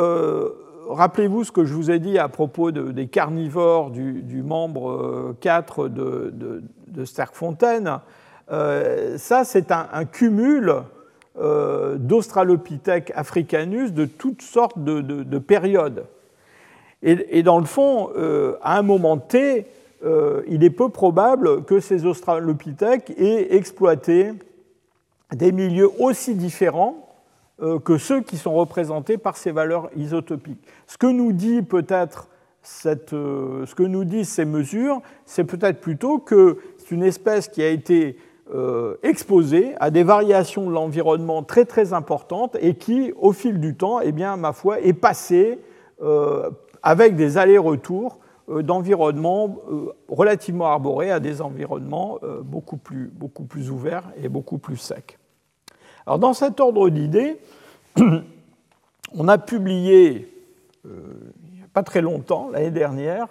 rappelez-vous 0.89 1.43
ce 1.43 1.51
que 1.51 1.65
je 1.65 1.73
vous 1.73 1.91
ai 1.91 1.99
dit 1.99 2.17
à 2.17 2.27
propos 2.27 2.71
des 2.71 3.07
carnivores 3.07 3.91
du, 3.91 4.43
membre 4.43 5.35
4 5.41 5.83
euh, 5.83 5.89
de, 5.89 6.33
de. 6.33 6.63
Euh, 8.51 9.17
ça, 9.17 9.43
c'est 9.43 9.71
un, 9.71 10.05
cumul 10.05 10.75
euh, 11.39 11.97
africanus 13.15 13.93
de 13.93 14.05
toutes 14.05 14.41
sortes 14.41 14.83
de, 14.83 15.39
périodes. 15.39 16.05
Et, 17.01 17.43
dans 17.43 17.59
le 17.59 17.65
fond, 17.65 18.09
à 18.61 18.77
un 18.77 18.81
moment 18.81 19.17
T, 19.17 19.65
il 20.47 20.63
est 20.63 20.69
peu 20.69 20.89
probable 20.89 21.65
que 21.65 21.81
ces 21.81 22.05
Australopithèques 22.05 23.11
aient 23.17 23.55
exploité 23.55 24.31
des 25.35 25.51
milieux 25.51 25.89
aussi 25.99 26.35
différents 26.35 27.03
euh, 27.61 27.79
que 27.79 27.99
ceux 27.99 28.21
qui 28.21 28.37
sont 28.37 28.53
représentés 28.53 29.17
par 29.17 29.37
ces 29.37 29.51
valeurs 29.51 29.89
isotopiques. 29.95 30.65
Ce 30.87 30.97
que 30.97 31.05
nous 31.05 31.31
dit 31.31 31.61
peut-être 31.61 32.27
euh, 32.85 33.65
ce 33.65 33.75
que 33.75 33.83
nous 33.83 34.05
disent 34.05 34.29
ces 34.29 34.45
mesures, 34.45 35.01
c'est 35.25 35.43
peut-être 35.43 35.79
plutôt 35.79 36.17
que 36.17 36.57
c'est 36.77 36.91
une 36.91 37.03
espèce 37.03 37.47
qui 37.47 37.61
a 37.61 37.69
été 37.69 38.17
euh, 38.53 38.95
exposée 39.03 39.75
à 39.79 39.91
des 39.91 40.03
variations 40.03 40.67
de 40.67 40.71
l'environnement 40.71 41.43
très 41.43 41.65
très 41.65 41.93
importantes 41.93 42.55
et 42.59 42.75
qui, 42.75 43.13
au 43.17 43.31
fil 43.31 43.59
du 43.59 43.75
temps, 43.75 43.99
eh 43.99 44.11
bien, 44.11 44.37
ma 44.37 44.53
foi, 44.53 44.79
est 44.81 44.93
passée 44.93 45.59
avec 46.81 47.15
des 47.15 47.37
allers-retours 47.37 48.19
d'environnements 48.49 49.55
relativement 50.09 50.65
arborés 50.65 51.11
à 51.11 51.21
des 51.21 51.41
environnements 51.41 52.19
beaucoup 52.43 52.75
plus, 52.75 53.71
ouverts 53.71 54.11
et 54.21 54.27
beaucoup 54.27 54.57
plus 54.57 54.75
secs. 54.75 55.17
Alors, 56.05 56.19
dans 56.19 56.33
cet 56.33 56.59
ordre 56.59 56.89
d'idées, 56.89 57.37
on 59.13 59.27
a 59.27 59.37
publié, 59.37 60.29
euh, 60.85 60.89
il 61.47 61.57
n'y 61.57 61.63
a 61.63 61.67
pas 61.73 61.83
très 61.83 62.01
longtemps, 62.01 62.49
l'année 62.51 62.71
dernière, 62.71 63.27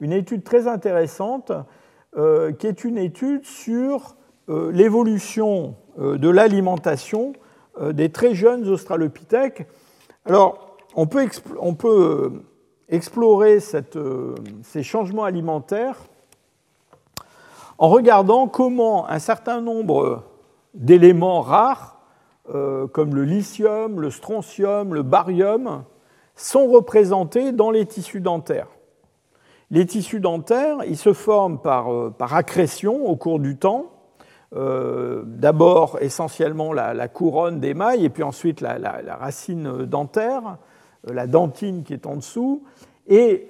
une 0.00 0.12
étude 0.12 0.42
très 0.42 0.66
intéressante 0.66 1.52
euh, 2.16 2.52
qui 2.52 2.66
est 2.66 2.84
une 2.84 2.98
étude 2.98 3.44
sur 3.44 4.00
euh, 4.00 4.17
l'évolution 4.48 5.74
de 5.98 6.28
l'alimentation 6.28 7.32
des 7.80 8.08
très 8.10 8.34
jeunes 8.34 8.66
australopithèques. 8.68 9.66
Alors, 10.24 10.76
on 10.94 11.06
peut, 11.06 12.32
explorer 12.88 13.60
ces 13.60 14.82
changements 14.82 15.24
alimentaires 15.24 15.98
en 17.78 17.88
regardant 17.88 18.48
comment 18.48 19.08
un 19.08 19.18
certain 19.18 19.60
nombre 19.60 20.24
d'éléments 20.74 21.40
rares 21.40 21.98
euh, 22.54 22.86
comme 22.86 23.14
le 23.14 23.24
lithium, 23.24 24.00
le 24.00 24.10
strontium, 24.10 24.94
le 24.94 25.02
barium, 25.02 25.84
sont 26.34 26.66
représentés 26.66 27.52
dans 27.52 27.70
les 27.70 27.84
tissus 27.84 28.20
dentaires. 28.20 28.68
Les 29.70 29.84
tissus 29.84 30.20
dentaires, 30.20 30.78
ils 30.86 30.96
se 30.96 31.12
forment 31.12 31.60
par, 31.60 31.92
euh, 31.92 32.14
accrétion 32.18 33.06
au 33.06 33.16
cours 33.16 33.38
du 33.38 33.58
temps. 33.58 33.92
Euh, 34.56 35.22
d'abord 35.26 35.98
essentiellement 36.00 36.72
la, 36.72 37.08
couronne 37.08 37.60
d'émail 37.60 38.04
et 38.04 38.08
puis 38.08 38.22
ensuite 38.22 38.60
la, 38.60 38.78
racine 39.20 39.84
dentaire, 39.84 40.56
la 41.04 41.26
dentine 41.26 41.82
qui 41.82 41.92
est 41.92 42.06
en 42.06 42.16
dessous. 42.16 42.64
Et 43.06 43.46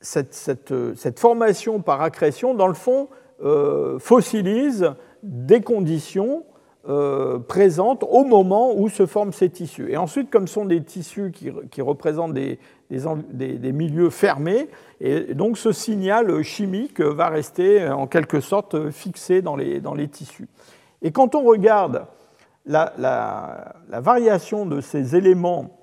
cette, 0.00 1.18
formation 1.18 1.80
par 1.80 2.02
accrétion, 2.02 2.54
dans 2.54 2.68
le 2.68 2.74
fond, 2.74 3.08
fossilise 3.98 4.94
des 5.22 5.60
conditions 5.60 6.44
euh, 6.88 7.38
présentes 7.38 8.06
au 8.08 8.24
moment 8.24 8.72
où 8.74 8.88
se 8.88 9.04
forment 9.04 9.34
ces 9.34 9.50
tissus. 9.50 9.90
Et 9.90 9.98
ensuite, 9.98 10.30
comme 10.30 10.48
ce 10.48 10.54
sont 10.54 10.64
des 10.64 10.82
tissus 10.82 11.30
qui, 11.30 11.82
représentent 11.82 12.32
des, 12.32 12.58
milieux 12.90 14.08
fermés, 14.08 14.70
et 15.00 15.34
donc 15.34 15.56
ce 15.56 15.72
signal 15.72 16.42
chimique 16.42 17.00
va 17.00 17.28
rester 17.28 17.88
en 17.88 18.06
quelque 18.06 18.40
sorte 18.40 18.90
fixé 18.90 19.40
dans 19.40 19.56
les, 19.56 19.80
dans 19.80 19.94
les 19.94 20.08
tissus. 20.08 20.48
Et 21.02 21.10
quand 21.10 21.34
on 21.34 21.42
regarde 21.42 22.04
la, 22.66 22.92
la, 22.98 24.00
variation 24.00 24.66
de 24.66 24.82
ces 24.82 25.16
éléments 25.16 25.76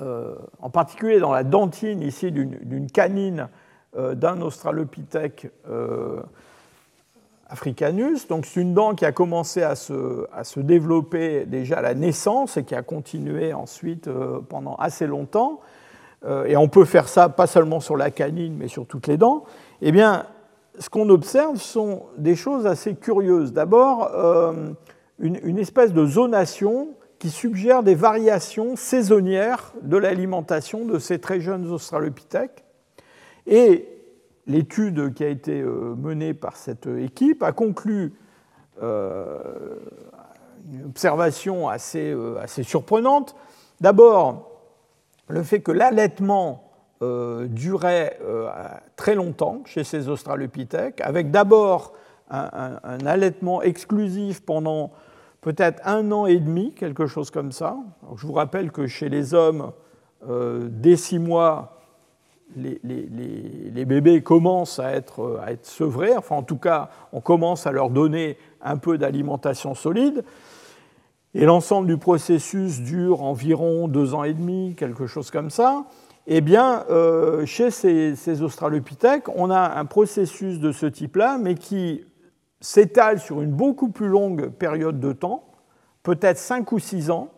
en 0.00 0.70
particulier 0.70 1.18
dans 1.18 1.32
la 1.32 1.42
dentine 1.42 2.02
ici 2.02 2.30
d'une 2.30 2.90
canine 2.90 3.48
d'un 3.96 4.40
Australopithèque 4.40 5.48
africanus. 7.48 8.26
Donc 8.28 8.46
c'est 8.46 8.60
une 8.60 8.74
dent 8.74 8.94
qui 8.94 9.04
a 9.04 9.12
commencé 9.12 9.62
à 9.62 9.76
se, 9.76 10.26
à 10.32 10.44
se, 10.44 10.60
développer 10.60 11.46
déjà 11.46 11.78
à 11.78 11.82
la 11.82 11.94
naissance 11.94 12.56
et 12.56 12.64
qui 12.64 12.74
a 12.74 12.82
continué 12.82 13.52
ensuite 13.52 14.08
pendant 14.48 14.74
assez 14.76 15.06
longtemps. 15.06 15.60
Et 16.46 16.56
on 16.56 16.68
peut 16.68 16.86
faire 16.86 17.08
ça 17.08 17.28
pas 17.28 17.46
seulement 17.46 17.80
sur 17.80 17.96
la 17.96 18.10
canine, 18.10 18.56
mais 18.56 18.68
sur 18.68 18.86
toutes 18.86 19.08
les 19.08 19.18
dents. 19.18 19.44
Eh 19.82 19.92
bien, 19.92 20.24
ce 20.78 20.88
qu'on 20.88 21.08
observe 21.08 21.56
sont 21.56 22.04
des 22.18 22.36
choses 22.36 22.66
assez 22.66 22.94
curieuses. 22.94 23.52
D'abord, 23.52 24.10
euh, 24.14 24.72
une, 25.18 25.58
espèce 25.58 25.92
de 25.92 26.04
zonation 26.04 26.88
qui 27.18 27.30
suggère 27.30 27.82
des 27.82 27.94
variations 27.94 28.76
saisonnières 28.76 29.72
de 29.82 29.96
l'alimentation 29.96 30.84
de 30.84 30.98
ces 30.98 31.20
très 31.20 31.40
jeunes 31.40 31.70
australopithèques. 31.70 32.64
Et 33.46 33.88
l'étude 34.46 35.14
qui 35.14 35.24
a 35.24 35.28
été 35.28 35.60
euh, 35.60 35.94
menée 35.96 36.34
par 36.34 36.56
cette 36.56 36.86
équipe 36.86 37.42
a 37.42 37.52
conclu 37.52 38.12
euh, 38.82 39.38
une 40.72 40.86
observation 40.86 41.68
assez, 41.68 42.14
assez 42.40 42.62
surprenante. 42.62 43.36
D'abord, 43.80 44.53
le 45.28 45.42
fait 45.42 45.60
que 45.60 45.72
l'allaitement 45.72 46.64
euh, 47.02 47.46
durait 47.48 48.18
euh, 48.22 48.48
très 48.96 49.14
longtemps 49.14 49.62
chez 49.66 49.84
ces 49.84 50.08
australopithèques, 50.08 51.00
avec 51.00 51.30
d'abord 51.30 51.92
un, 52.30 52.78
allaitement 53.04 53.62
exclusif 53.62 54.40
pendant 54.40 54.92
peut-être 55.40 55.82
un 55.84 56.10
an 56.12 56.26
et 56.26 56.38
demi, 56.38 56.72
quelque 56.72 57.06
chose 57.06 57.30
comme 57.30 57.52
ça. 57.52 57.76
je 58.16 58.26
vous 58.26 58.32
rappelle 58.32 58.70
que 58.70 58.86
chez 58.86 59.08
les 59.08 59.34
hommes, 59.34 59.72
euh, 60.28 60.68
dès 60.70 60.96
six 60.96 61.18
mois, 61.18 61.80
les, 62.56 62.78
bébés 63.84 64.22
commencent 64.22 64.78
à 64.78 64.92
être 64.94 65.40
sevrés, 65.62 66.16
enfin 66.16 66.36
en 66.36 66.42
tout 66.42 66.58
cas, 66.58 66.90
on 67.12 67.20
commence 67.20 67.66
à 67.66 67.72
leur 67.72 67.90
donner 67.90 68.38
un 68.62 68.76
peu 68.76 68.98
d'alimentation 68.98 69.74
solide. 69.74 70.24
Et 71.34 71.46
l'ensemble 71.46 71.88
du 71.88 71.98
processus 71.98 72.80
dure 72.80 73.22
environ 73.22 73.88
deux 73.88 74.14
ans 74.14 74.22
et 74.22 74.34
demi, 74.34 74.76
quelque 74.76 75.06
chose 75.06 75.32
comme 75.32 75.50
ça. 75.50 75.84
Eh 76.28 76.40
bien, 76.40 76.84
euh, 76.90 77.44
chez 77.44 77.70
ces, 77.70 78.42
australopithèques, 78.42 79.28
on 79.34 79.50
a 79.50 79.78
un 79.78 79.84
processus 79.84 80.60
de 80.60 80.70
ce 80.70 80.86
type-là, 80.86 81.38
mais 81.38 81.56
qui 81.56 82.04
s'étale 82.60 83.18
sur 83.18 83.42
une 83.42 83.50
beaucoup 83.50 83.90
plus 83.90 84.06
longue 84.06 84.48
période 84.48 85.00
de 85.00 85.12
temps, 85.12 85.44
peut-être 86.04 86.38
5 86.38 86.70
ou 86.70 86.78
6 86.78 87.10
ans, 87.10 87.28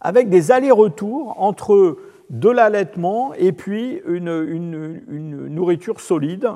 avec 0.00 0.30
des 0.30 0.50
allers-retours 0.50 1.34
entre 1.40 1.98
de 2.30 2.48
l'allaitement 2.48 3.34
et 3.34 3.52
puis 3.52 4.00
une, 4.06 5.04
nourriture 5.48 6.00
solide. 6.00 6.48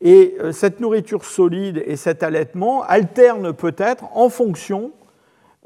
Et 0.00 0.36
euh, 0.40 0.50
cette 0.50 0.80
nourriture 0.80 1.24
solide 1.24 1.82
et 1.84 1.96
cet 1.96 2.22
allaitement 2.22 2.82
alternent 2.84 3.52
peut-être 3.52 4.04
en 4.16 4.28
fonction 4.28 4.92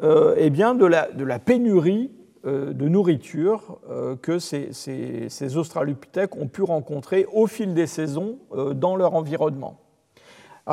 eh 0.00 0.50
bien, 0.50 0.74
de, 0.74 0.84
la, 0.86 1.38
pénurie 1.38 2.10
euh, 2.44 2.72
de 2.72 2.88
nourriture 2.88 3.78
euh, 3.88 4.16
que 4.16 4.40
ces, 4.40 5.56
australopithèques 5.56 6.34
ont 6.36 6.48
pu 6.48 6.64
rencontrer 6.64 7.24
au 7.32 7.46
fil 7.46 7.72
des 7.72 7.86
saisons 7.86 8.40
euh, 8.52 8.74
dans 8.74 8.96
leur 8.96 9.14
environnement. 9.14 9.78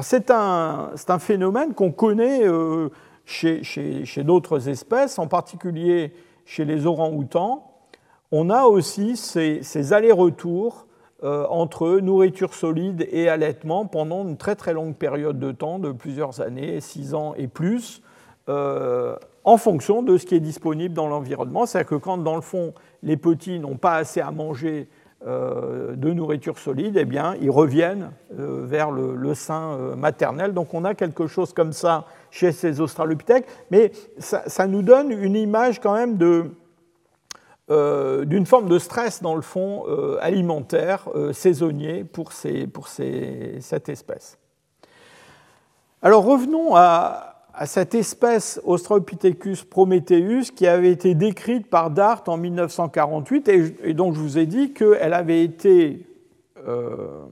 C'est 0.01 0.31
un, 0.31 0.93
phénomène 1.19 1.75
qu'on 1.75 1.91
connaît 1.91 2.41
chez, 3.25 3.61
chez, 3.63 4.23
d'autres 4.23 4.67
espèces, 4.67 5.19
en 5.19 5.27
particulier 5.27 6.13
chez 6.45 6.65
les 6.65 6.87
orangs-outans. 6.87 7.71
On 8.31 8.49
a 8.49 8.63
aussi 8.63 9.15
ces, 9.15 9.61
ces 9.61 9.93
allers-retours 9.93 10.87
entre 11.23 11.99
nourriture 11.99 12.53
solide 12.53 13.07
et 13.11 13.29
allaitement 13.29 13.85
pendant 13.87 14.27
une 14.27 14.37
très 14.37 14.55
très 14.55 14.73
longue 14.73 14.95
période 14.95 15.39
de 15.39 15.51
temps, 15.51 15.79
de 15.79 15.91
plusieurs 15.91 16.39
années, 16.39 16.79
six 16.81 17.15
ans 17.15 17.33
et 17.35 17.47
plus, 17.47 18.03
en 18.49 19.57
fonction 19.57 20.01
de 20.01 20.17
ce 20.17 20.25
qui 20.25 20.35
est 20.35 20.39
disponible 20.39 20.93
dans 20.93 21.07
l'environnement. 21.07 21.65
C'est-à-dire 21.65 21.89
que 21.89 21.95
quand, 21.95 22.17
dans 22.17 22.35
le 22.35 22.41
fond, 22.41 22.73
les 23.03 23.17
petits 23.17 23.59
n'ont 23.59 23.77
pas 23.77 23.95
assez 23.95 24.21
à 24.21 24.31
manger 24.31 24.87
euh, 25.27 25.97
de 25.97 26.13
nourriture 26.13 26.57
solide, 26.57 26.95
eh 26.95 27.03
bien, 27.03 27.35
ils 27.41 27.51
reviennent 27.51 28.11
euh, 28.39 28.63
vers 28.65 28.89
le, 28.89 29.33
sein 29.33 29.73
euh, 29.73 29.95
maternel. 29.97 30.53
Donc 30.53 30.73
on 30.73 30.85
a 30.85 30.95
quelque 30.95 31.27
chose 31.27 31.51
comme 31.51 31.73
ça 31.73 32.05
chez 32.31 32.53
ces 32.53 32.79
australopithèques, 32.79 33.45
mais 33.69 33.91
ça, 34.17 34.65
nous 34.65 34.81
donne 34.81 35.11
une 35.11 35.35
image 35.35 35.81
quand 35.81 35.93
même 35.93 36.17
d'une 38.25 38.45
forme 38.45 38.69
de 38.69 38.79
stress, 38.79 39.21
dans 39.21 39.35
le 39.35 39.41
fond, 39.41 39.83
alimentaire, 40.21 41.09
saisonnier 41.33 42.05
pour, 42.05 42.31
ces, 42.31 42.65
pour 42.65 42.87
ces, 42.87 43.57
cette 43.59 43.89
espèce. 43.89 44.37
Alors 46.01 46.23
revenons 46.23 46.77
à, 46.77 47.38
à 47.53 47.65
cette 47.65 47.95
espèce 47.95 48.61
Australopithecus 48.63 49.63
prometheus 49.63 50.51
qui 50.55 50.67
avait 50.67 50.91
été 50.91 51.15
décrite 51.15 51.69
par 51.69 51.91
Dart 51.91 52.23
en 52.27 52.37
1948 52.37 53.49
et, 53.83 53.93
dont 53.93 54.13
je 54.13 54.19
vous 54.19 54.37
ai 54.37 54.45
dit 54.45 54.73
qu'elle 54.73 55.13
avait 55.13 55.43
été 55.43 56.07
euh, 56.67 57.25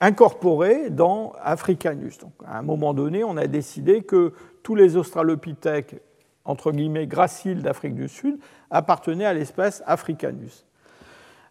incorporée 0.00 0.90
dans 0.90 1.32
Africanus. 1.42 2.18
Donc, 2.18 2.32
à 2.46 2.58
un 2.58 2.62
moment 2.62 2.94
donné, 2.94 3.24
on 3.24 3.36
a 3.36 3.46
décidé 3.46 4.02
que 4.02 4.32
tous 4.62 4.74
les 4.74 4.96
Australopithèques, 4.96 5.96
entre 6.44 6.72
guillemets, 6.72 7.06
graciles 7.06 7.62
d'Afrique 7.62 7.94
du 7.94 8.08
Sud, 8.08 8.38
appartenaient 8.70 9.26
à 9.26 9.34
l'espèce 9.34 9.82
Africanus. 9.86 10.66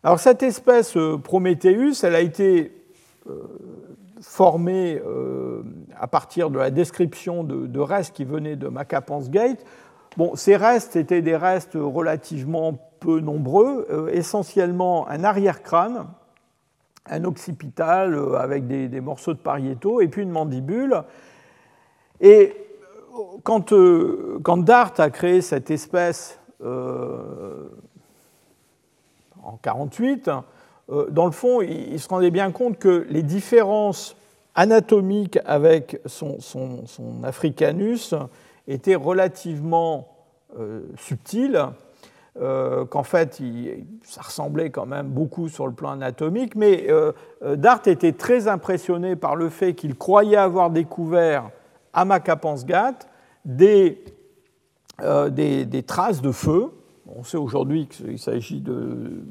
Alors 0.03 0.19
cette 0.19 0.43
espèce 0.43 0.97
euh, 0.97 1.17
Prometheus, 1.17 2.03
elle 2.03 2.15
a 2.15 2.19
été 2.19 2.73
euh, 3.29 3.43
formés 4.23 5.01
euh, 5.05 5.63
à 5.99 6.07
partir 6.07 6.49
de 6.49 6.57
la 6.57 6.71
description 6.71 7.43
de, 7.43 7.79
restes 7.79 8.15
qui 8.15 8.23
venaient 8.23 8.55
de 8.55 8.69
Macapans 8.69 9.21
Gate. 9.21 9.63
Bon, 10.17 10.35
ces 10.35 10.55
restes 10.55 10.95
étaient 10.95 11.21
des 11.21 11.35
restes 11.35 11.75
relativement 11.75 12.79
peu 12.99 13.19
nombreux, 13.19 13.85
euh, 13.91 14.07
essentiellement 14.09 15.07
un 15.09 15.23
arrière-crâne, 15.23 16.07
un 17.05 17.25
occipital 17.25 18.15
euh, 18.15 18.35
avec 18.37 18.65
des, 18.65 19.01
morceaux 19.01 19.33
de 19.33 19.39
pariétaux 19.39 19.99
et 19.99 20.07
puis 20.07 20.23
une 20.23 20.31
mandibule. 20.31 21.03
Et 22.21 22.55
quand, 23.43 23.73
quand 24.41 24.57
Dart 24.57 24.93
a 24.99 25.09
créé 25.09 25.41
cette 25.41 25.69
espèce 25.69 26.39
en 26.61 26.67
1948, 29.51 30.29
euh, 30.29 30.41
dans 31.09 31.25
le 31.25 31.31
fond, 31.31 31.61
il 31.61 31.99
se 31.99 32.07
rendait 32.09 32.31
bien 32.31 32.51
compte 32.51 32.77
que 32.77 33.05
les 33.09 33.23
différences 33.23 34.15
anatomiques 34.55 35.39
avec 35.45 35.99
son, 36.05 36.37
africanus 37.23 38.13
étaient 38.67 38.95
relativement 38.95 40.07
euh, 40.59 40.81
subtiles, 40.97 41.65
euh, 42.39 42.85
qu'en 42.85 43.03
fait, 43.03 43.41
ça 44.03 44.21
ressemblait 44.21 44.69
quand 44.69 44.85
même 44.85 45.07
beaucoup 45.07 45.49
sur 45.49 45.67
le 45.67 45.73
plan 45.73 45.91
anatomique, 45.91 46.55
mais 46.55 46.87
Dart 47.43 47.81
était 47.85 48.13
très 48.13 48.47
impressionné 48.47 49.15
par 49.15 49.35
le 49.35 49.49
fait 49.49 49.73
qu'il 49.73 49.95
croyait 49.95 50.37
avoir 50.37 50.69
découvert 50.69 51.49
à 51.93 52.05
Makapansgat 52.05 52.99
des, 53.45 54.03
des, 55.29 55.65
des 55.65 55.83
traces 55.83 56.21
de 56.21 56.31
feu. 56.31 56.71
On 57.07 57.23
sait 57.23 57.37
aujourd'hui 57.37 57.87
qu'il 57.87 58.19
s'agit 58.19 58.61
de 58.61 59.23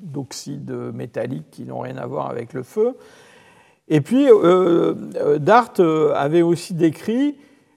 d'oxydes 0.00 0.70
métalliques 0.94 1.50
qui 1.50 1.64
n'ont 1.64 1.80
rien 1.80 1.96
à 1.96 2.06
voir 2.06 2.30
avec 2.30 2.52
le 2.52 2.62
feu. 2.62 2.94
Et 3.88 4.00
puis, 4.00 4.30
euh, 4.30 4.94
euh, 5.16 5.38
Dart 5.38 5.72
euh, 5.80 6.12
avait 6.14 6.42
aussi 6.42 6.74
décrit 6.74 7.36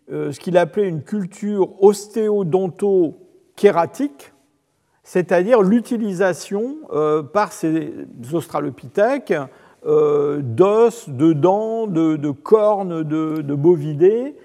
ce 0.09 0.37
qu'il 0.41 0.57
appelait 0.57 0.89
une 0.89 1.03
culture 1.03 1.81
ostéodonto-kératique, 1.81 4.33
c'est-à-dire 5.03 5.61
l'utilisation 5.61 6.79
par 7.31 7.53
ces 7.53 7.93
australopithèques 8.33 9.33
d'os, 9.85 11.07
de 11.07 11.31
dents, 11.31 11.87
de, 11.87 12.31
cornes 12.31 13.03
de, 13.03 13.55
bovidés 13.55 14.35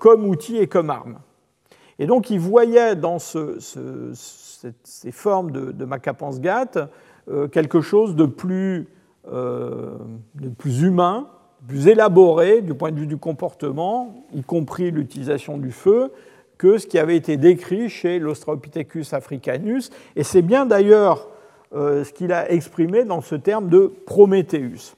comme 0.00 0.26
outil 0.26 0.56
et 0.56 0.66
comme 0.66 0.90
arme. 0.90 1.20
Et 2.00 2.06
donc, 2.06 2.30
il 2.30 2.40
voyait 2.40 2.96
dans 2.96 3.20
ces 3.20 3.60
formes 5.12 5.52
de, 5.52 5.70
de 5.70 5.84
quelque 7.50 7.80
chose 7.80 8.14
de 8.14 8.24
plus, 8.24 8.86
euh, 9.32 9.96
de 10.36 10.48
plus 10.48 10.82
humain, 10.82 11.26
plus 11.66 11.88
élaboré 11.88 12.62
du 12.62 12.74
point 12.74 12.92
de 12.92 13.00
vue 13.00 13.08
du 13.08 13.16
comportement, 13.16 14.24
y 14.32 14.42
compris 14.42 14.92
l'utilisation 14.92 15.58
du 15.58 15.72
feu, 15.72 16.12
que 16.58 16.78
ce 16.78 16.86
qui 16.86 16.96
avait 16.96 17.16
été 17.16 17.36
décrit 17.36 17.88
chez 17.88 18.20
l'Australopithecus 18.20 19.12
africanus. 19.12 19.90
Et 20.14 20.22
c'est 20.22 20.42
bien 20.42 20.64
d'ailleurs 20.64 21.28
euh, 21.74 22.04
ce 22.04 22.12
qu'il 22.12 22.32
a 22.32 22.52
exprimé 22.52 23.04
dans 23.04 23.20
ce 23.20 23.34
terme 23.34 23.68
de 23.68 23.92
Prométhéeus. 24.06 24.94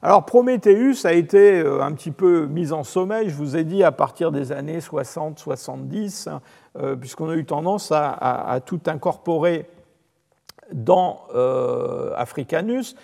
Alors 0.00 0.24
Prométhéeus 0.24 1.04
a 1.04 1.12
été 1.12 1.60
un 1.60 1.92
petit 1.92 2.12
peu 2.12 2.46
mis 2.46 2.72
en 2.72 2.82
sommeil, 2.82 3.28
je 3.28 3.34
vous 3.34 3.58
ai 3.58 3.64
dit, 3.64 3.84
à 3.84 3.92
partir 3.92 4.32
des 4.32 4.52
années 4.52 4.78
60-70, 4.78 6.30
puisqu'on 6.98 7.28
a 7.28 7.36
eu 7.36 7.44
tendance 7.44 7.92
à, 7.92 8.58
tout 8.64 8.80
incorporer 8.86 9.66
dans 10.72 11.26
Africanus. 12.16 12.96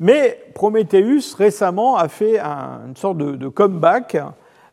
Mais 0.00 0.38
Prometheus, 0.54 1.34
récemment, 1.36 1.96
a 1.96 2.08
fait 2.08 2.38
une 2.38 2.96
sorte 2.96 3.18
de, 3.18 3.48
comeback. 3.48 4.16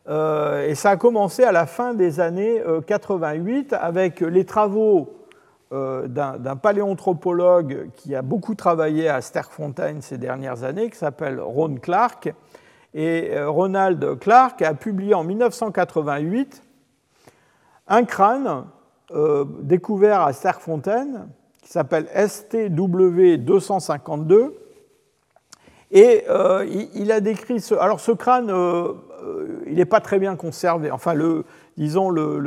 et 0.07 0.75
ça 0.75 0.91
a 0.91 0.97
commencé 0.97 1.43
à 1.43 1.51
la 1.51 1.65
fin 1.65 1.93
des 1.93 2.19
années 2.19 2.61
88 2.85 3.73
avec 3.73 4.21
les 4.21 4.45
travaux 4.45 5.27
d'un 5.71 6.55
paléanthropologue 6.61 7.89
qui 7.95 8.13
a 8.13 8.21
beaucoup 8.21 8.53
travaillé 8.55 9.09
à 9.09 9.21
Sterkfontein 9.21 10.01
ces 10.01 10.17
dernières 10.17 10.63
années, 10.63 10.89
qui 10.89 10.97
s'appelle 10.97 11.39
Ron 11.39 11.75
Clark. 11.81 12.33
Et 12.93 13.31
Ronald 13.43 14.19
Clark 14.19 14.61
a 14.61 14.73
publié 14.73 15.15
en 15.15 15.23
1988 15.23 16.61
un 17.87 18.03
crâne 18.03 18.65
euh, 19.11 19.45
découvert 19.61 20.21
à 20.21 20.33
Sterkfontein 20.33 21.27
qui 21.65 21.71
s'appelle 21.71 22.05
STW252. 22.15 24.51
Et 25.91 26.23
euh, 26.29 26.65
il, 26.93 27.11
a 27.11 27.19
décrit 27.19 27.59
ce. 27.59 27.75
Alors, 27.75 27.99
ce 27.99 28.11
crâne, 28.11 28.51
euh, 28.51 28.93
il 29.65 29.75
n'est 29.75 29.85
pas 29.85 29.99
très 29.99 30.19
bien 30.19 30.35
conservé. 30.35 30.91
Enfin, 30.91 31.15
le, 31.15 31.43
disons, 31.77 32.11
le, 32.11 32.37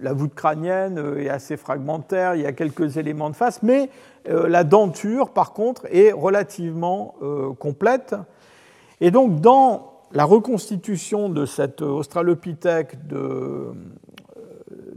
la, 0.00 0.14
voûte 0.14 0.34
crânienne 0.34 1.18
est 1.18 1.28
assez 1.28 1.58
fragmentaire, 1.58 2.34
il 2.34 2.40
y 2.42 2.46
a 2.46 2.52
quelques 2.52 2.96
éléments 2.96 3.30
de 3.30 3.36
face, 3.36 3.62
mais 3.62 3.88
la 4.26 4.64
denture, 4.64 5.30
par 5.30 5.52
contre, 5.52 5.86
est 5.90 6.12
relativement 6.12 7.14
complète. 7.58 8.14
Et 9.00 9.10
donc, 9.10 9.40
dans 9.40 10.00
la 10.12 10.24
reconstitution 10.24 11.28
de 11.28 11.44
cet 11.44 11.82
Australopithèque 11.82 13.06
de, 13.06 13.74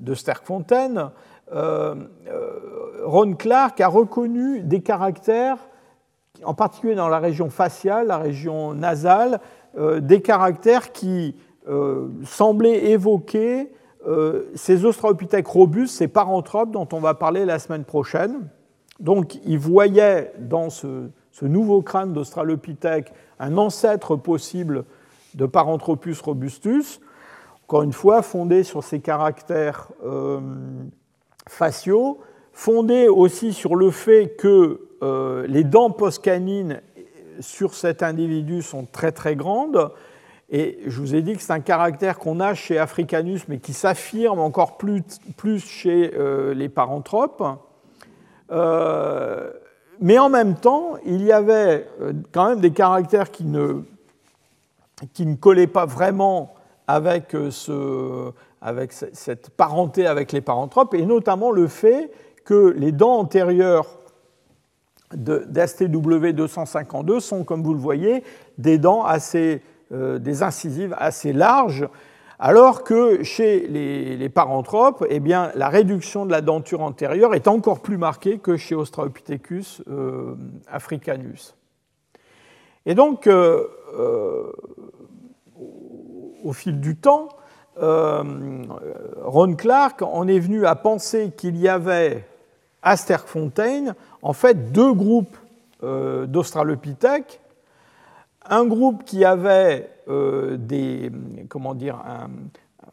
de 0.05 0.13
Sterkfontein, 0.13 0.97
euh, 0.97 1.05
euh, 1.05 1.09
Ron 1.51 3.33
Clark 3.37 3.79
a 3.81 3.87
reconnu 3.87 4.61
des 4.61 4.81
caractères, 4.81 5.57
en 6.43 6.53
particulier 6.53 6.95
dans 6.95 7.07
la 7.07 7.19
région 7.19 7.49
faciale, 7.49 8.07
la 8.07 8.17
région 8.17 8.73
nasale, 8.73 9.39
euh, 9.77 9.99
des 9.99 10.21
caractères 10.21 10.91
qui 10.91 11.35
semblaient 12.23 12.91
évoquer 12.91 13.71
ces 14.53 14.85
australopithèques 14.85 15.47
robustes, 15.47 15.95
ces 15.95 16.07
paranthropes 16.07 16.69
dont 16.69 16.87
on 16.93 16.99
va 16.99 17.15
parler 17.15 17.43
la 17.43 17.57
semaine 17.57 17.85
prochaine. 17.85 18.47
Donc 18.99 19.35
il 19.45 19.59
voyait 19.59 20.31
dans 20.39 20.69
ce, 20.69 21.09
nouveau 21.41 21.81
crâne 21.81 22.13
d'Australopithèque 22.13 23.13
un 23.39 23.57
ancêtre 23.57 24.15
possible 24.15 24.85
de 25.33 25.45
Paranthropus 25.45 26.21
robustus, 26.21 27.01
encore 27.63 27.81
une 27.81 27.93
fois, 27.93 28.21
fondé 28.21 28.63
sur 28.63 28.83
ces 28.83 29.01
caractères 29.01 29.89
euh, 30.05 30.39
faciaux, 31.47 32.19
fondé 32.53 33.07
aussi 33.07 33.53
sur 33.53 33.75
le 33.75 33.91
fait 33.91 34.35
que 34.37 34.81
euh, 35.03 35.45
les 35.47 35.63
dents 35.63 35.91
postcanines 35.91 36.81
sur 37.39 37.73
cet 37.73 38.01
individu 38.01 38.61
sont 38.61 38.85
très 38.85 39.11
très 39.11 39.35
grandes. 39.35 39.91
Et 40.49 40.79
je 40.85 40.99
vous 40.99 41.15
ai 41.15 41.21
dit 41.21 41.35
que 41.35 41.41
c'est 41.41 41.53
un 41.53 41.59
caractère 41.59 42.17
qu'on 42.19 42.39
a 42.39 42.53
chez 42.53 42.77
Africanus, 42.77 43.47
mais 43.47 43.59
qui 43.59 43.73
s'affirme 43.73 44.39
encore 44.39 44.77
plus, 44.77 45.01
plus 45.37 45.59
chez 45.59 46.13
euh, 46.15 46.53
les 46.53 46.69
paranthropes. 46.69 47.43
mais 49.99 50.19
en 50.19 50.29
même 50.29 50.55
temps, 50.55 50.93
il 51.05 51.23
y 51.23 51.31
avait 51.31 51.87
quand 52.31 52.49
même 52.49 52.59
des 52.59 52.71
caractères 52.71 53.31
qui 53.31 53.43
ne, 53.43 53.81
qui 55.13 55.25
ne 55.25 55.35
collaient 55.35 55.67
pas 55.67 55.85
vraiment 55.85 56.53
avec, 56.87 57.35
euh, 57.35 57.51
ce, 57.51 58.31
avec 58.61 58.93
cette 58.93 59.49
parenté 59.51 60.07
avec 60.07 60.31
les 60.31 60.41
paranthropes, 60.41 60.93
et 60.93 61.05
notamment 61.05 61.51
le 61.51 61.67
fait 61.67 62.11
que 62.45 62.73
les 62.77 62.91
dents 62.91 63.17
antérieures 63.17 63.87
d'STW 65.13 66.31
252 66.33 67.19
sont, 67.19 67.43
comme 67.43 67.63
vous 67.63 67.73
le 67.73 67.79
voyez, 67.79 68.23
des 68.57 68.77
dents 68.77 69.03
assez, 69.03 69.61
euh, 69.91 70.19
des 70.19 70.43
incisives 70.43 70.95
assez 70.97 71.31
larges, 71.33 71.87
alors 72.37 72.83
que 72.83 73.23
chez 73.23 73.65
les, 73.67 74.29
paranthropes, 74.29 75.05
eh 75.09 75.19
bien, 75.21 75.51
la 75.55 75.69
réduction 75.69 76.25
de 76.25 76.31
la 76.31 76.41
denture 76.41 76.81
antérieure 76.81 77.33
est 77.33 77.47
encore 77.47 77.81
plus 77.81 77.97
marquée 77.97 78.39
que 78.39 78.57
chez 78.57 78.75
Australopithecus 78.75 79.81
euh, 79.87 80.35
africanus. 80.67 81.55
Et 82.85 82.93
donc, 82.93 83.27
au 86.45 86.53
fil 86.53 86.79
du 86.79 86.95
temps, 86.95 87.29
euh, 87.29 87.44
Ron 87.77 89.55
Clark 89.55 90.01
en 90.01 90.27
est 90.27 90.39
venu 90.39 90.65
à 90.65 90.75
penser 90.75 91.31
qu'il 91.35 91.57
y 91.57 91.67
avait 91.67 92.25
à 92.81 92.95
Sterkfontein 92.95 93.95
en 94.21 94.33
fait 94.33 94.71
deux 94.71 94.93
groupes 94.93 95.37
euh, 95.83 96.25
d'Australopithèques. 96.25 97.41
Un 98.47 98.65
groupe 98.65 99.03
qui 99.03 99.25
avait 99.25 99.89
euh, 100.07 100.55
des, 100.57 101.11
comment 101.49 101.73
dire, 101.73 101.95
un, 101.95 102.29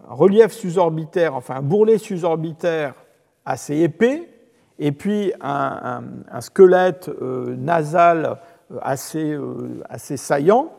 relief 0.09 0.53
susorbitaire, 0.53 1.35
enfin 1.37 1.57
un 1.57 1.63
bourrelet 1.63 1.99
susorbitaire 1.99 2.95
assez 3.45 3.77
épais, 3.77 4.29
et 4.79 4.91
puis 4.91 5.33
un, 5.41 6.03
squelette 6.41 7.11
nasal 7.21 8.39
assez, 8.81 9.39
assez 9.89 10.17
saillant. 10.17 10.73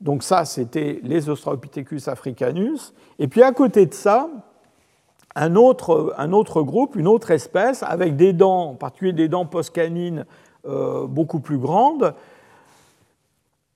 Donc 0.00 0.22
ça, 0.22 0.44
c'était 0.44 1.00
les 1.02 1.28
Australopithecus 1.28 2.08
africanus. 2.08 2.94
Et 3.18 3.28
puis 3.28 3.42
à 3.42 3.52
côté 3.52 3.86
de 3.86 3.94
ça, 3.94 4.28
un 5.34 5.54
autre, 5.56 6.14
un 6.16 6.32
autre 6.32 6.62
groupe, 6.62 6.96
une 6.96 7.06
autre 7.06 7.30
espèce, 7.30 7.82
avec 7.82 8.16
des 8.16 8.32
dents, 8.32 8.70
en 8.70 8.74
particulier 8.74 9.12
des 9.12 9.28
dents 9.28 9.46
postcanines 9.46 10.24
euh, 10.66 11.06
beaucoup 11.06 11.40
plus 11.40 11.58
grandes, 11.58 12.14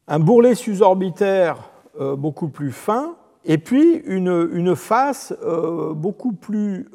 un 0.08 0.18
bourrelet 0.18 0.54
susorbitaire 0.54 1.70
euh, 2.00 2.16
beaucoup 2.16 2.48
plus 2.48 2.72
fin, 2.72 3.14
et 3.44 3.58
puis 3.58 3.96
une, 4.06 4.48
une 4.52 4.74
face 4.74 5.34
euh, 5.42 5.92
beaucoup 5.92 6.32
plus 6.32 6.88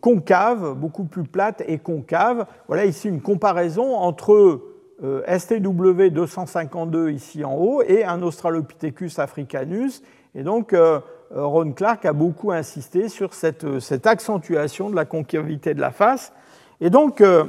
concave, 0.00 0.74
beaucoup 0.74 1.04
plus 1.04 1.24
plate 1.24 1.62
et 1.66 1.78
concave. 1.78 2.46
Voilà 2.68 2.84
ici 2.84 3.08
une 3.08 3.20
comparaison 3.20 3.96
entre 3.96 4.60
STW 5.00 6.10
252 6.10 7.10
ici 7.10 7.44
en 7.44 7.54
haut 7.54 7.82
et 7.82 8.04
un 8.04 8.20
Australopithecus 8.22 9.18
africanus. 9.18 10.02
Et 10.34 10.42
donc, 10.42 10.72
euh, 10.72 11.00
Ron 11.30 11.72
Clark 11.72 12.04
a 12.04 12.12
beaucoup 12.12 12.50
insisté 12.50 13.08
sur 13.08 13.34
cette, 13.34 13.80
cette, 13.80 14.06
accentuation 14.06 14.90
de 14.90 14.96
la 14.96 15.04
concavité 15.04 15.74
de 15.74 15.80
la 15.80 15.92
face. 15.92 16.32
Et 16.80 16.90
donc, 16.90 17.20
euh, 17.20 17.44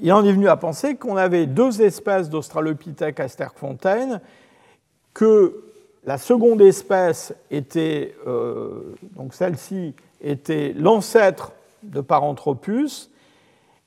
il 0.00 0.12
en 0.12 0.24
est 0.24 0.32
venu 0.32 0.48
à 0.48 0.56
penser 0.56 0.96
qu'on 0.96 1.16
avait 1.16 1.46
deux 1.46 1.82
espèces 1.82 2.30
d'Australopithèque 2.30 3.18
à 3.20 3.28
Sterkfontein, 3.28 4.20
que 5.14 5.64
la 6.04 6.18
seconde 6.18 6.60
espèce 6.60 7.34
était, 7.50 8.14
donc 9.16 9.34
celle-ci, 9.34 9.94
était 10.20 10.74
l'ancêtre 10.76 11.52
de 11.82 12.00
Paranthropus, 12.00 13.10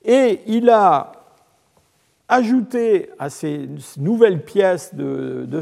et 0.04 0.40
il 0.46 0.68
a 0.68 1.21
ajouter 2.32 3.10
à 3.18 3.28
ces 3.28 3.68
nouvelles 3.98 4.42
pièces 4.42 4.94
de, 4.94 5.44
de 5.46 5.60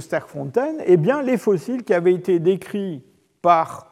eh 0.87 0.97
bien, 0.97 1.23
les 1.23 1.37
fossiles 1.37 1.83
qui 1.83 1.93
avaient 1.93 2.15
été 2.15 2.39
décrits 2.39 3.03
par 3.43 3.89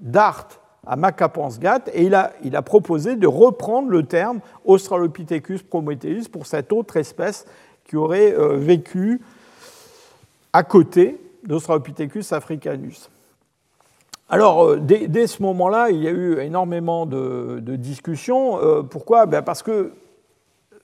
Dart 0.00 0.48
à 0.86 0.96
Macapansgat, 0.96 1.82
et 1.92 2.04
il 2.04 2.14
a, 2.14 2.32
il 2.42 2.56
a, 2.56 2.62
proposé 2.62 3.14
de 3.16 3.26
reprendre 3.26 3.90
le 3.90 4.02
terme 4.04 4.40
Australopithecus 4.64 5.62
prometheus 5.62 6.28
pour 6.28 6.46
cette 6.46 6.72
autre 6.72 6.96
espèce 6.96 7.46
qui 7.84 7.96
aurait 7.96 8.32
euh, 8.32 8.56
vécu 8.56 9.20
à 10.52 10.64
côté 10.64 11.20
d'Australopithecus 11.44 12.32
africanus. 12.32 13.10
Alors, 14.28 14.64
euh, 14.64 14.80
dès, 14.80 15.26
ce 15.26 15.42
moment-là, 15.42 15.90
il 15.90 16.02
y 16.02 16.08
a 16.08 16.10
eu 16.10 16.40
énormément 16.40 17.06
de, 17.06 17.60
discussions. 17.76 18.58
Euh, 18.58 18.82
pourquoi? 18.82 19.26
Ben 19.26 19.42
Parce 19.42 19.62
que 19.62 19.92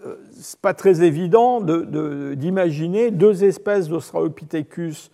euh, 0.07 0.15
pas 0.63 0.75
très 0.75 1.03
évident 1.03 1.61
d'imaginer 1.61 3.11
deux 3.11 3.43
espèces 3.43 3.89
d'Australopithecus 3.89 5.11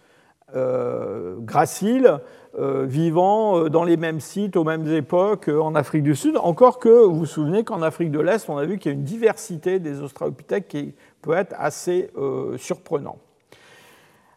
euh, 0.54 1.36
graciles 1.38 2.20
euh, 2.58 2.84
vivant 2.84 3.70
dans 3.70 3.84
les 3.84 3.96
mêmes 3.96 4.20
sites 4.20 4.56
aux 4.56 4.64
mêmes 4.64 4.86
époques 4.92 5.48
en 5.48 5.74
Afrique 5.74 6.02
du 6.02 6.14
Sud, 6.14 6.36
encore 6.36 6.78
que 6.80 7.04
vous 7.06 7.14
vous 7.14 7.26
souvenez 7.26 7.64
qu'en 7.64 7.80
Afrique 7.80 8.10
de 8.10 8.20
l'Est, 8.20 8.50
on 8.50 8.58
a 8.58 8.66
vu 8.66 8.78
qu'il 8.78 8.92
y 8.92 8.94
a 8.94 8.98
une 8.98 9.04
diversité 9.04 9.78
des 9.78 10.02
Australopithèques 10.02 10.68
qui 10.68 10.94
peut 11.22 11.32
être 11.32 11.54
assez 11.58 12.10
surprenante. 12.58 13.20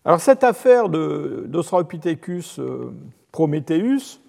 Alors 0.06 0.22
cette 0.22 0.46
affaire 0.46 0.88
d'Australopithecus 0.88 2.62
Prometheus 3.34 4.22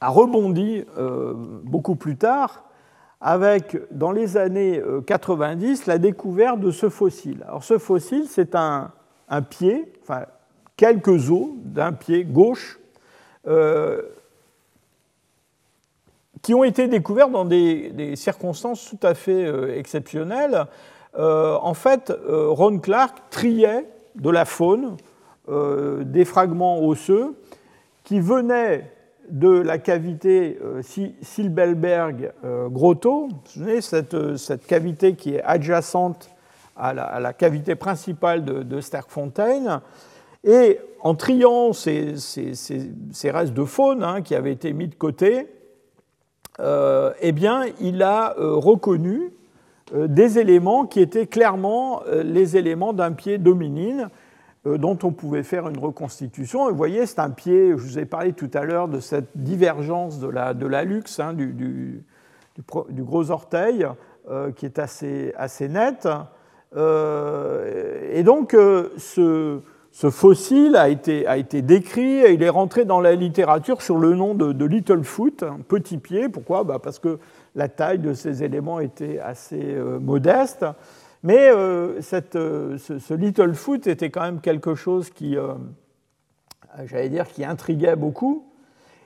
a 0.00 0.08
rebondi 0.08 0.84
beaucoup 1.64 1.96
plus 1.96 2.16
tard 2.16 2.64
avec, 3.26 3.78
dans 3.90 4.12
les 4.12 4.36
années 4.36 4.82
90, 5.06 5.80
euh, 5.80 5.84
la 5.86 5.96
découverte 5.96 6.60
de 6.60 6.70
ce 6.70 6.90
fossile. 6.90 7.42
Alors 7.48 7.64
ce 7.64 7.78
fossile, 7.78 8.26
c'est 8.28 8.54
un, 8.54 8.92
pied, 9.48 9.90
enfin 10.02 10.26
quelques 10.76 11.30
os 11.30 11.48
d'un 11.64 11.94
pied 11.94 12.24
gauche, 12.24 12.78
euh, 13.46 14.02
qui 16.42 16.52
ont 16.52 16.64
été 16.64 16.86
découverts 16.86 17.30
dans 17.30 17.46
des, 17.46 18.14
circonstances 18.14 18.90
tout 18.90 19.06
à 19.06 19.14
fait 19.14 19.46
euh, 19.46 19.74
exceptionnelles. 19.74 20.66
En 21.16 21.74
fait, 21.74 22.12
Ron 22.26 22.80
Clark 22.80 23.16
triait 23.30 23.86
de 24.16 24.30
la 24.30 24.44
faune 24.44 24.96
des 25.48 26.24
fragments 26.24 26.84
osseux 26.84 27.36
qui 28.02 28.18
venaient 28.18 28.90
de 29.30 29.48
la 29.48 29.78
cavité 29.78 30.58
Silbelberg-Grotto, 31.22 33.28
cette, 33.80 34.36
cette 34.36 34.66
cavité 34.66 35.14
qui 35.14 35.34
est 35.34 35.42
adjacente 35.42 36.28
à 36.76 36.92
la, 36.92 37.32
cavité 37.32 37.74
principale 37.74 38.44
de, 38.44 38.62
de 38.62 38.80
Sterkfontein. 38.80 39.82
Et 40.44 40.78
en 41.00 41.14
triant 41.14 41.72
ces, 41.72 42.14
restes 43.24 43.54
de 43.54 43.64
faune 43.64 44.02
hein, 44.02 44.22
qui 44.22 44.34
avaient 44.34 44.52
été 44.52 44.72
mis 44.72 44.88
de 44.88 44.94
côté, 44.94 45.48
euh, 46.60 47.12
eh 47.20 47.32
bien, 47.32 47.64
il 47.80 48.02
a 48.02 48.38
euh, 48.38 48.54
reconnu 48.54 49.32
euh, 49.94 50.06
des 50.06 50.38
éléments 50.38 50.86
qui 50.86 51.00
étaient 51.00 51.26
clairement 51.26 52.02
les 52.10 52.56
éléments 52.56 52.92
d'un 52.92 53.12
pied 53.12 53.38
dominine 53.38 54.08
dont 54.64 54.98
on 55.02 55.12
pouvait 55.12 55.42
faire 55.42 55.68
une 55.68 55.78
reconstitution. 55.78 56.68
Et 56.68 56.70
vous 56.70 56.76
voyez, 56.76 57.06
c'est 57.06 57.18
un 57.18 57.30
pied, 57.30 57.70
je 57.70 57.82
vous 57.82 57.98
ai 57.98 58.06
parlé 58.06 58.32
tout 58.32 58.50
à 58.54 58.64
l'heure 58.64 58.88
de 58.88 59.00
cette 59.00 59.28
divergence 59.34 60.20
de 60.20 60.28
la, 60.28 60.54
de 60.54 60.66
la 60.66 60.84
luxe, 60.84 61.20
hein, 61.20 61.34
du, 61.34 61.52
du, 61.52 62.02
gros 63.02 63.30
orteil, 63.30 63.86
qui 64.56 64.64
est 64.64 64.78
assez, 64.78 65.34
assez 65.36 65.68
nette. 65.68 66.08
et 66.74 68.22
donc, 68.22 68.52
ce, 68.52 69.60
ce 69.94 70.10
fossile 70.10 70.74
a 70.74 70.88
été, 70.88 71.24
a 71.28 71.36
été, 71.36 71.62
décrit 71.62 72.18
et 72.18 72.32
il 72.32 72.42
est 72.42 72.48
rentré 72.48 72.84
dans 72.84 73.00
la 73.00 73.14
littérature 73.14 73.80
sur 73.80 73.96
le 73.96 74.16
nom 74.16 74.34
de, 74.34 74.50
de 74.50 74.64
Littlefoot, 74.64 75.44
petit 75.68 75.98
pied. 75.98 76.28
Pourquoi? 76.28 76.64
Bah 76.64 76.80
Parce 76.82 76.98
que 76.98 77.20
la 77.54 77.68
taille 77.68 78.00
de 78.00 78.12
ces 78.12 78.42
éléments 78.42 78.80
était 78.80 79.20
assez 79.20 79.62
euh, 79.62 80.00
modeste. 80.00 80.66
Mais 81.24 81.50
euh, 81.50 82.00
euh, 82.36 82.78
ce, 82.78 82.98
ce, 83.00 83.14
Littlefoot 83.14 83.86
était 83.88 84.10
quand 84.10 84.20
même 84.20 84.40
quelque 84.40 84.76
chose 84.76 85.10
qui, 85.10 85.36
j'allais 86.84 87.08
dire, 87.08 87.26
qui 87.26 87.44
intriguait 87.44 87.96
beaucoup. 87.96 88.46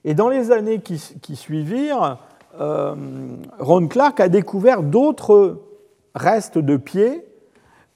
Et 0.04 0.12
dans 0.14 0.28
les 0.28 0.52
années 0.52 0.80
qui, 0.80 1.36
suivirent, 1.36 2.18
Ron 2.58 3.88
Clark 3.88 4.20
a 4.20 4.28
découvert 4.28 4.82
d'autres 4.82 5.62
restes 6.14 6.58
de 6.58 6.76
pieds 6.76 7.24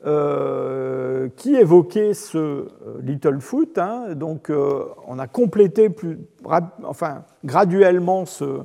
euh, 0.04 1.28
qui 1.36 1.54
évoquait 1.54 2.12
ce 2.12 2.36
euh, 2.38 2.66
Littlefoot. 3.04 3.78
Hein, 3.78 4.14
donc, 4.16 4.50
euh, 4.50 4.86
on 5.06 5.20
a 5.20 5.28
complété 5.28 5.90
plus, 5.90 6.18
enfin, 6.82 7.22
graduellement 7.44 8.26
ce, 8.26 8.64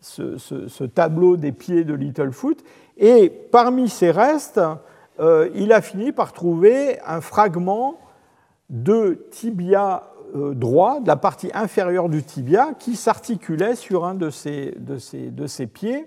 ce, 0.00 0.84
tableau 0.84 1.36
des 1.36 1.50
pieds 1.50 1.82
de 1.82 1.94
Littlefoot. 1.94 2.62
Et 2.96 3.28
parmi 3.28 3.88
ces 3.88 4.12
restes, 4.12 4.60
il 5.20 5.72
a 5.72 5.80
fini 5.80 6.12
par 6.12 6.32
trouver 6.32 6.98
un 7.06 7.20
fragment 7.20 7.98
de 8.70 9.26
tibia 9.30 10.12
droit, 10.34 11.00
de 11.00 11.08
la 11.08 11.16
partie 11.16 11.50
inférieure 11.54 12.08
du 12.08 12.22
tibia, 12.22 12.70
qui 12.78 12.96
s'articulait 12.96 13.74
sur 13.74 14.04
un 14.04 14.14
de 14.14 14.30
ces, 14.30 14.74
de 14.78 14.98
ces, 14.98 15.30
de 15.30 15.46
ces 15.46 15.66
pieds. 15.66 16.06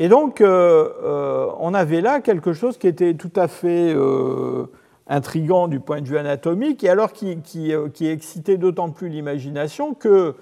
Et 0.00 0.08
donc, 0.08 0.40
euh, 0.40 0.88
euh, 1.02 1.50
on 1.58 1.74
avait 1.74 2.00
là 2.00 2.20
quelque 2.20 2.52
chose 2.52 2.78
qui 2.78 2.86
était 2.86 3.14
tout 3.14 3.32
à 3.34 3.48
fait 3.48 3.92
euh, 3.92 4.66
intrigant 5.08 5.66
du 5.66 5.80
point 5.80 6.00
de 6.00 6.06
vue 6.06 6.18
anatomique, 6.18 6.84
et 6.84 6.88
alors 6.88 7.12
qui, 7.12 7.38
qui, 7.42 8.06
excitait 8.06 8.58
d'autant 8.58 8.90
plus 8.90 9.08
l'imagination 9.08 9.94
que 9.94 10.36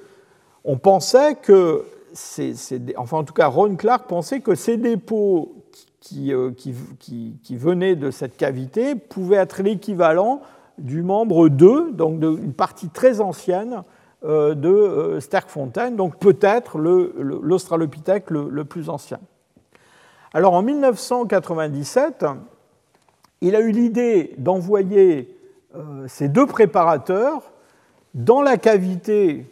on 0.62 0.76
pensait 0.76 1.36
que, 1.36 1.84
enfin 2.98 3.18
en 3.18 3.24
tout 3.24 3.32
cas 3.32 3.46
Ron 3.46 3.76
Clark 3.76 4.06
pensait 4.08 4.40
que 4.40 4.54
ces 4.54 4.76
dépôts 4.76 5.55
qui, 6.07 7.38
qui 7.42 7.57
venaient 7.57 7.96
de 7.96 8.11
cette 8.11 8.36
cavité 8.36 8.94
pouvaient 8.94 9.36
être 9.36 9.62
l'équivalent 9.62 10.40
du 10.78 11.02
membre 11.02 11.48
2, 11.48 11.92
donc 11.92 12.20
d'une 12.20 12.52
partie 12.52 12.88
très 12.88 13.20
ancienne 13.20 13.82
de 14.22 15.18
Sterkfontein, 15.20 15.92
donc 15.92 16.18
peut-être 16.18 16.78
l'Australopithèque 16.78 18.30
le 18.30 18.64
plus 18.64 18.88
ancien. 18.88 19.18
Alors 20.36 20.52
en 20.52 20.62
1997, 20.62 22.26
il 23.40 23.57
a 23.57 23.61
eu 23.61 23.70
l'idée 23.70 24.34
d'envoyer 24.38 25.34
euh, 25.74 26.07
ces 26.09 26.28
deux 26.28 26.46
préparateurs 26.46 27.52
dans 28.14 28.42
la 28.42 28.57
cavité 28.57 29.46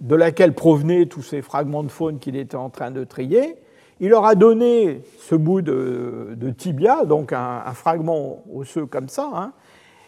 de 0.00 0.14
laquelle 0.14 0.54
provenaient 0.54 1.06
tous 1.06 1.22
ces 1.22 1.42
fragments 1.42 1.82
de 1.82 1.90
faune 1.90 2.18
qu'il 2.18 2.36
était 2.36 2.56
en 2.56 2.70
train 2.70 2.90
de 2.90 3.04
trier. 3.04 3.56
Il 4.02 4.08
leur 4.08 4.26
a 4.26 4.34
donné 4.34 5.02
ce 5.20 5.36
bout 5.36 5.62
de, 5.62 6.50
tibia, 6.58 7.04
donc 7.04 7.32
un, 7.32 7.72
fragment 7.72 8.42
osseux 8.52 8.84
comme 8.84 9.08
ça, 9.08 9.30
hein, 9.32 9.52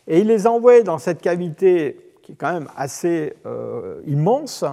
et 0.09 0.19
il 0.19 0.27
les 0.27 0.49
a 0.49 0.51
envoyés 0.51 0.83
dans 0.83 0.99
cette 0.99 1.23
cavité 1.23 2.11
qui 2.21 2.33
est 2.33 2.35
quand 2.35 2.53
même 2.53 2.67
assez 2.77 3.35
euh, 3.47 4.01
immense, 4.05 4.65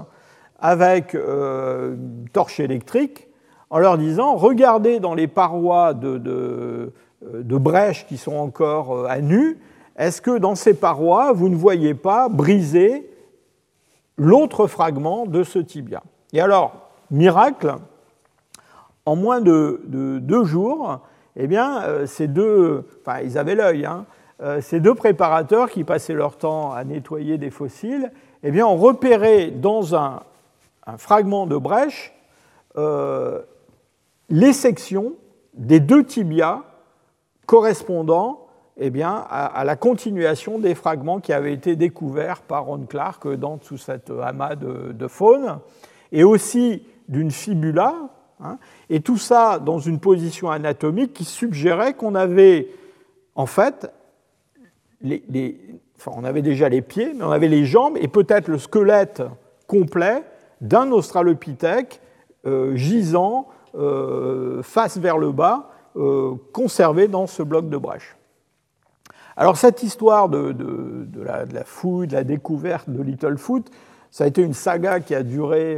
avec 0.59 1.13
euh, 1.13 1.93
une 1.93 2.30
torche 2.34 2.59
électrique, 2.59 3.28
en 3.69 3.78
leur 3.78 3.99
disant 3.99 4.36
regardez 4.38 4.99
dans 4.99 5.13
les 5.13 5.28
parois 5.28 5.93
de, 5.93 6.17
de, 6.17 7.57
brèches 7.57 8.07
qui 8.07 8.17
sont 8.17 8.36
encore 8.36 8.91
euh, 8.91 9.05
à 9.07 9.22
nu, 9.22 9.59
est-ce 9.97 10.19
que 10.19 10.39
dans 10.39 10.55
ces 10.55 10.74
parois, 10.74 11.32
vous 11.32 11.49
ne 11.49 11.55
voyez 11.55 11.93
pas 11.93 12.28
briser 12.28 13.07
l'autre 14.17 14.65
fragment 14.65 15.28
de 15.28 15.43
ce 15.43 15.59
tibia? 15.59 16.01
Et 16.34 16.41
alors, 16.41 16.89
miracle, 17.11 17.76
en 19.12 19.18
moins 19.18 19.41
de, 19.41 19.82
deux 20.22 20.45
jours, 20.45 21.01
eh 21.36 21.45
bien, 21.45 21.84
euh, 21.84 22.05
ces 22.05 22.30
deux, 22.30 22.86
enfin, 23.01 23.20
ils 23.20 23.38
avaient 23.38 23.55
l'œil, 23.55 23.86
hein, 23.86 24.05
euh, 24.41 24.62
ces 24.62 24.80
deux 24.80 24.95
préparateurs 24.95 25.70
qui 25.70 25.84
passaient 25.84 26.14
leur 26.14 26.38
temps 26.38 26.72
à 26.72 26.86
nettoyer 26.86 27.38
des 27.38 27.49
fossiles, 27.49 28.14
eh 28.43 28.51
bien, 28.51 28.66
ont 28.66 28.78
repéré 28.78 29.51
dans 29.51 29.95
un, 29.95 30.22
fragment 30.97 31.45
de 31.45 31.57
brèche 31.57 32.14
les 34.30 34.53
sections 34.53 35.14
des 35.53 35.80
deux 35.80 36.03
tibias 36.03 36.64
correspondant 37.45 38.47
eh 38.78 38.89
bien, 38.89 39.26
à, 39.30 39.64
la 39.64 39.76
continuation 39.76 40.57
des 40.57 40.74
fragments 40.74 41.20
qui 41.20 41.34
avaient 41.34 41.53
été 41.53 41.76
découverts 41.76 42.41
par 42.41 42.66
Ron 42.66 42.86
Clark 42.89 43.28
dans 43.36 43.57
tout 43.57 43.78
cet 43.78 44.09
amas 44.09 44.55
de, 44.55 45.07
faune, 45.07 45.59
et 46.12 46.24
aussi 46.24 46.84
d'une 47.07 47.30
fibula, 47.30 47.93
hein, 48.44 48.58
et 48.89 49.02
tout 49.02 49.18
ça 49.18 49.60
dans 49.60 49.80
une 49.80 50.00
position 50.00 50.50
anatomique 50.50 51.14
qui 51.14 51.26
suggérait 51.26 51.94
qu'on 51.94 52.16
avait, 52.16 52.68
en 53.36 53.46
fait, 53.46 53.92
on 56.08 56.24
avait 56.24 56.42
déjà 56.42 56.70
les 56.70 56.82
pieds, 56.82 57.14
mais 57.16 57.24
on 57.24 57.32
avait 57.32 57.48
les 57.48 57.66
jambes 57.66 57.98
et 58.00 58.08
peut-être 58.08 58.48
le 58.48 58.58
squelette 58.58 59.22
complet 59.68 60.24
d'un 60.62 60.92
australopithèque 60.92 62.02
euh, 62.46 62.76
gisant 62.76 63.48
euh, 63.76 64.62
face 64.64 64.98
vers 64.98 65.18
le 65.18 65.32
bas, 65.32 65.70
euh, 65.96 66.34
conservé 66.54 67.08
dans 67.08 67.28
ce 67.28 67.44
bloc 67.44 67.70
de 67.70 67.78
brèche. 67.78 68.16
Alors 69.38 69.58
cette 69.58 69.82
histoire 69.82 70.30
de, 70.30 70.54
la, 71.24 71.64
fouille, 71.64 72.08
de 72.08 72.14
la 72.14 72.24
découverte 72.24 72.89
de 72.89 73.02
Littlefoot, 73.02 73.72
ça 74.12 74.26
a 74.26 74.28
été 74.28 74.42
une 74.42 74.54
saga 74.54 75.00
qui 75.00 75.16
a 75.16 75.24
duré 75.24 75.78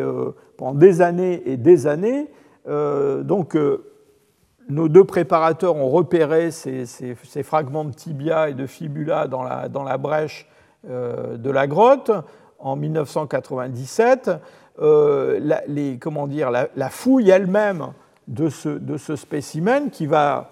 pendant 0.58 0.74
des 0.74 1.02
années 1.02 1.44
et 1.46 1.56
des 1.56 1.86
années. 1.86 2.28
Donc 2.66 3.58
nos 4.70 4.88
deux 4.88 5.04
préparateurs 5.04 5.76
ont 5.76 5.90
repéré 5.90 6.52
ces, 6.52 6.86
fragments 7.44 7.86
de 7.86 7.94
tibia 7.94 8.50
et 8.50 8.54
de 8.54 8.66
fibula 8.66 9.28
dans 9.28 9.44
la, 9.44 9.98
brèche 9.98 10.48
de 10.88 11.50
la 11.50 11.68
grotte 11.68 12.12
en 12.60 12.76
1997. 12.76 14.32
Euh, 14.80 15.40
la, 15.40 16.90
fouille 16.90 17.30
elle-même 17.30 17.94
de 18.28 18.50
ce, 18.50 19.16
spécimen 19.16 19.92
qui 19.92 20.08
va 20.08 20.52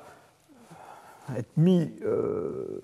être 1.37 1.57
mis 1.57 1.91
euh, 2.05 2.81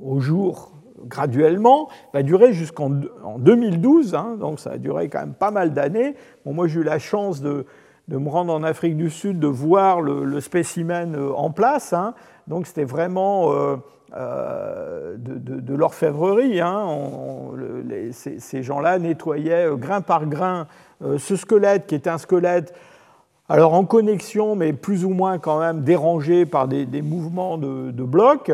au 0.00 0.20
jour 0.20 0.72
graduellement, 1.04 1.88
va 2.14 2.22
durer 2.22 2.52
jusqu'en 2.52 2.90
2012, 2.90 4.14
hein, 4.14 4.36
donc 4.38 4.60
ça 4.60 4.72
a 4.72 4.78
duré 4.78 5.08
quand 5.08 5.20
même 5.20 5.34
pas 5.34 5.50
mal 5.50 5.72
d'années. 5.72 6.14
Moi 6.44 6.68
j'ai 6.68 6.80
eu 6.80 6.84
la 6.84 6.98
chance 6.98 7.40
de, 7.40 7.66
de, 8.08 8.16
me 8.16 8.28
rendre 8.28 8.52
en 8.52 8.62
Afrique 8.62 8.96
du 8.96 9.10
Sud, 9.10 9.38
de 9.38 9.46
voir 9.46 10.00
le, 10.00 10.40
spécimen 10.40 11.14
euh, 11.14 11.32
en 11.32 11.50
place, 11.50 11.92
hein, 11.92 12.14
donc 12.46 12.66
c'était 12.66 12.84
vraiment... 12.84 13.52
Euh, 14.14 15.16
de, 15.18 15.74
l'orfèvrerie. 15.74 16.60
Hein. 16.60 16.86
ces, 18.12 18.62
gens-là 18.62 18.98
nettoyaient 19.00 19.66
euh, 19.66 19.74
grain 19.74 20.00
par 20.00 20.26
grain 20.26 20.68
euh, 21.02 21.18
ce 21.18 21.34
squelette 21.34 21.86
qui 21.86 21.96
était 21.96 22.08
un 22.08 22.18
squelette 22.18 22.72
alors 23.48 23.74
en 23.74 23.84
connexion, 23.84 24.54
mais 24.54 24.72
plus 24.72 25.04
ou 25.04 25.10
moins 25.10 25.38
quand 25.38 25.58
même 25.58 25.82
dérangé 25.82 26.46
par 26.46 26.68
des, 26.68 26.86
mouvements 27.02 27.58
de, 27.58 27.90
blocs. 28.04 28.52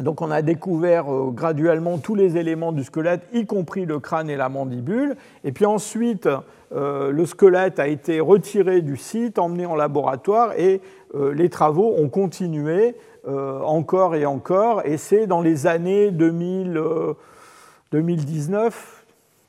Donc 0.00 0.22
on 0.22 0.30
a 0.30 0.42
découvert 0.42 1.06
graduellement 1.28 1.98
tous 1.98 2.14
les 2.14 2.36
éléments 2.36 2.72
du 2.72 2.84
squelette, 2.84 3.22
y 3.32 3.46
compris 3.46 3.86
le 3.86 4.00
crâne 4.00 4.28
et 4.28 4.36
la 4.36 4.48
mandibule. 4.48 5.16
Et 5.44 5.52
puis 5.52 5.66
ensuite, 5.66 6.28
le 6.72 7.26
squelette 7.26 7.78
a 7.78 7.86
été 7.86 8.18
retiré 8.18 8.82
du 8.82 8.96
site, 8.96 9.38
emmené 9.38 9.66
en 9.66 9.76
laboratoire, 9.76 10.52
et 10.58 10.80
les 11.14 11.48
travaux 11.48 11.94
ont 11.96 12.08
continué 12.08 12.96
encore 13.24 14.16
et 14.16 14.26
encore. 14.26 14.84
Et 14.84 14.96
c'est 14.96 15.28
dans 15.28 15.40
les 15.40 15.68
années 15.68 16.10
2000, 16.10 16.82
2019 17.92 19.04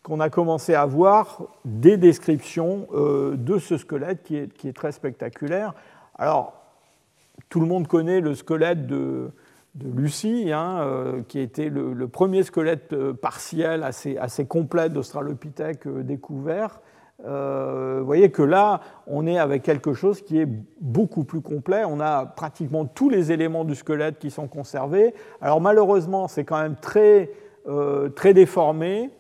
qu'on 0.05 0.19
a 0.19 0.29
commencé 0.29 0.75
à 0.75 0.85
voir 0.85 1.41
des 1.65 1.97
descriptions 1.97 2.87
euh, 2.93 3.35
de 3.35 3.57
ce 3.57 3.75
squelette 3.75 4.21
qui 4.23 4.37
est, 4.37 4.73
très 4.73 4.91
spectaculaire. 4.91 5.73
Alors, 6.19 6.53
tout 7.49 7.59
le 7.59 7.65
monde 7.65 7.87
connaît 7.87 8.21
le 8.21 8.35
squelette 8.35 8.85
de, 8.85 9.31
Lucie, 9.83 10.51
hein, 10.51 10.79
euh, 10.79 11.21
qui 11.27 11.39
était 11.39 11.69
le, 11.69 11.93
le, 11.93 12.07
premier 12.07 12.43
squelette 12.43 12.93
euh, 12.93 13.13
partiel 13.13 13.83
assez, 13.83 14.17
assez 14.17 14.45
complet 14.45 14.89
d'Australopithèque 14.89 15.87
découvert. 15.87 16.79
vous 17.19 18.05
voyez 18.05 18.31
que 18.31 18.41
là, 18.41 18.81
on 19.07 19.27
est 19.27 19.37
avec 19.37 19.63
quelque 19.63 19.93
chose 19.93 20.21
qui 20.21 20.39
est 20.39 20.47
beaucoup 20.79 21.23
plus 21.23 21.41
complet. 21.41 21.83
On 21.85 21.99
a 21.99 22.25
pratiquement 22.25 22.85
tous 22.85 23.09
les 23.09 23.31
éléments 23.31 23.65
du 23.65 23.75
squelette 23.75 24.19
qui 24.19 24.31
sont 24.31 24.47
conservés. 24.47 25.13
Alors 25.41 25.61
malheureusement, 25.61 26.27
c'est 26.27 26.43
quand 26.43 26.61
même 26.61 26.75
très, 26.75 27.31
très 28.15 28.33
déformé. 28.33 29.11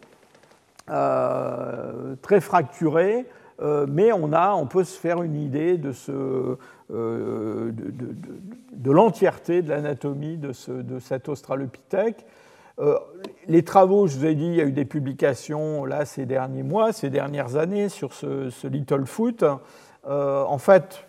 Euh, 0.91 2.15
très 2.21 2.39
fracturé, 2.39 3.25
euh, 3.59 3.87
mais 3.89 4.11
on, 4.11 4.33
a, 4.33 4.53
on 4.53 4.67
peut 4.67 4.83
se 4.83 4.99
faire 4.99 5.23
une 5.23 5.35
idée 5.35 5.79
de, 5.79 5.91
ce, 5.91 6.57
euh, 6.93 7.71
de, 7.71 8.91
l'entièreté 8.91 9.61
de 9.61 9.69
l'anatomie 9.69 10.37
de, 10.37 10.53
ce, 10.53 10.71
de, 10.71 10.99
cet 10.99 11.29
australopithèque. 11.29 12.25
les 13.47 13.63
travaux, 13.63 14.07
je 14.07 14.17
vous 14.17 14.25
ai 14.25 14.35
dit, 14.35 14.45
il 14.45 14.55
y 14.55 14.61
a 14.61 14.65
eu 14.65 14.71
des 14.71 14.85
publications 14.85 15.85
là 15.85 16.05
ces 16.05 16.25
derniers 16.25 16.63
mois, 16.63 16.91
ces 16.93 17.09
dernières 17.09 17.55
années 17.55 17.89
sur 17.89 18.13
ce, 18.13 18.49
ce 18.49 18.67
Littlefoot. 18.67 19.43
en 20.03 20.57
fait, 20.57 21.05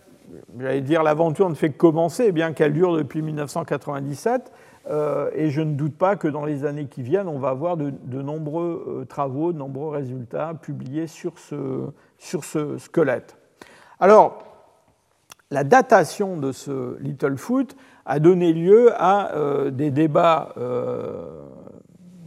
j'allais 0.58 0.80
dire, 0.80 1.02
l'aventure 1.02 1.48
ne 1.48 1.54
fait 1.54 1.70
que 1.70 1.76
commencer, 1.76 2.32
bien 2.32 2.52
qu'elle 2.52 2.72
dure 2.72 2.96
depuis 2.96 3.22
1997. 3.22 4.52
Euh, 4.88 5.30
et 5.34 5.50
je 5.50 5.62
ne 5.62 5.74
doute 5.74 5.96
pas 5.96 6.14
que 6.16 6.28
dans 6.28 6.44
les 6.44 6.64
années 6.64 6.86
qui 6.86 7.02
viennent, 7.02 7.28
on 7.28 7.38
va 7.38 7.48
avoir 7.48 7.76
de, 7.76 7.92
nombreux 8.22 9.00
euh, 9.00 9.04
travaux, 9.04 9.52
de 9.52 9.58
nombreux 9.58 9.88
résultats 9.88 10.54
publiés 10.54 11.08
sur 11.08 11.38
ce, 11.38 11.88
sur 12.18 12.44
ce 12.44 12.78
squelette. 12.78 13.36
Alors, 13.98 14.45
la 15.50 15.64
datation 15.64 16.36
de 16.36 16.52
ce 16.52 16.98
Littlefoot 17.00 17.76
a 18.04 18.18
donné 18.18 18.52
lieu 18.52 18.92
à 18.96 19.34
euh, 19.34 19.70
des 19.70 19.90
débats, 19.90 20.54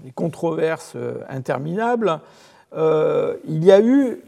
des 0.03 0.11
controverses 0.11 0.95
interminables. 1.27 2.19
il 2.73 3.63
y 3.63 3.71
a 3.71 3.81
eu 3.81 4.21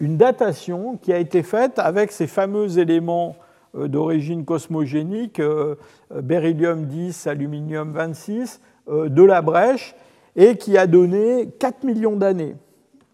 une 0.00 0.16
datation 0.16 0.98
qui 0.98 1.12
a 1.12 1.18
été 1.18 1.42
faite 1.42 1.78
avec 1.78 2.12
ces 2.12 2.26
fameux 2.26 2.78
éléments 2.78 3.36
euh, 3.76 3.88
d'origine 3.88 4.44
cosmogénique, 4.44 5.40
euh, 5.40 5.76
beryllium 6.10 6.86
10, 6.86 7.26
aluminium 7.26 7.92
26, 7.92 8.60
euh, 8.88 9.08
de 9.08 9.22
la 9.22 9.42
brèche, 9.42 9.94
et 10.34 10.56
qui 10.56 10.76
a 10.76 10.86
donné 10.86 11.48
4 11.58 11.84
millions 11.84 12.16
d'années. 12.16 12.56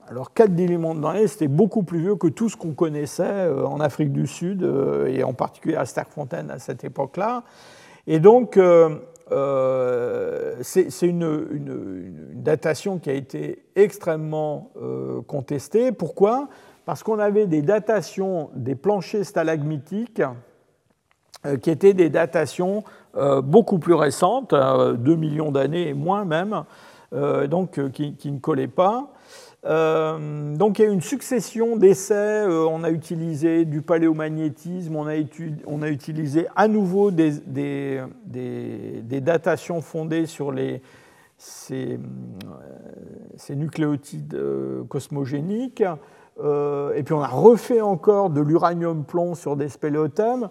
Alors 0.09 0.35
4 0.35 0.51
millions 0.51 0.95
d'années, 0.95 1.27
c'était 1.27 1.49
beaucoup 1.49 1.83
plus 1.83 2.01
vieux 2.01 2.17
que 2.17 2.27
tout 2.27 2.49
ce 2.49 2.57
qu'on 2.57 2.75
connaissait 2.75 3.49
en 3.49 3.81
Afrique 3.81 4.13
du 4.13 4.27
Sud, 4.27 4.63
et 5.07 5.25
en 5.25 5.33
particulier 5.33 5.77
à 5.77 5.87
Sterkfontein 5.87 6.49
à 6.51 6.59
cette 6.59 6.85
époque-là. 6.85 7.45
Et 8.07 8.21
donc, 8.21 8.59
c'est 10.63 11.07
une, 11.07 12.33
datation 12.35 12.99
qui 12.99 13.11
a 13.11 13.15
été 13.15 13.65
extrêmement 13.77 14.73
contestée. 15.27 15.93
Pourquoi? 15.93 16.49
Parce 16.85 17.03
qu'on 17.03 17.19
avait 17.19 17.47
des 17.47 17.63
datations 17.63 18.51
des 18.55 18.75
planchers 18.75 19.25
stalagmitiques 19.25 20.23
euh, 21.47 21.57
qui 21.57 21.71
étaient 21.71 21.95
des 21.95 22.11
datations 22.11 22.85
euh, 23.17 23.41
beaucoup 23.41 23.79
plus 23.79 23.95
récentes, 23.95 24.51
2 24.51 24.57
euh, 24.57 25.17
millions 25.17 25.53
d'années 25.53 25.89
et 25.89 25.95
moins 25.95 26.25
même, 26.25 26.65
donc 27.51 27.79
qui, 27.91 28.33
ne 28.33 28.39
collaient 28.39 28.69
pas. 28.69 29.13
Donc 29.65 30.79
il 30.79 30.83
y 30.83 30.85
a 30.85 30.91
une 30.91 31.01
succession 31.01 31.77
d'essais. 31.77 32.45
on 32.47 32.83
a 32.83 32.91
utilisé 32.91 33.65
du 33.65 33.81
paléomagnétisme, 33.81 34.97
on 34.97 35.07
a, 35.07 35.89
utilisé 35.89 36.47
à 36.57 36.67
nouveau 36.67 37.13
des, 37.13 38.01
datations 39.21 39.81
fondées 39.81 40.27
sur 40.27 40.51
les, 40.51 40.83
ces, 41.39 42.01
ces 43.37 43.55
nucléotides 43.55 44.37
cosmogéniques. 44.89 45.85
et 46.41 47.03
puis 47.05 47.15
on 47.15 47.23
a 47.23 47.29
refait 47.29 47.81
encore 47.81 48.31
de 48.31 48.41
l'uranium-plomb 48.41 49.37
sur 49.37 49.57
des 49.57 49.69
spéléothèmes. 49.69 50.49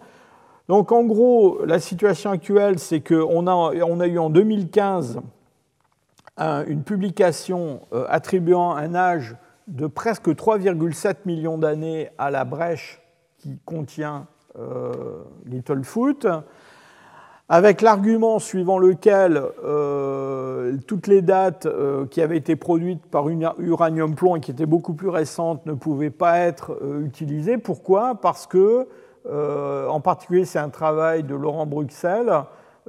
Donc 0.70 0.94
en 0.94 1.04
gros, 1.04 1.66
la 1.66 1.80
situation 1.80 2.32
actuelle, 2.32 2.80
c'est 2.80 3.02
qu'on 3.02 3.46
a, 3.46 3.54
on 3.54 4.00
a 4.00 4.08
eu 4.08 4.18
en 4.18 4.30
2015 4.30 5.20
une 6.38 6.84
publication 6.84 7.82
euh, 7.94 8.06
attribuant 8.10 8.72
un 8.76 8.96
âge 8.96 9.36
de 9.68 9.88
presque 9.88 10.28
3,7 10.28 11.18
millions 11.26 11.58
d'années 11.58 12.10
à 12.18 12.32
la 12.32 12.46
brèche 12.46 13.02
qui 13.38 13.60
contient 13.66 14.28
euh, 14.58 15.24
Littlefoot, 15.46 16.28
avec 17.48 17.82
l'argument 17.82 18.40
suivant 18.40 18.78
lequel 18.78 19.42
euh, 19.64 20.78
toutes 20.88 21.08
les 21.08 21.22
dates 21.22 21.68
qui 22.10 22.22
avaient 22.22 22.38
été 22.38 22.56
produites 22.56 23.06
par 23.06 23.28
uranium 23.30 24.16
plomb 24.16 24.38
et 24.38 24.40
qui 24.40 24.52
étaient 24.52 24.66
beaucoup 24.66 24.94
plus 24.94 25.10
récentes 25.10 25.66
ne 25.66 25.74
pouvaient 25.74 26.10
pas 26.10 26.40
être 26.40 26.78
utilisées. 27.04 27.58
Pourquoi? 27.58 28.16
Parce 28.16 28.48
que 28.48 28.88
euh, 29.30 29.88
en 29.88 30.00
particulier 30.00 30.46
c'est 30.46 30.60
un 30.60 30.70
travail 30.70 31.24
de 31.24 31.36
Laurent 31.36 31.68
Bruxelles 31.68 32.32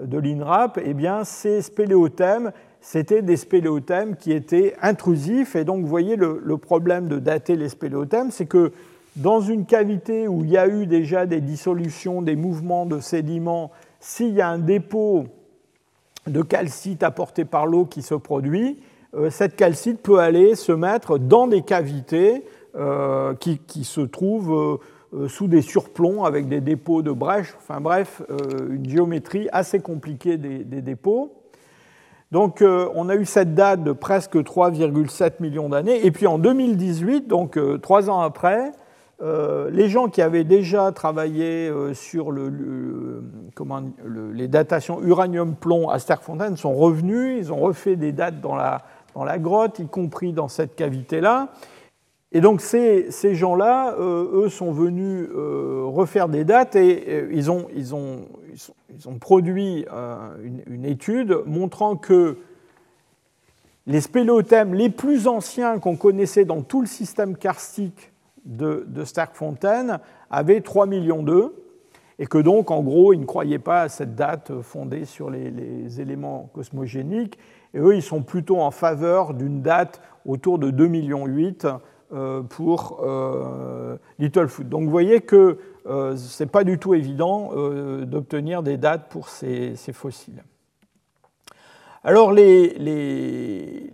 de 0.01 0.19
l'INRAP, 0.19 0.81
eh 0.83 0.95
bien, 0.95 1.25
ces 1.25 1.61
spéléothèmes, 1.61 2.53
c'était 2.83 3.23
des 3.23 3.37
spéléothèmes 3.37 4.17
qui 4.17 4.33
étaient 4.33 4.75
intrusifs. 4.83 5.57
Et 5.57 5.65
donc, 5.65 5.83
vous 5.83 5.89
voyez, 5.89 6.17
le, 6.17 6.57
problème 6.59 7.09
de 7.09 7.19
dater 7.19 7.57
les 7.57 7.69
spéléothèmes, 7.69 8.31
c'est 8.31 8.47
que 8.47 8.73
dans 9.17 9.41
une 9.41 9.65
cavité 9.65 10.27
où 10.27 10.45
il 10.45 10.51
y 10.51 10.59
a 10.59 10.67
eu 10.67 10.87
déjà 10.87 11.25
des 11.25 11.41
dissolutions, 11.41 12.23
des 12.23 12.37
mouvements 12.37 12.85
de 12.85 12.99
sédiments, 12.99 13.71
s'il 14.01 14.35
y 14.35 14.41
a 14.41 14.49
un 14.49 14.59
dépôt 14.59 15.27
de 16.27 16.43
calcite 16.43 17.03
apporté 17.03 17.45
par 17.45 17.67
l'eau 17.67 17.85
qui 17.85 18.03
se 18.03 18.15
produit, 18.15 18.81
euh, 19.15 19.31
cette 19.31 19.55
calcite 19.57 20.01
peut 20.03 20.19
aller 20.19 20.57
se 20.57 20.73
mettre 20.73 21.19
dans 21.19 21.47
des 21.47 21.63
cavités 21.63 22.45
euh, 22.75 23.35
qui, 23.35 23.85
se 23.85 24.01
trouvent 24.01 24.81
euh, 25.13 25.29
sous 25.29 25.47
des 25.47 25.63
surplombs 25.63 26.25
avec 26.25 26.49
des 26.49 26.61
dépôts 26.61 27.03
de 27.03 27.13
brèches, 27.13 27.55
enfin 27.59 27.81
bref, 27.81 28.23
une 28.71 28.89
géométrie 28.89 29.49
assez 29.53 29.79
compliquée 29.81 30.37
des, 30.39 30.65
dépôts. 30.65 31.42
Donc 32.33 32.63
euh, 32.63 32.89
on 32.95 33.09
a 33.09 33.15
eu 33.15 33.25
cette 33.25 33.55
date 33.55 33.85
de 33.85 33.93
presque 33.93 34.37
3,7 34.37 35.35
millions 35.41 35.69
d'années. 35.69 36.05
Et 36.05 36.11
puis 36.11 36.27
en 36.27 36.39
2018, 36.39 37.29
donc 37.29 37.59
trois 37.81 38.11
ans 38.11 38.21
après, 38.21 38.73
les 39.71 39.89
gens 39.89 40.09
qui 40.09 40.21
avaient 40.21 40.43
déjà 40.43 40.91
travaillé 40.91 41.73
sur 41.95 42.33
les 44.33 44.49
datations 44.49 45.01
uranium-plomb 45.01 45.91
à 45.91 46.01
Sterkfontein 46.01 46.57
sont 46.57 46.75
revenus, 46.75 47.39
ils 47.39 47.53
ont 47.53 47.59
refait 47.59 47.95
des 47.95 48.11
dates 48.11 48.41
dans 48.41 48.57
la, 48.57 48.83
dans 49.15 49.23
la 49.23 49.39
grotte, 49.39 49.79
y 49.79 49.87
compris 49.87 50.33
dans 50.33 50.49
cette 50.49 50.75
cavité-là. 50.75 51.51
Et 52.33 52.41
donc 52.41 52.63
ces, 52.63 53.11
gens-là, 53.35 53.95
euh, 53.99 54.45
eux, 54.45 54.49
sont 54.49 54.73
venus 54.73 55.29
euh, 55.35 55.83
refaire 55.85 56.29
des 56.29 56.45
dates 56.45 56.77
et 56.77 57.05
euh, 57.07 57.29
ils, 57.33 57.51
ont, 57.51 57.69
ils, 57.75 57.95
ont, 57.95 58.27
ils, 58.91 59.09
ont, 59.09 59.19
produit 59.19 59.85
une, 60.67 60.85
étude 60.87 61.37
montrant 61.45 61.97
que 61.97 62.39
les 63.87 64.01
spéléothèmes 64.01 64.75
les 64.75 64.89
plus 64.89 65.29
anciens 65.29 65.79
qu'on 65.79 65.97
connaissait 65.97 66.47
dans 66.47 66.63
tout 66.63 66.81
le 66.81 66.87
système 66.87 67.37
karstique 67.37 68.13
de, 68.47 68.85
de 68.89 69.05
Sterkfontein 69.05 70.01
avaient 70.31 70.63
3 70.63 70.87
millions 70.87 71.23
d'eux 71.23 71.55
et 72.19 72.27
que 72.27 72.39
donc, 72.39 72.71
en 72.71 72.83
gros, 72.83 73.13
ils 73.13 73.21
ne 73.21 73.25
croyaient 73.25 73.59
pas 73.59 73.83
à 73.83 73.89
cette 73.89 74.15
date 74.15 74.53
fondée 74.63 75.05
sur 75.05 75.29
les, 75.29 76.01
éléments 76.01 76.51
cosmogéniques. 76.55 77.39
Et 77.75 77.79
eux, 77.79 77.97
ils 77.97 78.03
sont 78.03 78.23
plutôt 78.23 78.61
en 78.61 78.71
faveur 78.71 79.35
d'une 79.35 79.61
date 79.61 80.01
autour 80.25 80.59
de 80.59 80.71
2 80.71 80.87
millions 80.87 81.27
8 81.27 81.67
pour 82.49 83.01
euh, 83.03 83.97
Littlefoot. 84.19 84.69
Donc 84.69 84.85
vous 84.85 84.91
voyez 84.91 85.21
que 85.21 85.59
euh, 85.87 86.17
ce 86.17 86.43
n'est 86.43 86.49
pas 86.49 86.65
du 86.65 86.79
tout 86.79 86.95
évident 86.95 87.53
d'obtenir 88.03 88.63
des 88.63 88.77
dates 88.77 89.09
pour 89.09 89.29
ces, 89.29 89.75
fossiles. 89.93 90.45
Alors 92.05 92.33
les, 92.33 93.91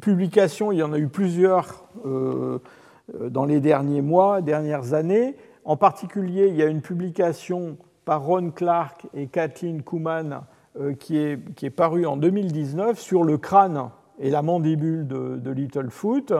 publications, 0.00 0.72
il 0.72 0.78
y 0.78 0.82
en 0.82 0.92
a 0.92 0.98
eu 0.98 1.08
plusieurs 1.08 1.84
dans 2.04 3.44
les 3.44 3.60
derniers 3.60 4.02
mois, 4.02 4.40
dernières 4.42 4.94
années. 4.94 5.36
En 5.64 5.76
particulier, 5.76 6.48
il 6.48 6.56
y 6.56 6.62
a 6.62 6.66
une 6.66 6.80
publication 6.80 7.76
par 8.04 8.24
Ron 8.24 8.50
Clark 8.50 9.06
et 9.14 9.28
Kathleen 9.28 9.82
Kuhlman 9.82 10.42
qui, 10.98 11.18
est, 11.18 11.54
qui, 11.54 11.66
est, 11.66 11.70
paru 11.70 12.06
en 12.06 12.16
2019 12.16 12.98
sur 12.98 13.24
le 13.24 13.38
crâne 13.38 13.90
et 14.18 14.30
la 14.30 14.42
mandibule 14.42 15.06
de, 15.06 15.36
de 15.36 15.50
Littlefoot. 15.50 16.32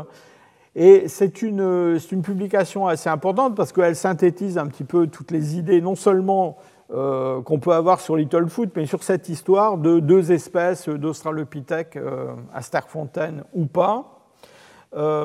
Et 0.78 1.08
c'est 1.08 1.40
une, 1.40 1.98
une, 2.12 2.22
publication 2.22 2.86
assez 2.86 3.08
importante 3.08 3.56
parce 3.56 3.72
qu'elle 3.72 3.96
synthétise 3.96 4.58
un 4.58 4.66
petit 4.66 4.84
peu 4.84 5.06
toutes 5.06 5.30
les 5.30 5.56
idées, 5.56 5.80
non 5.80 5.94
seulement 5.94 6.58
euh, 6.92 7.42
qu'on 7.42 7.58
peut 7.58 7.72
avoir 7.72 7.98
sur 7.98 8.14
Littlefoot, 8.14 8.68
mais 8.76 8.86
sur 8.86 9.02
cette 9.02 9.28
histoire 9.28 9.76
de 9.76 9.98
deux 9.98 10.30
espèces 10.30 10.88
d'Australopithèques 10.88 11.96
euh, 11.96 12.34
à 12.54 12.62
Sterkfontein 12.62 13.42
ou 13.54 13.66
pas. 13.66 14.20
Euh, 14.94 15.24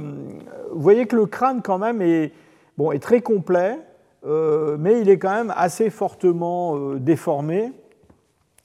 vous 0.72 0.82
voyez 0.82 1.06
que 1.06 1.16
le 1.18 1.28
crâne, 1.28 1.62
quand 1.62 1.78
même, 1.78 2.02
est, 2.02 2.32
bon, 2.78 2.91
est 2.91 2.99
très 2.99 3.22
complet, 3.22 3.78
mais 4.26 5.02
il 5.02 5.10
est 5.10 5.20
quand 5.20 5.34
même 5.34 5.54
assez 5.56 5.89
fortement 5.89 6.95
déformé. 6.95 7.72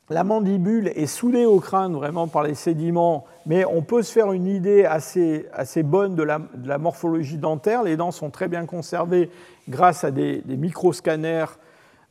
La 0.09 0.22
mandibule 0.22 0.86
est 0.94 1.07
soudée 1.07 1.46
au 1.46 1.59
crâne 1.59 1.94
vraiment 1.94 2.28
par 2.28 2.44
les 2.44 2.54
sédiments, 2.54 3.24
mais 3.44 3.64
on 3.64 3.82
peut 3.82 4.02
se 4.02 4.12
faire 4.12 4.30
une 4.30 4.46
idée 4.46 4.84
assez, 4.84 5.46
assez 5.52 5.82
bonne 5.82 6.14
de 6.14 6.22
la, 6.22 6.78
morphologie 6.78 7.38
dentaire. 7.38 7.82
Les 7.82 7.96
dents 7.96 8.12
sont 8.12 8.30
très 8.30 8.46
bien 8.46 8.66
conservées 8.66 9.30
grâce 9.68 10.04
à 10.04 10.12
des, 10.12 10.44
microscanners 10.46 11.46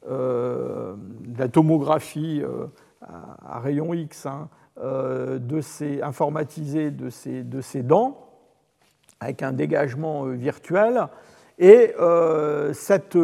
euh, 0.10 0.96
de 1.22 1.40
la 1.40 1.48
tomographie 1.48 2.42
euh, 2.44 2.66
à, 3.02 3.62
rayon 3.62 3.94
X 3.94 4.26
hein, 4.26 4.50
euh, 4.84 5.40
de 5.40 5.62
ces, 5.62 6.02
informatisée 6.02 6.92
de 6.92 7.10
ces, 7.10 7.44
de 7.44 7.62
ces 7.62 7.82
dents, 7.82 8.28
avec 9.22 9.42
un 9.42 9.54
dégagement 9.54 10.26
virtuel. 10.26 11.08
Et 11.60 11.94
cette 12.74 13.18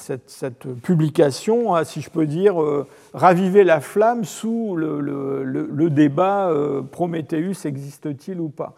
cette, 0.00 0.66
publication 0.82 1.74
a, 1.74 1.84
si 1.84 2.00
je 2.00 2.10
peux 2.10 2.26
dire, 2.26 2.60
euh, 2.60 2.86
ravivé 3.14 3.64
la 3.64 3.80
flamme 3.80 4.24
sous 4.24 4.76
le, 4.76 5.88
débat 5.90 6.48
euh, 6.48 6.82
Prométhéeus 6.82 7.66
existe-t-il 7.66 8.40
ou 8.40 8.48
pas 8.48 8.74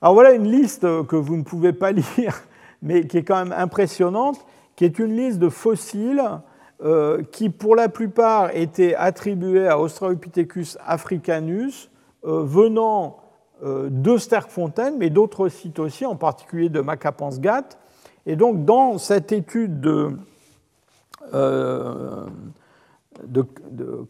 Alors 0.00 0.14
voilà 0.14 0.32
une 0.32 0.50
liste 0.50 0.82
que 1.06 1.16
vous 1.16 1.36
ne 1.36 1.42
pouvez 1.42 1.72
pas 1.72 1.92
lire, 2.18 2.42
mais 2.82 3.06
qui 3.06 3.18
est 3.18 3.22
quand 3.22 3.36
même 3.36 3.54
impressionnante, 3.56 4.44
qui 4.76 4.84
est 4.84 4.98
une 4.98 5.16
liste 5.16 5.38
de 5.38 5.48
fossiles 5.48 6.22
euh, 6.82 7.22
qui, 7.30 7.48
pour 7.48 7.76
la 7.76 7.88
plupart, 7.88 8.54
étaient 8.56 8.94
attribués 8.94 9.68
à 9.68 9.78
Australopithecus 9.78 10.78
africanus, 10.84 11.88
venant 12.24 13.18
de 13.64 14.16
Sterkfontein, 14.16 14.92
mais 14.96 15.10
d'autres 15.10 15.48
sites 15.48 15.80
aussi, 15.80 16.06
en 16.06 16.14
particulier 16.14 16.68
de 16.68 16.80
Makapansgat. 16.80 17.64
Et 18.26 18.36
donc, 18.36 18.64
dans 18.64 18.98
cette 18.98 19.32
étude 19.32 19.80
de, 19.80 20.16
euh, 21.34 22.26
de, 23.26 23.44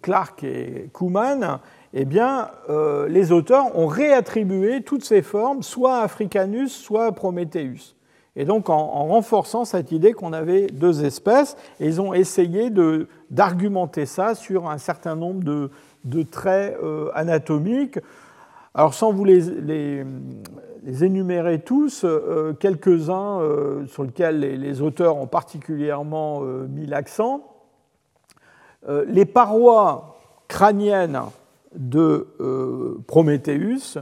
Clark 0.00 0.44
et 0.44 0.90
Kuhlmann, 0.92 1.58
eh 1.94 2.04
bien, 2.04 2.48
euh, 2.70 3.08
les 3.08 3.32
auteurs 3.32 3.76
ont 3.78 3.86
réattribué 3.86 4.82
toutes 4.82 5.04
ces 5.04 5.22
formes, 5.22 5.62
soit 5.62 5.98
à 5.98 6.02
Africanus, 6.02 6.72
soit 6.72 7.06
à 7.06 7.12
Prometheus. 7.12 7.94
Et 8.34 8.46
donc, 8.46 8.70
en, 8.70 9.06
renforçant 9.06 9.66
cette 9.66 9.92
idée 9.92 10.12
qu'on 10.12 10.32
avait 10.32 10.66
deux 10.68 11.04
espèces, 11.04 11.56
ils 11.80 12.00
ont 12.00 12.14
essayé 12.14 12.70
d'argumenter 13.30 14.06
ça 14.06 14.34
sur 14.34 14.70
un 14.70 14.78
certain 14.78 15.16
nombre 15.16 15.44
de, 15.44 15.70
de 16.04 16.22
traits 16.22 16.78
euh, 16.82 17.10
anatomiques. 17.14 17.98
Alors, 18.74 18.94
sans 18.94 19.12
vous 19.12 19.26
les, 19.26 19.40
les, 19.40 20.04
les 20.82 21.04
énumérer 21.04 21.60
tous, 21.60 22.04
euh, 22.04 22.52
quelques-uns 22.54 23.40
euh, 23.40 23.86
sur 23.86 24.02
lesquels 24.02 24.40
les, 24.40 24.82
auteurs 24.82 25.16
ont 25.16 25.26
particulièrement 25.26 26.40
euh, 26.42 26.66
mis 26.66 26.86
l'accent. 26.86 27.42
les 29.06 29.26
parois 29.26 30.18
crâniennes 30.48 31.20
de 31.76 32.26
Prometheus, 33.06 33.98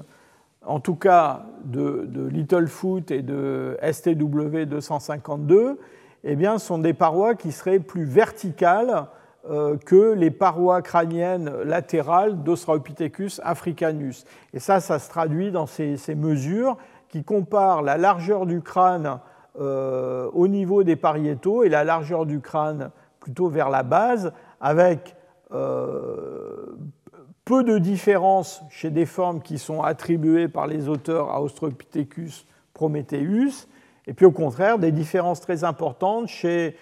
en 0.64 0.80
tout 0.80 0.94
cas 0.94 1.44
de, 1.64 2.28
Littlefoot 2.30 3.10
et 3.10 3.20
de 3.20 3.76
STW 3.82 4.64
252, 4.64 5.78
eh 6.24 6.36
bien, 6.36 6.58
sont 6.58 6.78
des 6.78 6.94
parois 6.94 7.34
qui 7.34 7.52
seraient 7.52 7.78
plus 7.78 8.04
verticales 8.04 9.06
que 9.44 10.12
les 10.12 10.30
parois 10.30 10.82
crâniennes 10.82 11.50
latérales 11.64 12.42
d'Australopithecus 12.42 13.40
africanus. 13.42 14.24
Et 14.52 14.58
ça, 14.58 14.80
ça 14.80 14.98
se 14.98 15.08
traduit 15.08 15.50
dans 15.50 15.66
ces, 15.66 15.96
mesures 16.14 16.76
qui 17.08 17.24
comparent 17.24 17.82
la 17.82 17.96
largeur 17.96 18.46
du 18.46 18.60
crâne 18.60 19.18
euh, 19.58 20.30
au 20.32 20.46
niveau 20.46 20.84
des 20.84 20.94
pariétaux 20.94 21.64
et 21.64 21.68
la 21.68 21.82
largeur 21.82 22.24
du 22.24 22.40
crâne 22.40 22.90
plutôt 23.18 23.48
vers 23.48 23.68
la 23.68 23.82
base, 23.82 24.32
avec 24.60 25.16
euh, 25.52 26.76
peu 27.44 27.64
de 27.64 27.78
différence 27.78 28.62
chez 28.70 28.90
des 28.90 29.06
formes 29.06 29.42
qui 29.42 29.58
sont 29.58 29.82
attribuées 29.82 30.46
par 30.46 30.68
les 30.68 30.88
auteurs 30.88 31.30
à 31.30 31.42
Australopithecus 31.42 32.46
prometheus, 32.72 33.66
et 34.06 34.14
puis 34.14 34.24
au 34.24 34.30
contraire 34.30 34.78
des 34.78 34.92
différences 34.92 35.40
très 35.40 35.64
importantes 35.64 36.28
chez 36.28 36.68
euh, 36.68 36.72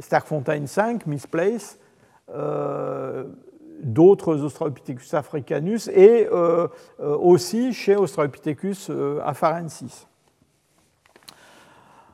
Starkfontein 0.00 0.66
5, 0.66 1.06
Misplace, 1.06 1.78
euh, 2.32 3.24
d'autres 3.82 4.42
Australopithecus 4.42 5.12
africanus 5.14 5.88
et 5.88 6.28
euh, 6.32 6.68
aussi 6.98 7.72
chez 7.72 7.96
Australopithecus 7.96 8.90
afarensis. 9.24 10.06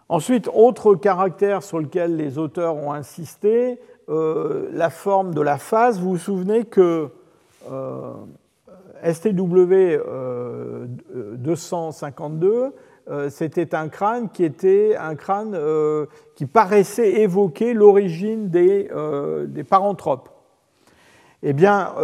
Ensuite, 0.08 0.48
autre 0.52 0.94
caractère 0.96 1.62
sur 1.62 1.78
lequel 1.78 2.16
les 2.16 2.38
auteurs 2.38 2.74
ont 2.74 2.92
insisté, 2.92 3.78
la 4.08 4.90
forme 4.90 5.34
de 5.34 5.40
la 5.40 5.56
face. 5.56 6.00
Vous 6.00 6.10
vous 6.10 6.18
souvenez 6.18 6.64
que 6.64 7.10
STW 9.04 10.00
252 11.36 12.48
euh, 12.48 12.70
c'était 13.28 13.74
un 13.74 13.88
crâne 13.88 14.28
qui 14.30 14.44
était 14.44 14.96
un 14.96 15.16
crâne 15.16 15.54
euh, 15.54 16.06
qui 16.36 16.46
paraissait 16.46 17.20
évoquer 17.20 17.74
l'origine 17.74 18.50
des, 18.50 18.88
euh, 18.92 19.46
des, 19.46 19.64
paranthropes. 19.64 20.28
Eh 21.42 21.52
bien, 21.52 21.94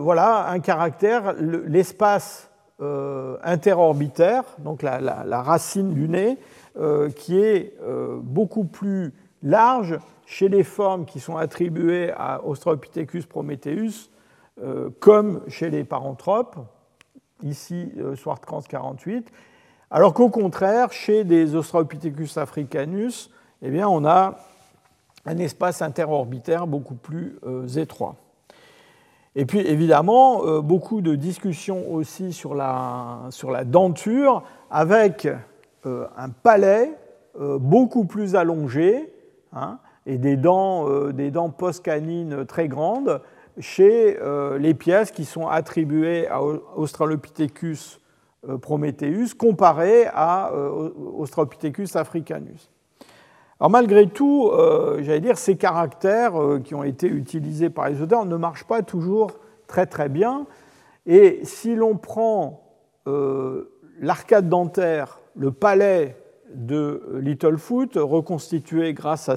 voilà 0.00 0.48
un 0.48 0.58
caractère, 0.58 1.34
l'espace 1.38 2.50
interorbitaire, 2.80 4.44
donc 4.58 4.82
la, 4.82 5.42
racine 5.42 5.92
du 5.92 6.08
nez, 6.08 6.38
qui 7.14 7.38
est 7.38 7.76
beaucoup 8.22 8.64
plus 8.64 9.12
large 9.42 9.98
chez 10.24 10.48
les 10.48 10.64
formes 10.64 11.04
qui 11.04 11.20
sont 11.20 11.36
attribuées 11.36 12.10
à 12.16 12.42
Australopithecus 12.46 13.26
prometheus, 13.26 14.08
comme 14.98 15.42
chez 15.48 15.68
les 15.68 15.84
paranthropes, 15.84 16.56
ici 17.42 17.92
Swartkrans 18.14 18.62
48, 18.62 19.30
alors 19.90 20.14
qu'au 20.14 20.30
contraire, 20.30 20.92
chez 20.92 21.22
des 21.22 21.54
Australopithecus 21.54 22.38
africanus, 22.38 23.30
eh 23.62 23.70
bien, 23.70 23.88
on 23.88 24.04
a 24.04 24.36
un 25.26 25.38
espace 25.38 25.82
interorbitaire 25.82 26.66
beaucoup 26.66 26.94
plus 26.94 27.38
euh, 27.46 27.66
étroit. 27.68 28.16
Et 29.34 29.44
puis 29.44 29.60
évidemment, 29.60 30.44
euh, 30.44 30.60
beaucoup 30.60 31.02
de 31.02 31.14
discussions 31.14 31.92
aussi 31.92 32.32
sur 32.32 32.54
la, 32.54 33.26
sur 33.30 33.50
la 33.50 33.64
denture, 33.64 34.42
avec 34.70 35.28
euh, 35.84 36.06
un 36.16 36.30
palais 36.30 36.92
beaucoup 37.60 38.06
plus 38.06 38.34
allongé 38.34 39.12
hein, 39.52 39.78
et 40.06 40.16
des 40.16 40.38
dents, 40.38 41.10
des 41.10 41.30
dents 41.30 41.50
post-canines 41.50 42.46
très 42.46 42.66
grandes 42.66 43.20
chez 43.58 44.18
les 44.58 44.72
pièces 44.72 45.10
qui 45.10 45.26
sont 45.26 45.46
attribuées 45.46 46.26
à 46.28 46.42
Australopithecus 46.42 48.00
Prometheus 48.60 49.34
comparé 49.36 50.06
à 50.06 50.52
euh, 50.52 50.90
Australopithecus 51.16 51.96
africanus. 51.96 52.70
Alors 53.58 53.70
malgré 53.70 54.06
tout, 54.06 54.50
euh, 54.52 55.02
j'allais 55.02 55.20
dire, 55.20 55.38
ces 55.38 55.56
caractères 55.56 56.34
qui 56.64 56.74
ont 56.74 56.84
été 56.84 57.08
utilisés 57.08 57.70
par 57.70 57.88
les 57.88 58.02
auteurs 58.02 58.26
ne 58.26 58.36
marchent 58.36 58.66
pas 58.66 58.82
toujours 58.82 59.30
très 59.66 59.86
très 59.86 60.08
bien. 60.08 60.46
Et 61.06 61.40
si 61.44 61.74
l'on 61.74 61.96
prend 61.96 62.62
l'arcade 64.00 64.48
dentaire, 64.48 65.20
le 65.36 65.52
palais 65.52 66.16
de 66.52 67.20
Littlefoot, 67.20 67.92
reconstitué 67.94 68.92
grâce 68.92 69.28
à 69.28 69.36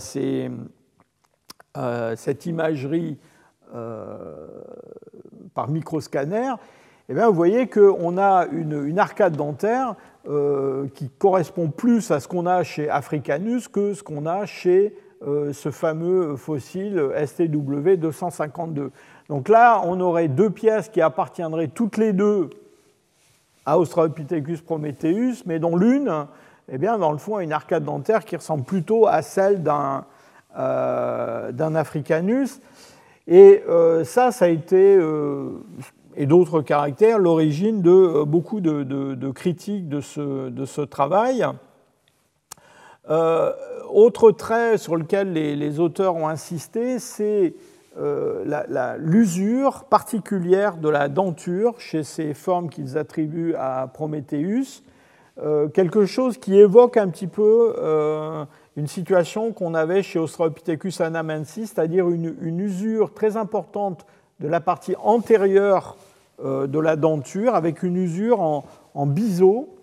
cette 2.16 2.46
imagerie 2.48 3.20
par 5.54 5.70
microscanner, 5.70 6.56
eh 7.12 7.16
bien, 7.16 7.28
vous 7.28 7.34
voyez 7.34 7.68
qu'on 7.68 8.20
a 8.20 8.46
une, 8.52 9.00
arcade 9.00 9.36
dentaire 9.36 9.96
euh, 10.28 10.86
qui 10.94 11.10
correspond 11.10 11.70
plus 11.70 12.12
à 12.12 12.20
ce 12.20 12.28
qu'on 12.28 12.46
a 12.46 12.62
chez 12.62 12.88
Africanus 12.88 13.68
que 13.68 13.96
ce 13.96 14.04
qu'on 14.04 14.28
a 14.28 14.46
chez 14.46 14.96
euh, 15.26 15.52
ce 15.52 15.72
fameux 15.72 16.36
fossile 16.36 17.10
STW 17.26 17.96
252. 17.98 18.92
Donc 19.28 19.50
là, 19.50 19.82
on 19.86 20.00
aurait 20.02 20.28
deux 20.28 20.52
pièces 20.52 20.88
qui 20.88 21.02
appartiendraient 21.02 21.70
toutes 21.70 21.98
les 21.98 22.14
deux 22.14 22.52
à 23.66 23.80
Australopithecus 23.80 24.62
prometheus, 24.62 25.42
mais 25.48 25.58
dont 25.58 25.76
l'une, 25.76 26.28
eh 26.72 26.78
bien, 26.78 27.00
dans 27.00 27.12
le 27.12 27.18
fond, 27.18 27.38
a 27.38 27.44
une 27.44 27.54
arcade 27.54 27.86
dentaire 27.86 28.24
qui 28.24 28.36
ressemble 28.36 28.66
plutôt 28.66 29.08
à 29.08 29.24
celle 29.24 29.64
d'un 29.64 30.06
euh, 30.60 31.76
Africanus. 31.76 32.62
Et 33.26 33.64
ça, 34.06 34.32
ça 34.32 34.46
a 34.46 34.48
été, 34.48 34.98
et 36.20 36.28
d'autres 36.28 36.62
caractères, 36.62 37.18
l'origine 37.18 37.82
de 37.82 38.24
beaucoup 38.24 38.60
de, 38.60 39.32
critiques 39.32 39.90
de 39.90 40.02
ce, 40.02 40.82
travail. 40.82 41.44
autre 43.08 44.32
trait 44.32 44.78
sur 44.78 44.96
lequel 44.98 45.34
les, 45.34 45.80
auteurs 45.80 46.16
ont 46.16 46.28
insisté, 46.28 47.00
c'est 47.00 47.56
euh, 47.98 48.46
l'usure 49.00 49.86
particulière 49.86 50.78
de 50.78 50.90
la 50.90 51.10
denture 51.10 51.80
chez 51.80 52.04
ces 52.04 52.34
formes 52.34 52.70
qu'ils 52.70 52.98
attribuent 52.98 53.56
à 53.56 53.90
Prométhéeus, 53.92 54.84
euh, 55.42 55.70
quelque 55.70 56.06
chose 56.06 56.38
qui 56.38 56.58
évoque 56.58 56.98
un 56.98 57.08
petit 57.08 57.28
peu 57.28 57.74
euh, 57.78 58.46
une 58.76 58.88
situation 58.88 59.54
qu'on 59.54 59.74
avait 59.74 60.04
chez 60.04 60.20
Australopithecus 60.20 61.00
anamensis, 61.02 61.72
c'est-à-dire 61.74 62.10
une, 62.10 62.60
usure 62.60 63.14
très 63.14 63.38
importante 63.38 64.06
de 64.40 64.48
la 64.48 64.60
partie 64.60 64.96
antérieure 65.02 65.96
de 66.44 66.80
la 66.80 66.96
denture, 66.96 67.56
avec 67.56 67.84
une 67.84 67.98
usure 67.98 68.42
en, 68.42 69.06
biseau 69.06 69.76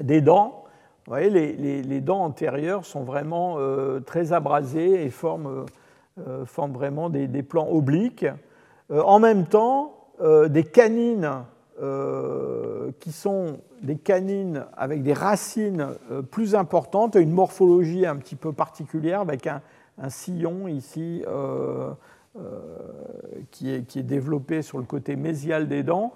des 0.00 0.20
dents. 0.20 0.64
Vous 1.06 1.12
voyez, 1.12 1.30
les, 1.30 1.82
les 1.82 2.00
dents 2.00 2.22
antérieures 2.22 2.84
sont 2.84 3.02
vraiment 3.02 3.58
très 4.06 4.32
abrasées 4.32 5.04
et 5.04 5.10
forment 5.10 5.66
euh, 6.26 6.44
forment 6.44 6.72
vraiment 6.72 7.08
des, 7.08 7.42
plans 7.42 7.68
obliques. 7.70 8.26
Euh, 8.90 9.00
en 9.02 9.20
même 9.20 9.46
temps, 9.46 9.94
euh, 10.20 10.48
des 10.48 10.64
canines 10.64 11.44
qui 13.00 13.10
sont 13.10 13.56
des 13.80 13.96
canines 13.96 14.66
avec 14.76 15.02
des 15.02 15.14
racines 15.14 15.94
plus 16.30 16.54
importantes 16.54 17.14
une 17.14 17.30
morphologie 17.30 18.04
un 18.04 18.16
petit 18.16 18.36
peu 18.36 18.52
particulière 18.52 19.20
avec 19.20 19.46
un, 19.46 19.62
sillon 20.10 20.68
ici 20.68 21.24
qui, 23.50 23.70
est, 23.70 23.82
qui, 23.86 23.98
est, 23.98 24.04
développé 24.04 24.62
sur 24.62 24.78
le 24.78 24.84
côté 24.84 25.16
mésial 25.16 25.68
des 25.68 25.82
dents, 25.82 26.12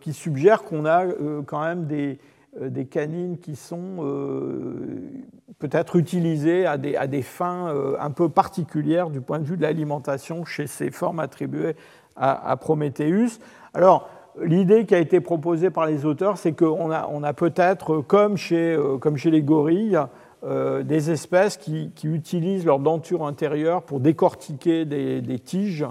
qui 0.00 0.12
suggère 0.12 0.62
qu'on 0.64 0.86
a 0.86 1.06
quand 1.46 1.62
même 1.62 1.86
des, 1.86 2.18
euh, 2.60 2.70
des 2.70 2.86
canines 2.86 3.38
qui 3.38 3.56
sont 3.56 3.98
euh, 4.00 5.10
peut-être 5.58 5.96
utilisées 5.96 6.64
à 6.66 6.78
des, 6.78 6.96
à 6.96 7.06
des, 7.06 7.20
fins 7.20 7.68
euh, 7.68 7.96
un 8.00 8.10
peu 8.10 8.30
particulières 8.30 9.10
du 9.10 9.20
point 9.20 9.38
de 9.38 9.44
vue 9.44 9.58
de 9.58 9.62
l'alimentation 9.62 10.46
chez 10.46 10.66
ces 10.66 10.90
formes 10.90 11.20
attribuées 11.20 11.76
à, 12.16 12.56
Prométhéeus. 12.56 13.38
Alors, 13.74 14.08
l'idée 14.42 14.86
qui 14.86 14.94
a 14.94 14.98
été 14.98 15.20
proposée 15.20 15.70
par 15.70 15.86
les 15.86 16.04
auteurs, 16.04 16.36
c'est 16.36 16.52
qu'on 16.52 16.90
a, 16.90 17.06
on 17.12 17.22
a 17.22 17.32
peut-être, 17.32 18.00
comme 18.00 18.36
chez, 18.36 18.76
comme 19.00 19.16
chez 19.16 19.30
les 19.30 19.42
gorilles, 19.42 20.00
des 20.42 21.10
espèces 21.10 21.56
qui, 21.56 21.90
utilisent 22.04 22.64
leur 22.64 22.78
denture 22.78 23.26
intérieure 23.26 23.82
pour 23.82 24.00
décortiquer 24.00 24.84
des, 24.84 25.38
tiges 25.40 25.86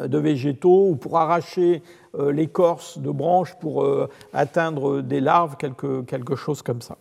de 0.00 0.18
végétaux 0.18 0.88
ou 0.90 0.96
pour 0.96 1.18
arracher 1.18 1.82
euh, 2.18 2.32
l'écorce 2.32 2.98
de 2.98 3.10
branches 3.10 3.54
pour 3.60 3.84
euh, 3.84 4.08
atteindre 4.32 5.00
des 5.00 5.20
larves, 5.20 5.56
quelque, 5.56 6.34
chose 6.34 6.62
comme 6.62 6.80
ça. 6.80 6.96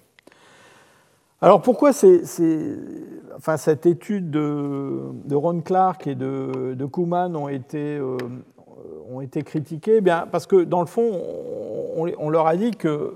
Alors 1.41 1.61
pourquoi 1.61 1.93
cette 1.93 3.85
étude 3.85 4.29
de, 4.29 5.33
Ron 5.35 5.61
Clark 5.61 6.05
et 6.05 6.15
de, 6.15 6.75
de 6.77 6.85
Kuhlmann 6.85 7.35
ont 7.35 7.47
été, 7.47 7.97
euh, 7.97 8.17
ont 9.09 9.21
été 9.21 9.41
critiquées? 9.41 9.97
Eh 9.97 10.01
bien, 10.01 10.27
Parce 10.31 10.45
que 10.45 10.63
dans 10.63 10.81
le 10.81 10.87
fond, 10.87 11.09
on, 11.95 12.29
leur 12.29 12.45
a 12.45 12.55
dit 12.55 12.71
que 12.71 13.15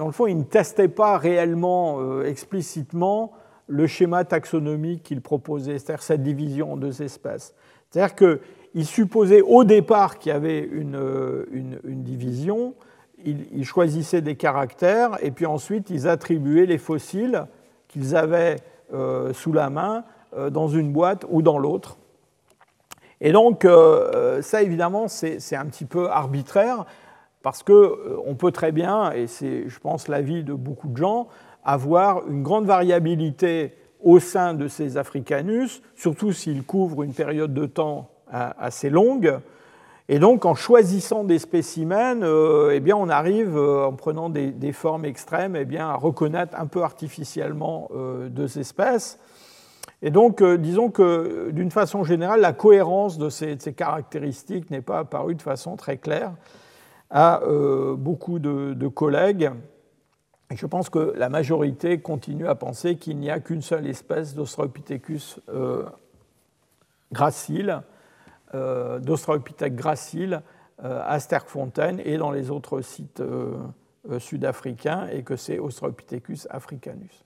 dans 0.00 0.06
le 0.06 0.12
fond, 0.12 0.26
ils 0.26 0.36
ne 0.36 0.42
testaient 0.42 0.88
pas 0.88 1.16
réellement, 1.18 2.22
explicitement, 2.22 3.32
le 3.68 3.86
schéma 3.86 4.24
taxonomique 4.24 5.02
qu'ils 5.02 5.20
proposaient, 5.20 5.78
c'est-à-dire 5.78 6.02
cette 6.02 6.22
division 6.22 6.72
en 6.72 6.76
deux 6.76 7.02
espèces. 7.02 7.54
C'est-à-dire 7.90 8.14
que 8.14 8.40
ils 8.74 8.86
supposaient 8.86 9.40
au 9.40 9.64
départ 9.64 10.18
qu'il 10.18 10.32
y 10.32 10.34
avait 10.34 10.60
une, 10.60 11.00
une, 11.52 12.02
division, 12.02 12.74
ils, 13.24 13.64
choisissaient 13.64 14.20
des 14.20 14.36
caractères 14.36 15.18
et 15.22 15.30
puis 15.30 15.46
ensuite 15.46 15.90
ils 15.90 16.08
attribuaient 16.08 16.66
les 16.66 16.78
fossiles 16.78 17.46
qu'ils 17.88 18.16
avaient 18.16 18.56
euh, 18.94 19.32
sous 19.32 19.52
la 19.52 19.70
main 19.70 20.04
euh, 20.36 20.50
dans 20.50 20.68
une 20.68 20.92
boîte 20.92 21.26
ou 21.28 21.42
dans 21.42 21.58
l'autre. 21.58 21.98
Et 23.20 23.32
donc 23.32 23.64
euh, 23.64 24.40
ça 24.40 24.62
évidemment 24.62 25.08
c'est 25.08 25.56
un 25.56 25.66
petit 25.66 25.84
peu 25.84 26.08
arbitraire 26.08 26.86
parce 27.42 27.62
qu'on 27.62 28.34
peut 28.36 28.52
très 28.52 28.72
bien, 28.72 29.12
et 29.12 29.26
c'est 29.26 29.68
je 29.68 29.78
pense 29.80 30.08
l'avis 30.08 30.44
de 30.44 30.52
beaucoup 30.52 30.88
de 30.88 30.96
gens, 30.96 31.28
avoir 31.64 32.28
une 32.28 32.42
grande 32.42 32.66
variabilité 32.66 33.74
au 34.02 34.18
sein 34.18 34.54
de 34.54 34.68
ces 34.68 34.96
Africanus, 34.96 35.82
surtout 35.94 36.32
s'ils 36.32 36.64
couvrent 36.64 37.02
une 37.02 37.12
période 37.12 37.52
de 37.52 37.66
temps 37.66 38.10
assez 38.30 38.90
longue. 38.90 39.40
Et 40.12 40.18
donc, 40.18 40.44
en 40.44 40.56
choisissant 40.56 41.22
des 41.22 41.38
spécimens, 41.38 42.22
euh, 42.22 42.72
eh 42.74 42.80
bien, 42.80 42.96
on 42.96 43.08
arrive, 43.08 43.56
euh, 43.56 43.86
en 43.86 43.92
prenant 43.92 44.28
des, 44.28 44.72
formes 44.72 45.04
extrêmes, 45.04 45.54
eh 45.54 45.64
bien, 45.64 45.88
à 45.88 45.94
reconnaître 45.94 46.58
un 46.58 46.66
peu 46.66 46.82
artificiellement 46.82 47.88
euh, 47.94 48.28
deux 48.28 48.58
espèces. 48.58 49.20
Et 50.02 50.10
donc, 50.10 50.42
disons 50.42 50.90
que 50.90 51.50
d'une 51.52 51.70
façon 51.70 52.02
générale, 52.02 52.40
la 52.40 52.52
cohérence 52.52 53.18
de 53.18 53.28
ces, 53.28 53.56
caractéristiques 53.76 54.68
n'est 54.70 54.80
pas 54.80 54.98
apparue 54.98 55.36
de 55.36 55.42
façon 55.42 55.76
très 55.76 55.98
claire 55.98 56.32
à 57.10 57.40
beaucoup 57.96 58.38
de, 58.38 58.88
collègues. 58.88 59.50
Je 60.50 60.66
pense 60.66 60.90
que 60.90 61.12
la 61.16 61.28
majorité 61.28 62.00
continue 62.00 62.46
à 62.46 62.54
penser 62.54 62.96
qu'il 62.96 63.18
n'y 63.18 63.30
a 63.30 63.40
qu'une 63.40 63.62
seule 63.62 63.86
espèce 63.86 64.34
d'Australopithecus 64.34 65.40
gracile 67.12 67.82
euh, 68.54 68.98
gracile 69.76 70.42
euh, 70.82 71.02
à 71.04 71.20
Sterkfontein 71.20 71.98
et 71.98 72.16
dans 72.16 72.30
les 72.30 72.50
autres 72.50 72.80
sites 72.80 73.20
euh, 73.20 73.58
sud-africains, 74.18 75.08
et 75.12 75.22
que 75.22 75.36
c'est 75.36 75.58
Australopithecus 75.58 76.48
africanus. 76.50 77.24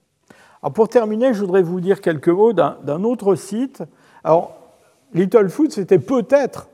Alors 0.61 0.73
pour 0.73 0.89
terminer, 0.89 1.33
je 1.33 1.39
voudrais 1.39 1.63
vous 1.63 1.79
dire 1.79 2.01
quelques 2.01 2.29
mots 2.29 2.53
d'un 2.53 3.03
autre 3.03 3.35
site. 3.35 3.83
Alors, 4.23 4.55
Littlefoot, 5.13 5.71
c'était 5.71 5.99
peut-être 5.99 6.67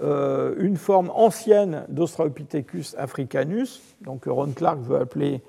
une 0.00 0.76
forme 0.76 1.10
ancienne 1.14 1.84
d'Australopithecus 1.88 2.94
africanus, 2.98 3.80
donc 4.00 4.24
Ron 4.26 4.52
Clark 4.54 4.80
veut 4.80 4.98
appeler 4.98 5.42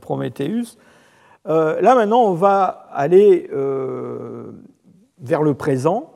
Prometheus. 0.00 0.78
là 1.44 1.94
maintenant, 1.94 2.22
on 2.22 2.34
va 2.34 2.86
aller 2.92 3.50
vers 5.20 5.42
le 5.42 5.54
présent 5.54 6.10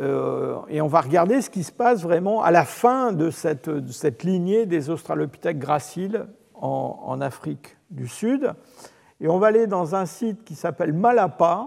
euh, 0.00 0.56
et 0.68 0.80
on 0.80 0.86
va 0.86 1.00
regarder 1.00 1.42
ce 1.42 1.50
qui 1.50 1.62
se 1.62 1.72
passe 1.72 2.02
vraiment 2.02 2.42
à 2.42 2.50
la 2.50 2.64
fin 2.64 3.12
de 3.12 3.30
cette, 3.30 4.22
lignée 4.22 4.66
des 4.66 4.88
Australopithèques 4.88 5.58
graciles 5.58 6.26
en, 6.54 7.20
Afrique 7.20 7.76
du 7.90 8.06
Sud. 8.06 8.52
Et 9.20 9.28
on 9.28 9.38
va 9.38 9.48
aller 9.48 9.66
dans 9.66 9.94
un 9.94 10.06
site 10.06 10.44
qui 10.44 10.54
s'appelle 10.54 10.92
Malapa, 10.92 11.66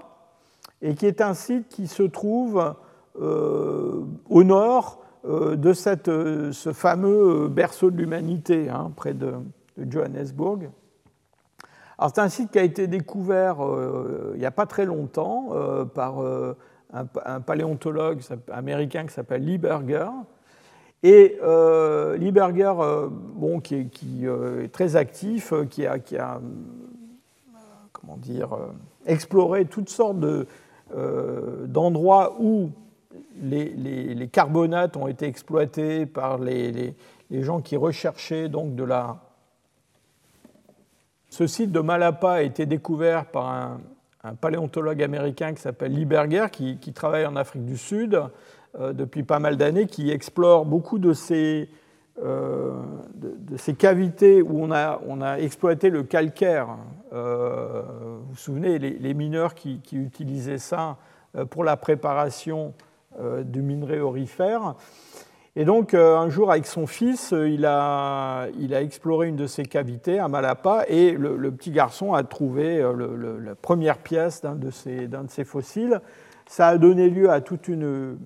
et 0.82 0.96
qui 0.96 1.06
est 1.06 1.22
un 1.22 1.34
site 1.34 1.68
qui 1.70 1.88
se 1.88 2.04
trouve 2.04 2.76
euh, 3.22 4.04
au 4.30 4.44
nord 4.44 5.03
euh, 5.26 5.56
de 5.56 5.74
ce 5.74 6.74
fameux 6.74 7.48
berceau 7.48 7.92
de 7.92 7.98
l'humanité, 7.98 8.70
hein, 8.70 8.92
près 8.96 9.14
de, 9.14 9.34
Johannesburg. 9.78 10.70
Alors 11.98 12.12
c'est 12.14 12.22
un 12.22 12.30
site 12.30 12.52
qui 12.52 12.60
a 12.60 12.64
été 12.64 12.86
découvert 12.88 13.58
il 14.34 14.40
n'y 14.40 14.46
a 14.46 14.52
pas 14.52 14.68
très 14.68 14.86
longtemps 14.86 15.50
par 15.96 16.22
un, 16.94 17.42
paléontologue 17.42 18.22
américain 18.52 19.06
qui 19.06 19.14
s'appelle 19.14 19.44
Lee 19.44 19.58
Berger. 19.58 20.10
Et 21.04 21.38
euh, 21.44 22.16
Lee 22.16 22.32
Berger, 22.32 22.74
euh, 22.80 23.10
bon, 23.12 23.60
qui, 23.60 23.76
est, 23.76 23.90
euh, 24.24 24.68
très 24.72 24.96
actif, 24.96 25.54
qui 25.70 25.86
a, 25.86 26.00
qui 26.00 26.18
a 26.18 26.40
comment 27.92 28.18
dire, 28.18 28.50
exploré 29.06 29.66
toutes 29.66 29.90
sortes 29.90 30.18
d'endroits 31.68 32.36
où 32.40 32.72
les, 33.42 34.28
carbonates 34.32 34.98
ont 34.98 35.08
été 35.08 35.26
exploités 35.26 36.06
par 36.06 36.38
les, 36.38 36.96
gens 37.32 37.62
qui 37.62 37.78
recherchaient 37.78 38.50
donc 38.50 38.76
de 38.76 38.84
la. 38.84 39.18
Ce 41.30 41.48
site 41.48 41.72
de 41.72 41.80
Malapa 41.80 42.34
a 42.34 42.42
été 42.44 42.66
découvert 42.66 43.26
par 43.26 43.80
un, 44.24 44.36
paléontologue 44.36 45.02
américain 45.04 45.54
qui 45.54 45.62
s'appelle 45.62 45.94
Lee 45.94 46.06
Berger, 46.06 46.48
qui, 46.52 46.94
travaille 46.94 47.26
en 47.26 47.36
Afrique 47.36 47.66
du 47.66 47.78
Sud 47.78 48.22
euh, 48.80 48.94
depuis 48.94 49.24
pas 49.24 49.40
mal 49.40 49.58
d'années, 49.58 49.88
qui 49.88 50.12
explore 50.12 50.66
beaucoup 50.66 51.00
de 51.00 51.12
ces, 51.12 51.70
euh, 52.24 52.72
de, 53.16 53.58
ces 53.58 53.74
cavités 53.74 54.42
où 54.42 54.64
on 54.64 54.72
a, 54.72 55.02
on 55.08 55.22
a, 55.22 55.40
exploité 55.40 55.90
le 55.90 56.04
calcaire. 56.04 56.70
Euh, 57.12 57.82
vous 58.22 58.30
vous 58.30 58.38
souvenez, 58.38 58.80
les, 58.80 59.14
mineurs 59.14 59.56
qui, 59.56 59.82
utilisaient 59.92 60.60
ça 60.60 60.98
pour 61.50 61.64
la 61.64 61.76
préparation 61.78 62.74
du 63.46 63.62
minerai 63.62 64.00
aurifère. 64.02 64.76
Et 65.56 65.66
donc, 65.66 65.94
euh, 65.94 66.18
un 66.18 66.30
jour, 66.30 66.50
avec 66.50 66.66
son 66.66 66.88
fils, 66.88 67.32
euh, 67.32 67.48
il 67.48 67.68
a, 67.68 68.48
il 68.60 68.74
a 68.74 68.82
exploré 68.82 69.28
une 69.28 69.36
de 69.36 69.46
ces 69.46 69.64
cavités 69.66 70.18
à 70.18 70.28
Malapa 70.28 70.86
et 70.88 71.12
le, 71.12 71.52
petit 71.52 71.70
garçon 71.70 72.14
a 72.14 72.24
trouvé 72.24 72.82
euh, 72.82 73.40
la 73.40 73.54
première 73.54 74.00
pièce 74.00 74.42
d'un 74.42 74.56
de, 74.56 74.72
ces, 74.72 75.08
de 75.08 75.18
ces 75.28 75.44
fossiles. 75.44 76.02
Ça 76.48 76.70
a 76.70 76.78
donné 76.80 77.08
lieu 77.08 77.30
à 77.30 77.40
toute 77.40 77.68
une, 77.68 78.18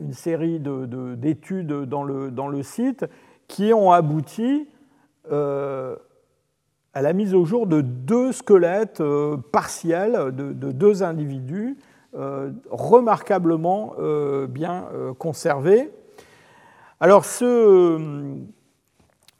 une 0.00 0.12
série 0.12 0.60
d'études 0.60 1.66
dans, 1.66 2.04
le, 2.04 2.30
dans, 2.30 2.46
le, 2.46 2.62
site 2.62 3.06
qui 3.48 3.74
ont 3.74 3.90
abouti 3.90 4.68
à 5.30 5.96
la 6.94 7.12
mise 7.12 7.34
au 7.34 7.44
jour 7.44 7.66
de 7.66 7.80
deux 7.80 8.30
squelettes 8.30 9.02
partiels 9.52 10.32
de, 10.32 10.52
de, 10.52 10.72
deux 10.72 11.02
individus 11.02 11.76
remarquablement 12.70 13.94
bien 14.48 14.84
conservés. 15.18 15.90
Alors 17.00 17.24
ce, 17.24 17.98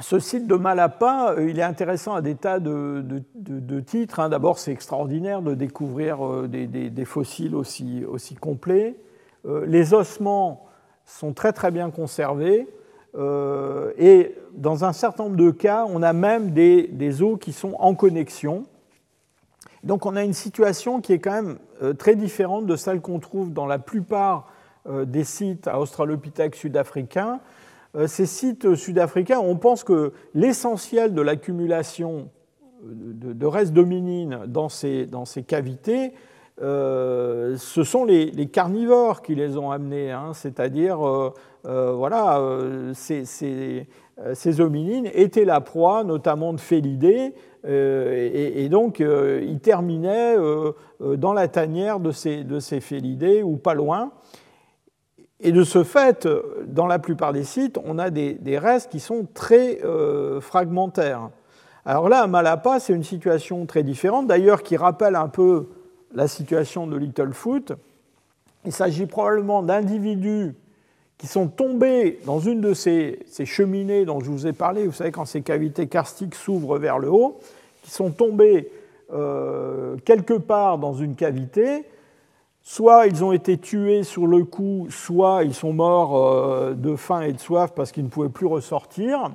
ce 0.01 0.19
site 0.19 0.47
de 0.47 0.57
Malapa, 0.57 1.35
euh, 1.39 1.49
il 1.49 1.59
est 1.59 1.63
intéressant 1.63 2.15
à 2.15 2.21
des 2.21 2.35
tas 2.35 2.59
de, 2.59 3.81
titres. 3.87 4.21
Hein. 4.21 4.29
D'abord, 4.29 4.59
c'est 4.59 4.73
extraordinaire 4.73 5.41
de 5.41 5.55
découvrir 5.55 6.27
euh, 6.27 6.49
des, 6.49 7.05
fossiles 7.05 7.55
aussi, 7.55 8.05
aussi 8.05 8.35
complets. 8.35 8.97
Euh, 9.47 9.65
les 9.67 9.95
ossements 9.95 10.67
sont 11.05 11.33
très 11.33 11.53
très 11.53 11.71
bien 11.71 11.91
conservés. 11.91 12.67
et 13.99 14.35
dans 14.55 14.85
un 14.85 14.93
certain 14.93 15.25
nombre 15.25 15.37
de 15.37 15.51
cas, 15.51 15.87
on 15.89 16.03
a 16.03 16.13
même 16.13 16.51
des, 16.51 17.23
os 17.23 17.39
qui 17.39 17.53
sont 17.53 17.75
en 17.79 17.95
connexion. 17.95 18.65
Donc 19.85 20.07
on 20.07 20.17
a 20.17 20.25
une 20.25 20.33
situation 20.33 21.01
qui 21.01 21.13
est 21.13 21.19
quand 21.19 21.43
même 21.43 21.59
très 21.99 22.17
différente 22.17 22.67
de 22.67 22.75
celle 22.77 23.01
qu'on 23.01 23.21
trouve 23.21 23.53
dans 23.53 23.67
la 23.67 23.79
plupart 23.79 24.49
des 24.89 25.25
sites 25.25 25.69
à 25.69 25.79
sud-africains, 26.53 27.41
euh, 27.97 28.07
ces 28.07 28.27
sites 28.27 28.75
sud-africains, 28.75 29.39
on 29.39 29.57
pense 29.57 29.85
que 29.85 30.13
l'essentiel 30.35 31.15
de 31.15 31.23
l'accumulation 31.23 32.29
de, 32.83 33.47
restes 33.47 33.73
d'hominines 33.73 34.41
dans 34.47 34.69
ces, 34.69 35.09
ces 35.25 35.43
cavités, 35.43 36.13
euh, 36.61 37.57
ce 37.57 37.83
sont 37.83 38.05
les, 38.05 38.31
carnivores 38.47 39.23
qui 39.23 39.35
les 39.35 39.57
ont 39.57 39.71
amenés, 39.71 40.11
hein. 40.11 40.33
c'est-à-dire, 40.35 40.99
euh, 41.07 41.93
voilà, 41.95 42.41
ces, 42.95 43.25
ces, 43.25 44.61
hominines 44.61 45.09
étaient 45.15 45.47
la 45.47 45.61
proie 45.61 46.05
notamment 46.05 46.53
de 46.53 46.61
félidés, 46.61 47.33
et, 47.67 48.69
donc 48.69 49.01
ils 49.01 49.61
terminaient 49.61 50.37
dans 51.01 51.33
la 51.33 51.49
tanière 51.49 52.01
de 52.01 52.11
ces, 52.11 52.81
félidés 52.81 53.43
ou 53.43 53.57
pas 53.57 53.75
loin. 53.75 54.13
Et 55.41 55.53
de 55.53 55.63
ce 55.63 55.85
fait, 55.85 56.27
dans 56.67 56.87
la 56.87 56.99
plupart 56.99 57.33
des 57.33 57.45
sites, 57.45 57.79
on 57.85 57.99
a 57.99 58.11
des, 58.11 58.59
restes 58.59 58.91
qui 58.91 59.01
sont 59.01 59.27
très 59.35 59.85
euh, 59.85 60.41
fragmentaires. 60.41 61.31
Alors 61.85 62.09
là, 62.09 62.23
à 62.23 62.27
Malapa, 62.27 62.81
c'est 62.81 62.95
une 62.95 63.05
situation 63.05 63.67
très 63.67 63.83
différente, 63.83 64.27
d'ailleurs 64.27 64.63
qui 64.63 64.77
rappelle 64.77 65.17
un 65.17 65.29
peu 65.29 65.69
la 66.15 66.29
situation 66.29 66.87
de 66.87 66.97
Littlefoot. 66.97 67.73
Il 68.65 68.73
s'agit 68.73 69.05
probablement 69.05 69.63
d'individus 69.63 70.55
qui 71.19 71.27
sont 71.27 71.49
tombés 71.49 72.19
dans 72.25 72.41
une 72.41 72.61
de 72.61 72.75
ces, 72.75 73.25
cheminées 73.45 74.05
dont 74.05 74.21
je 74.21 74.31
vous 74.31 74.47
ai 74.47 74.53
parlé, 74.53 74.87
vous 74.87 74.93
savez, 74.93 75.13
quand 75.13 75.25
ces 75.25 75.43
cavités 75.43 75.87
karstiques 75.87 76.35
s'ouvrent 76.35 76.79
vers 76.79 76.99
le 76.99 77.11
haut, 77.11 77.39
qui 77.83 77.91
sont 77.91 78.11
tombés 78.11 78.71
euh, 79.13 79.97
quelque 80.05 80.35
part 80.35 80.79
dans 80.79 80.95
une 80.95 81.15
cavité, 81.15 81.85
Soit 82.67 83.09
ils 83.09 83.23
ont 83.23 83.33
été 83.33 83.59
tués 83.59 84.05
sur 84.05 84.27
le 84.27 84.43
coup, 84.43 84.87
soit 84.89 85.45
ils 85.45 85.53
sont 85.53 85.75
morts 85.75 86.17
euh, 86.17 86.73
de 86.73 86.97
faim 86.97 87.21
et 87.21 87.35
de 87.35 87.39
soif 87.39 87.73
parce 87.77 87.93
qu'ils 87.93 88.05
ne 88.05 88.09
pouvaient 88.09 88.31
plus 88.31 88.47
ressortir. 88.47 89.33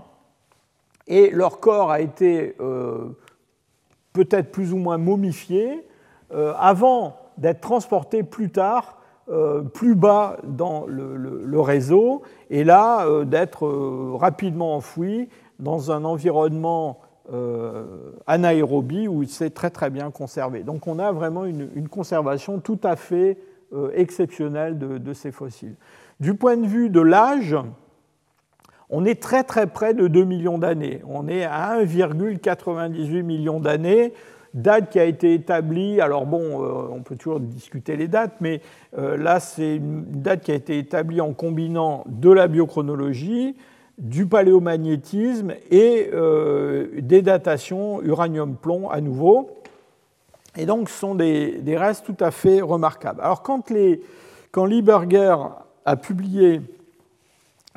Et 1.06 1.30
leur 1.30 1.60
corps 1.60 1.92
a 1.92 2.02
été 2.02 2.56
euh, 2.60 3.16
peut-être 4.14 4.52
plus 4.52 4.74
ou 4.74 4.78
moins 4.78 4.98
momifié 4.98 5.86
avant 6.58 7.18
d'être 7.38 7.62
transporté 7.62 8.22
plus 8.22 8.52
tard, 8.52 8.99
plus 9.74 9.96
bas 9.96 10.38
dans 10.44 10.86
le, 10.88 11.60
réseau, 11.60 12.24
et 12.50 12.64
là 12.64 13.06
d'être 13.26 13.68
rapidement 14.18 14.76
enfoui 14.76 15.30
dans 15.60 15.92
un 15.92 16.04
environnement 16.04 17.00
euh, 17.32 17.84
anaérobie 18.26 19.08
où 19.08 19.22
il 19.22 19.30
s'est 19.30 19.52
très 19.52 19.70
très 19.70 19.92
bien 19.92 20.10
conservé. 20.10 20.64
Donc 20.64 20.88
on 20.88 20.98
a 20.98 21.12
vraiment 21.12 21.46
une, 21.46 21.88
conservation 21.88 22.60
tout 22.60 22.80
à 22.82 22.96
fait 22.96 23.38
euh, 23.72 23.92
exceptionnelle 23.94 24.80
de, 24.80 25.14
ces 25.14 25.32
fossiles. 25.32 25.76
Du 26.20 26.34
point 26.34 26.58
de 26.58 26.66
vue 26.66 26.90
de 26.90 27.02
l'âge, 27.02 27.56
on 28.90 29.06
est 29.06 29.22
très 29.22 29.44
très 29.44 29.68
près 29.68 29.94
de 29.94 30.08
2 30.08 30.24
millions 30.24 30.58
d'années. 30.58 31.04
On 31.08 31.28
est 31.28 31.44
à 31.44 31.80
1,98 31.84 33.22
millions 33.22 33.60
d'années, 33.60 34.14
date 34.54 34.90
qui 34.90 35.00
a 35.00 35.06
été 35.06 35.34
établie, 35.34 36.02
alors 36.02 36.26
bon, 36.26 36.64
euh, 36.64 36.88
on 36.92 37.02
peut 37.02 37.16
toujours 37.16 37.40
discuter 37.40 37.96
les 37.96 38.08
dates, 38.08 38.36
mais 38.42 38.62
là 38.96 39.40
c'est 39.40 39.76
une 39.76 40.04
date 40.06 40.42
qui 40.42 40.52
a 40.52 40.56
été 40.56 40.78
établie 40.78 41.22
en 41.22 41.34
combinant 41.34 42.04
de 42.08 42.32
la 42.32 42.48
biochronologie, 42.48 43.56
du 44.00 44.26
paléomagnétisme 44.26 45.54
et 45.70 46.10
euh, 46.14 46.88
des 47.02 47.22
datations 47.22 48.02
uranium-plomb 48.02 48.90
à 48.90 49.02
nouveau. 49.02 49.52
Et 50.58 50.66
donc, 50.66 50.90
ce 50.90 50.98
sont 50.98 51.16
des, 51.16 51.62
restes 51.78 52.06
tout 52.06 52.24
à 52.24 52.32
fait 52.32 52.62
remarquables. 52.62 53.22
Alors, 53.22 53.44
quand, 53.44 53.70
les, 53.70 54.02
quand 54.52 54.66
Lieberger 54.66 55.36
a 55.86 55.96
publié 55.96 56.62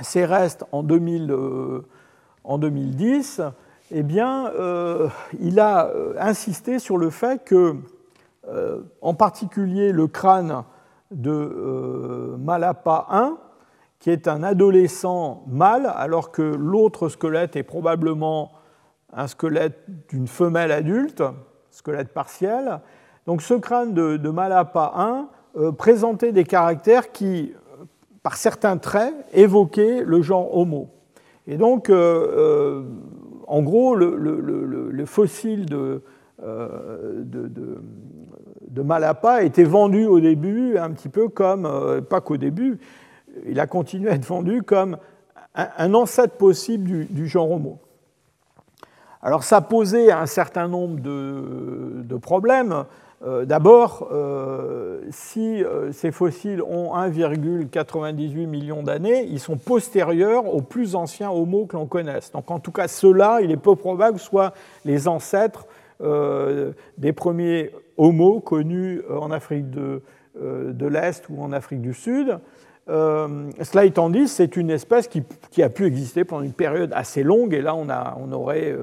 ces 0.00 0.24
restes 0.24 0.64
en, 0.72 0.82
2000, 0.82 1.30
euh, 1.30 1.84
en 2.44 2.58
2010, 2.58 3.42
eh 3.92 4.02
bien, 4.02 4.48
euh, 4.52 5.08
il 5.40 5.60
a 5.60 5.90
insisté 6.18 6.78
sur 6.78 6.98
le 6.98 7.10
fait 7.10 7.44
que, 7.44 7.76
en 9.00 9.14
particulier, 9.14 9.92
le 9.92 10.08
crâne 10.08 10.64
de 11.10 12.34
Malapa 12.38 13.06
1 13.10 13.36
qui 14.02 14.10
est 14.10 14.26
un 14.26 14.42
adolescent 14.42 15.44
mâle, 15.46 15.88
alors 15.94 16.32
que 16.32 16.42
l'autre 16.42 17.08
squelette 17.08 17.54
est 17.54 17.62
probablement 17.62 18.50
un 19.12 19.28
squelette 19.28 19.78
d'une 20.08 20.26
femelle 20.26 20.72
adulte, 20.72 21.22
squelette 21.70 22.12
partiel. 22.12 22.80
Donc 23.26 23.42
ce 23.42 23.54
crâne 23.54 23.94
de, 23.94 24.28
Malapa 24.28 24.92
1 24.96 25.28
euh, 25.56 25.70
présentait 25.70 26.32
des 26.32 26.42
caractères 26.42 27.12
qui, 27.12 27.54
par 28.24 28.34
certains 28.34 28.76
traits, 28.76 29.14
évoquaient 29.32 30.02
le 30.04 30.20
genre 30.20 30.56
Homo. 30.56 30.88
Et 31.46 31.56
donc, 31.56 31.88
euh, 31.88 31.94
euh, 31.94 32.82
en 33.52 33.62
gros, 33.62 33.94
le, 33.94 35.04
fossile 35.04 35.66
de, 35.66 36.02
de, 36.40 37.82
Malapa 38.82 39.42
était 39.42 39.64
vendu 39.64 40.06
au 40.06 40.20
début 40.20 40.78
un 40.78 40.90
petit 40.90 41.10
peu 41.10 41.28
comme, 41.28 42.02
pas 42.08 42.22
qu'au 42.22 42.38
début, 42.38 42.78
il 43.46 43.60
a 43.60 43.66
continué 43.66 44.10
à 44.10 44.14
être 44.14 44.24
vendu 44.24 44.62
comme 44.62 44.96
un, 45.54 45.92
ancêtre 45.92 46.36
possible 46.36 47.06
du, 47.10 47.28
genre 47.28 47.50
Homo. 47.50 47.78
Alors 49.20 49.44
ça 49.44 49.60
posait 49.60 50.10
un 50.10 50.24
certain 50.24 50.66
nombre 50.66 51.00
de, 51.00 52.16
problèmes. 52.16 52.84
Euh, 53.24 53.44
d'abord, 53.44 54.08
euh, 54.10 55.00
si 55.10 55.62
euh, 55.62 55.92
ces 55.92 56.10
fossiles 56.10 56.60
ont 56.62 56.92
1,98 56.96 58.46
million 58.46 58.82
d'années, 58.82 59.24
ils 59.30 59.38
sont 59.38 59.56
postérieurs 59.56 60.52
aux 60.52 60.60
plus 60.60 60.96
anciens 60.96 61.30
Homo 61.30 61.66
que 61.66 61.76
l'on 61.76 61.86
connaisse. 61.86 62.32
Donc 62.32 62.50
en 62.50 62.58
tout 62.58 62.72
cas, 62.72 62.88
ceux-là, 62.88 63.40
il 63.40 63.52
est 63.52 63.56
peu 63.56 63.76
probable 63.76 64.16
que 64.16 64.22
soient 64.22 64.52
les 64.84 65.08
ancêtres 65.08 65.66
des 66.98 67.12
premiers 67.12 67.70
Homo 67.96 68.40
connus 68.40 69.02
en 69.08 69.30
Afrique 69.30 69.70
de, 69.70 70.02
l'Est 70.34 71.28
ou 71.30 71.40
en 71.40 71.52
Afrique 71.52 71.80
du 71.80 71.94
Sud. 71.94 72.40
Cela 72.88 73.84
étant 73.84 74.10
dit, 74.10 74.26
c'est 74.26 74.56
une 74.56 74.70
espèce 74.70 75.06
qui, 75.06 75.62
a 75.62 75.68
pu 75.68 75.86
exister 75.86 76.24
pendant 76.24 76.42
une 76.42 76.54
période 76.54 76.90
assez 76.92 77.22
longue, 77.22 77.54
et 77.54 77.62
là 77.62 77.76
on, 77.76 77.88
a, 77.88 78.18
on 78.18 78.32
aurait, 78.32 78.76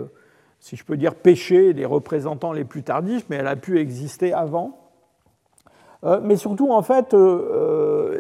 si 0.60 0.76
je 0.76 0.84
peux 0.84 0.98
dire, 0.98 1.16
pêché 1.16 1.74
les 1.74 1.86
représentants 1.86 2.54
les 2.54 2.64
plus 2.64 2.84
tardifs, 2.84 3.26
mais 3.30 3.38
elle 3.38 3.48
a 3.48 3.56
pu 3.56 3.80
exister 3.80 4.34
avant. 4.34 4.78
Euh, 6.04 6.20
mais 6.24 6.36
surtout, 6.36 6.72
en 6.72 6.82
fait, 6.82 7.16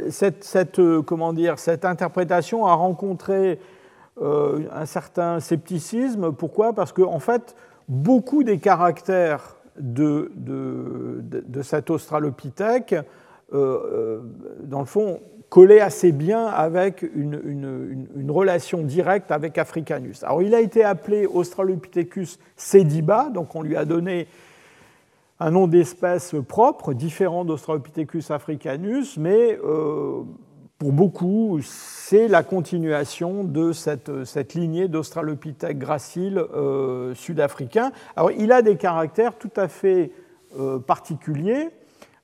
cette, 0.10 0.44
cette, 0.44 0.82
comment 1.06 1.34
dire, 1.34 1.60
cette 1.60 1.86
interprétation 1.86 2.66
a 2.66 2.74
rencontré 2.74 3.60
un 4.22 4.86
certain 4.86 5.40
scepticisme. 5.40 6.34
Pourquoi? 6.34 6.74
Parce 6.74 6.92
que, 6.92 7.02
en 7.02 7.20
fait, 7.20 7.56
beaucoup 7.88 8.44
des 8.44 8.58
caractères 8.60 9.56
de, 9.80 10.32
de, 10.36 11.20
de, 11.22 11.44
de 11.48 11.62
cet 11.62 11.90
australopithèque, 11.90 12.96
dans 13.52 14.80
le 14.80 14.86
fond, 14.86 15.20
collait 15.50 15.82
assez 15.82 16.12
bien 16.12 16.46
avec 16.46 17.04
une, 17.16 18.30
relation 18.30 18.84
directe 18.84 19.32
avec 19.32 19.58
Africanus. 19.58 20.24
Alors 20.24 20.44
il 20.44 20.54
a 20.54 20.62
été 20.62 20.84
appelé 20.84 21.26
Australopithecus 21.26 22.40
sediba, 22.56 23.30
donc 23.30 23.56
on 23.56 23.64
lui 23.64 23.76
a 23.76 23.86
donné 23.86 24.28
un 25.40 25.52
nom 25.52 25.68
d'espèce 25.68 26.36
propre, 26.48 26.94
différent 26.94 27.46
d'Australopithecus 27.46 28.30
africanus, 28.30 29.18
mais 29.18 29.58
euh, 29.64 30.22
pour 30.78 30.92
beaucoup, 30.92 31.60
c'est 31.64 32.28
la 32.28 32.44
continuation 32.44 33.44
de 33.44 33.72
cette, 33.72 34.26
cette 34.26 34.54
lignée 34.54 34.88
d'Australopithèques 34.88 35.80
graciles 35.80 36.38
euh, 36.38 37.16
sud-africains. 37.16 37.92
Alors 38.16 38.32
il 38.32 38.52
a 38.52 38.62
des 38.62 38.76
caractères 38.76 39.38
tout 39.38 39.52
à 39.56 39.68
fait 39.68 40.12
euh, 40.60 40.78
particuliers. 40.78 41.70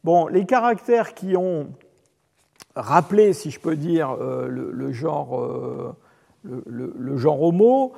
Bon, 0.05 0.27
les 0.27 0.45
caractères 0.45 1.15
qui 1.15 1.35
ont 1.35 1.69
rappeler, 2.75 3.33
si 3.33 3.49
je 3.49 3.59
peux 3.59 3.75
dire, 3.75 4.15
le, 4.15 4.91
genre, 4.91 5.95
le, 6.43 7.17
genre 7.17 7.41
Homo, 7.41 7.93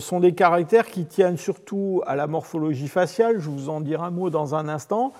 sont 0.00 0.18
des 0.18 0.34
caractères 0.34 0.86
qui 0.86 1.06
tiennent 1.06 1.36
surtout 1.36 2.02
à 2.08 2.16
la 2.16 2.26
morphologie 2.26 2.88
faciale, 2.88 3.38
je 3.38 3.48
vous 3.50 3.68
en 3.68 3.80
dirai 3.80 4.02
un 4.02 4.10
mot 4.10 4.30
dans 4.30 4.56
un 4.56 4.68
instant, 4.68 5.12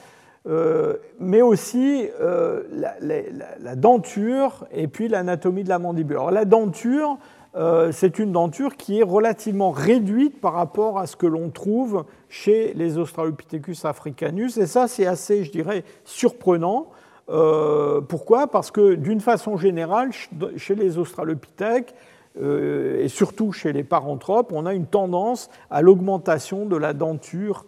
mais 1.20 1.40
aussi 1.40 2.09
la, 2.19 3.77
denture 3.77 4.66
et 4.73 4.89
puis 4.89 5.06
l'anatomie 5.06 5.62
de 5.62 5.69
la 5.69 5.78
mandibule. 5.78 6.16
Alors, 6.16 6.32
la 6.32 6.44
denture, 6.44 7.16
euh, 7.56 7.93
c'est 7.93 8.18
une 8.18 8.32
denture 8.32 8.76
qui 8.76 8.98
est 8.98 9.05
relativement 9.05 9.70
réduite 9.70 10.40
par 10.40 10.55
rapport 10.55 10.98
à 10.98 11.06
ce 11.06 11.14
que 11.14 11.26
l'on 11.26 11.51
trouve 11.51 12.05
chez 12.28 12.74
les 12.74 12.98
Australopithecus 12.98 13.85
africanus. 13.85 14.56
Et 14.59 14.66
ça, 14.66 14.89
c'est 14.89 15.06
assez, 15.06 15.44
je 15.44 15.52
dirais, 15.52 15.85
surprenant. 16.05 16.89
Euh, 17.31 18.01
pourquoi? 18.01 18.48
Parce 18.48 18.70
que 18.70 18.94
d'une 18.94 19.20
façon 19.20 19.56
générale, 19.56 20.10
chez 20.56 20.74
les 20.74 20.98
Australopithèques, 20.98 21.94
euh, 22.40 23.05
et 23.05 23.09
surtout 23.09 23.52
chez 23.52 23.72
les 23.72 23.85
paranthropes, 23.85 24.52
on 24.52 24.66
a 24.66 24.74
une 24.74 24.86
tendance 24.86 25.48
à 25.70 25.81
l'augmentation 25.81 26.66
de 26.66 26.76
la 26.76 26.93
denture 26.93 27.66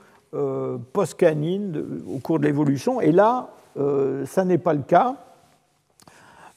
post-canine 0.92 2.02
au 2.14 2.18
cours 2.18 2.38
de 2.38 2.44
l'évolution. 2.44 3.00
Et 3.00 3.10
là, 3.10 3.48
ça 4.26 4.44
n'est 4.44 4.58
pas 4.58 4.74
le 4.74 4.82
cas. 4.82 5.25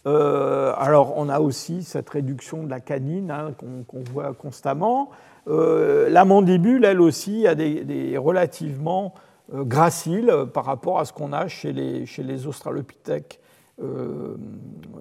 Euh, 0.05 0.73
alors, 0.77 1.13
on 1.17 1.27
a 1.29 1.39
aussi 1.39 1.83
cette 1.83 2.09
réduction 2.09 2.63
de 2.63 2.69
la 2.69 2.79
canine 2.79 3.31
hein, 3.31 3.51
qu'on 3.87 4.03
voit 4.11 4.33
constamment. 4.33 5.09
Euh, 5.47 6.09
la 6.09 6.25
mandibule, 6.25 6.85
elle 6.85 7.01
aussi, 7.01 7.47
a 7.47 7.55
des, 7.55 8.17
relativement 8.17 9.13
euh, 9.53 9.63
graciles 9.63 10.33
par 10.53 10.65
rapport 10.65 10.99
à 10.99 11.05
ce 11.05 11.11
qu'on 11.11 11.33
a 11.33 11.47
chez 11.47 11.73
les, 11.73 12.05
chez 12.05 12.23
les 12.23 12.47
Australopithèques, 12.47 13.39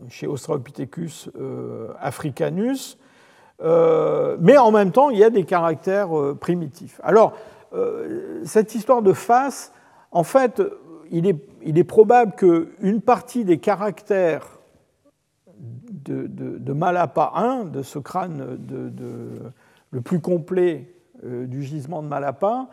chez 0.09 0.29
Australopithecus 0.29 1.31
africanus. 2.01 2.97
mais 3.61 4.57
en 4.57 4.71
même 4.71 4.93
temps, 4.93 5.11
il 5.11 5.19
y 5.19 5.25
a 5.25 5.31
des 5.31 5.43
caractères 5.43 6.11
primitifs. 6.39 7.01
Alors, 7.03 7.33
cette 8.45 8.77
histoire 8.77 9.03
de 9.03 9.13
face, 9.13 9.73
en 10.13 10.23
fait, 10.23 10.63
il 11.11 11.27
est, 11.27 11.45
il 11.63 11.77
est 11.77 11.85
probable 11.85 12.37
qu'une 12.37 13.01
partie 13.01 13.45
des 13.45 13.59
caractères 13.59 14.58
de, 16.09 16.73
Malapa 16.73 17.33
1, 17.35 17.65
de 17.65 17.83
ce 17.83 17.99
crâne 17.99 18.59
le 19.91 20.01
plus 20.01 20.21
complet 20.21 20.89
euh, 21.25 21.47
du 21.47 21.63
gisement 21.63 22.03
de 22.03 22.09
Malapa, 22.09 22.67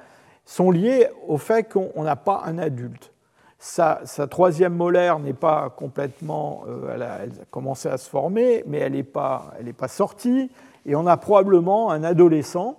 sont 0.45 0.69
liés 0.69 1.07
au 1.27 1.37
fait 1.37 1.63
qu'on 1.63 2.03
n'a 2.03 2.15
pas 2.15 2.43
un 2.45 2.57
adulte. 2.57 3.11
Sa, 3.57 4.03
troisième 4.29 4.75
molaire 4.75 5.17
n'est 5.17 5.33
pas 5.33 5.71
complètement, 5.75 6.63
euh, 6.67 6.93
elle, 6.93 7.01
a, 7.01 7.19
commencé 7.49 7.89
à 7.89 7.97
se 7.97 8.07
former, 8.07 8.63
mais 8.67 8.77
elle 8.77 8.93
n'est 8.93 9.03
pas, 9.03 9.53
pas 9.77 9.87
sortie, 9.87 10.51
et 10.85 10.95
on 10.95 11.07
a 11.07 11.17
probablement 11.17 11.89
un 11.89 12.03
adolescent. 12.03 12.77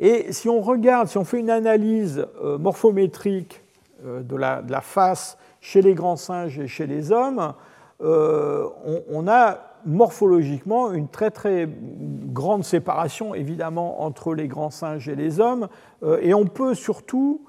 Et 0.00 0.32
si 0.32 0.48
on 0.48 0.60
regarde, 0.60 1.06
si 1.06 1.18
on 1.18 1.24
fait 1.24 1.38
une 1.38 1.50
analyse 1.50 2.26
euh, 2.42 2.58
morphométrique 2.58 3.60
de 4.02 4.22
de 4.22 4.36
la, 4.36 4.80
face 4.82 5.38
chez 5.60 5.80
les 5.80 5.94
grands 5.94 6.16
singes 6.16 6.58
et 6.58 6.66
chez 6.66 6.86
les 6.86 7.12
hommes, 7.12 7.54
euh, 8.02 8.68
on, 9.08 9.28
a 9.28 9.58
morphologiquement 9.86 10.92
une 10.92 11.08
très 11.08 11.30
très 11.30 11.68
grande 12.32 12.64
séparation 12.64 13.34
évidemment 13.34 14.02
entre 14.02 14.34
les 14.34 14.48
grands 14.48 14.70
singes 14.70 15.08
et 15.08 15.14
les 15.14 15.38
hommes, 15.38 15.68
euh, 16.02 16.18
et 16.20 16.34
on 16.34 16.46
peut 16.46 16.74
surtout 16.74 17.42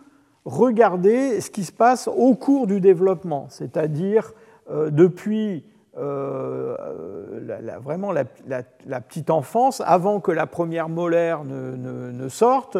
regarder 0.44 1.42
ce 1.42 1.50
qui 1.50 1.64
se 1.64 1.72
passe 1.72 2.08
au 2.08 2.36
cours 2.36 2.68
du 2.68 2.80
développement, 2.80 3.48
c'est-à-dire 3.50 4.34
euh, 4.70 4.92
depuis 4.92 5.64
vraiment 5.98 8.12
la, 8.12 9.02
petite 9.02 9.30
enfance, 9.30 9.82
avant 9.86 10.20
que 10.20 10.32
la 10.32 10.46
première 10.46 10.90
molaire 10.90 11.46
ne 11.46 12.28
sorte, 12.28 12.78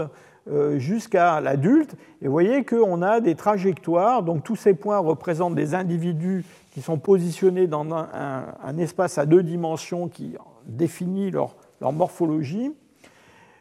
jusqu'à 0.76 1.40
l'adulte. 1.40 1.96
Et 2.22 2.26
vous 2.26 2.34
voyez 2.34 2.66
qu'on 2.66 3.02
a 3.02 3.22
des 3.22 3.36
trajectoires, 3.36 4.22
donc 4.22 4.44
tous 4.44 4.58
ces 4.58 4.74
points 4.74 4.98
représentent 4.98 5.56
des 5.56 5.76
individus 5.76 6.44
qui 6.76 6.82
sont 6.82 6.98
positionnés 6.98 7.68
dans 7.68 7.86
un, 7.94 8.78
espace 8.80 9.18
à 9.18 9.26
deux 9.26 9.44
dimensions 9.44 10.10
qui 10.10 10.36
définit 10.66 11.32
leur, 11.32 11.56
morphologie. 11.80 12.74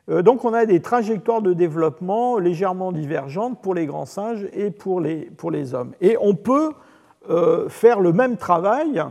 Euh, 0.09 0.23
donc 0.23 0.45
on 0.45 0.53
a 0.53 0.67
des 0.67 0.83
trajectoires 0.83 1.41
de 1.41 1.53
développement 1.53 2.39
légèrement 2.39 2.91
divergentes 2.91 3.63
pour 3.63 3.73
les 3.73 3.87
grands 3.87 4.05
singes 4.05 4.49
et 4.53 4.73
pour 4.73 5.01
les, 5.01 5.27
pour 5.27 5.53
les 5.53 5.75
hommes. 5.75 5.93
Et 6.01 6.17
on 6.21 6.35
peut 6.35 6.73
euh, 7.31 7.69
faire 7.69 8.01
le 8.01 8.13
même 8.13 8.37
travail 8.37 9.05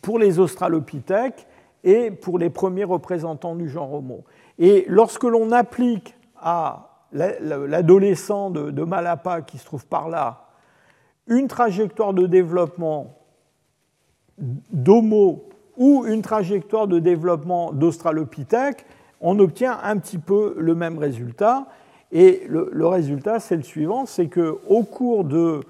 pour 0.00 0.20
les 0.20 0.38
australopithèques 0.38 1.48
et 1.82 2.12
pour 2.12 2.38
les 2.38 2.50
premiers 2.50 2.84
représentants 2.84 3.56
du 3.56 3.68
genre 3.68 3.94
Homo. 3.94 4.22
Et 4.60 4.84
lorsque 4.86 5.24
l'on 5.24 5.50
applique 5.50 6.14
à 6.40 7.02
l'adolescent 7.10 8.50
de, 8.50 8.70
de 8.70 8.84
Malapa 8.84 9.42
qui 9.42 9.58
se 9.58 9.64
trouve 9.64 9.86
par 9.86 10.08
là 10.08 10.45
une 11.26 11.48
trajectoire 11.48 12.14
de 12.14 12.26
développement 12.26 13.16
d'Homo 14.38 15.48
ou 15.76 16.04
une 16.06 16.22
trajectoire 16.22 16.86
de 16.86 16.98
développement 16.98 17.72
d'Australopithèque, 17.72 18.86
on 19.20 19.38
obtient 19.38 19.78
un 19.82 19.98
petit 19.98 20.18
peu 20.18 20.54
le 20.58 20.74
même 20.74 20.98
résultat. 20.98 21.66
Et 22.12 22.46
le, 22.48 22.86
résultat, 22.86 23.40
c'est 23.40 23.56
le 23.56 23.62
suivant, 23.62 24.06
c'est 24.06 24.28
qu'au 24.28 24.82
cours 24.82 25.24
de 25.24 25.60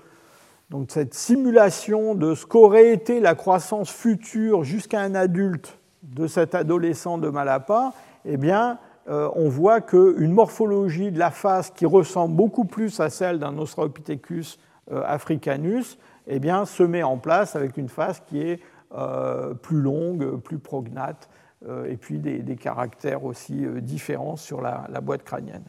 cette 0.89 1.15
simulation 1.15 2.15
de 2.15 2.35
ce 2.35 2.45
qu'aurait 2.45 2.93
été 2.93 3.21
la 3.21 3.35
croissance 3.35 3.91
future 3.91 4.65
jusqu'à 4.65 5.01
un 5.01 5.15
adulte 5.15 5.79
de 6.03 6.27
cet 6.27 6.55
adolescent 6.55 7.19
de 7.19 7.31
Malapa, 7.31 7.93
eh 8.25 8.37
bien, 8.37 8.79
euh, 9.09 9.29
on 9.35 9.49
voit 9.49 9.81
qu'une 9.81 10.33
morphologie 10.33 11.13
de 11.13 11.19
la 11.19 11.31
face 11.31 11.71
qui 11.71 11.87
ressemble 11.87 12.35
beaucoup 12.35 12.65
plus 12.65 13.01
à 13.01 13.09
celle 13.09 13.39
d'un 13.39 13.57
Australopithecus 13.59 14.59
africanus 14.91 15.99
eh 16.29 16.39
bien, 16.39 16.65
se 16.65 16.83
met 16.83 17.03
en 17.03 17.19
place 17.19 17.57
avec 17.57 17.77
une 17.77 17.89
face 17.89 18.21
qui 18.21 18.41
est 18.41 18.61
euh, 18.95 19.55
plus 19.55 19.81
longue, 19.81 20.37
plus 20.41 20.59
prognate, 20.59 21.29
euh, 21.69 21.87
et 21.87 21.97
puis 21.97 22.19
des, 22.19 22.57
caractères 22.57 23.25
aussi 23.25 23.67
différents 23.81 24.37
sur 24.37 24.61
la, 24.61 24.89
boîte 25.03 25.23
crânienne. 25.23 25.65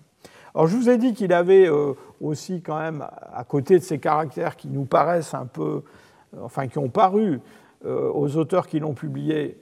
Alors, 0.54 0.68
je 0.68 0.76
vous 0.76 0.90
ai 0.90 0.98
dit 0.98 1.14
qu'il 1.14 1.34
avait 1.34 1.70
aussi 2.20 2.62
quand 2.62 2.80
même, 2.80 3.06
à 3.34 3.44
côté 3.44 3.78
de 3.78 3.84
ces 3.84 4.00
caractères 4.00 4.56
qui 4.56 4.68
nous 4.70 4.86
paraissent 4.86 5.34
un 5.34 5.46
peu, 5.46 5.84
enfin 6.42 6.68
qui 6.68 6.80
ont 6.80 6.90
paru 6.90 7.40
aux 7.86 8.38
auteurs 8.38 8.66
qui 8.66 8.80
l'ont 8.80 8.96
publié 8.96 9.58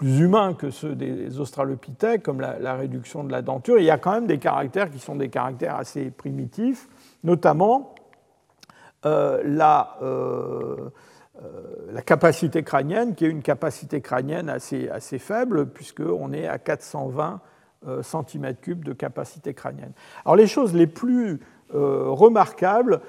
plus 0.00 0.20
humains 0.20 0.54
que 0.54 0.70
ceux 0.70 0.94
des 0.94 1.38
australopithèques, 1.40 2.22
comme 2.22 2.40
la, 2.40 2.74
réduction 2.74 3.22
de 3.22 3.30
la 3.30 3.42
denture, 3.42 3.78
il 3.78 3.84
y 3.84 3.90
a 3.90 3.98
quand 3.98 4.12
même 4.12 4.26
des 4.26 4.38
caractères 4.38 4.90
qui 4.90 4.98
sont 4.98 5.14
des 5.14 5.28
caractères 5.28 5.76
assez 5.76 6.10
primitifs, 6.10 6.88
notamment 7.22 7.94
euh, 7.98 7.99
la, 9.04 9.96
euh, 10.02 10.90
euh, 11.42 11.48
la, 11.92 12.02
capacité 12.02 12.62
crânienne, 12.62 13.14
qui 13.14 13.24
est 13.24 13.28
une 13.28 13.42
capacité 13.42 14.00
crânienne 14.00 14.48
assez, 14.48 14.88
assez 14.88 15.18
faible, 15.18 15.66
puisqu'on 15.66 16.32
est 16.32 16.46
à 16.46 16.58
420 16.58 17.40
cm3 17.86 18.82
de 18.82 18.92
capacité 18.92 19.54
crânienne. 19.54 19.92
Alors 20.26 20.36
les 20.36 20.46
choses 20.46 20.74
les 20.74 20.86
plus 20.86 21.40
remarquables, 21.72 23.00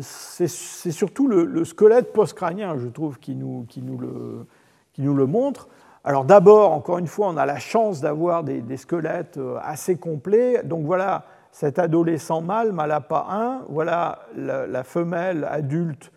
c'est 0.00 0.48
surtout 0.48 1.28
le, 1.28 1.64
squelette 1.64 2.12
post-crânien, 2.12 2.76
je 2.78 2.88
trouve, 2.88 3.20
qui 3.20 3.36
nous, 3.36 3.64
qui 3.68 3.80
nous, 3.80 3.96
le, 3.96 4.46
qui 4.92 5.02
nous 5.02 5.14
le 5.14 5.26
montre. 5.26 5.68
Alors 6.02 6.24
d'abord, 6.24 6.72
encore 6.72 6.98
une 6.98 7.06
fois, 7.06 7.28
on 7.28 7.36
a 7.36 7.46
la 7.46 7.60
chance 7.60 8.00
d'avoir 8.00 8.42
des, 8.42 8.60
des, 8.60 8.76
squelettes 8.76 9.38
assez 9.62 9.96
complets. 9.96 10.62
Donc 10.64 10.84
voilà 10.84 11.24
cet 11.52 11.78
adolescent 11.78 12.40
mâle, 12.40 12.72
Malapa 12.72 13.26
1, 13.28 13.62
voilà 13.68 14.20
la, 14.36 14.84
femelle 14.84 15.46
adulte 15.50 16.12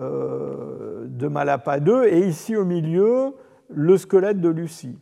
euh, 0.00 1.04
de 1.06 1.28
Malapa 1.28 1.80
2, 1.80 2.06
et 2.06 2.26
ici 2.26 2.56
au 2.56 2.64
milieu, 2.64 3.34
le 3.68 3.96
squelette 3.96 4.40
de 4.40 4.48
Lucie. 4.48 4.98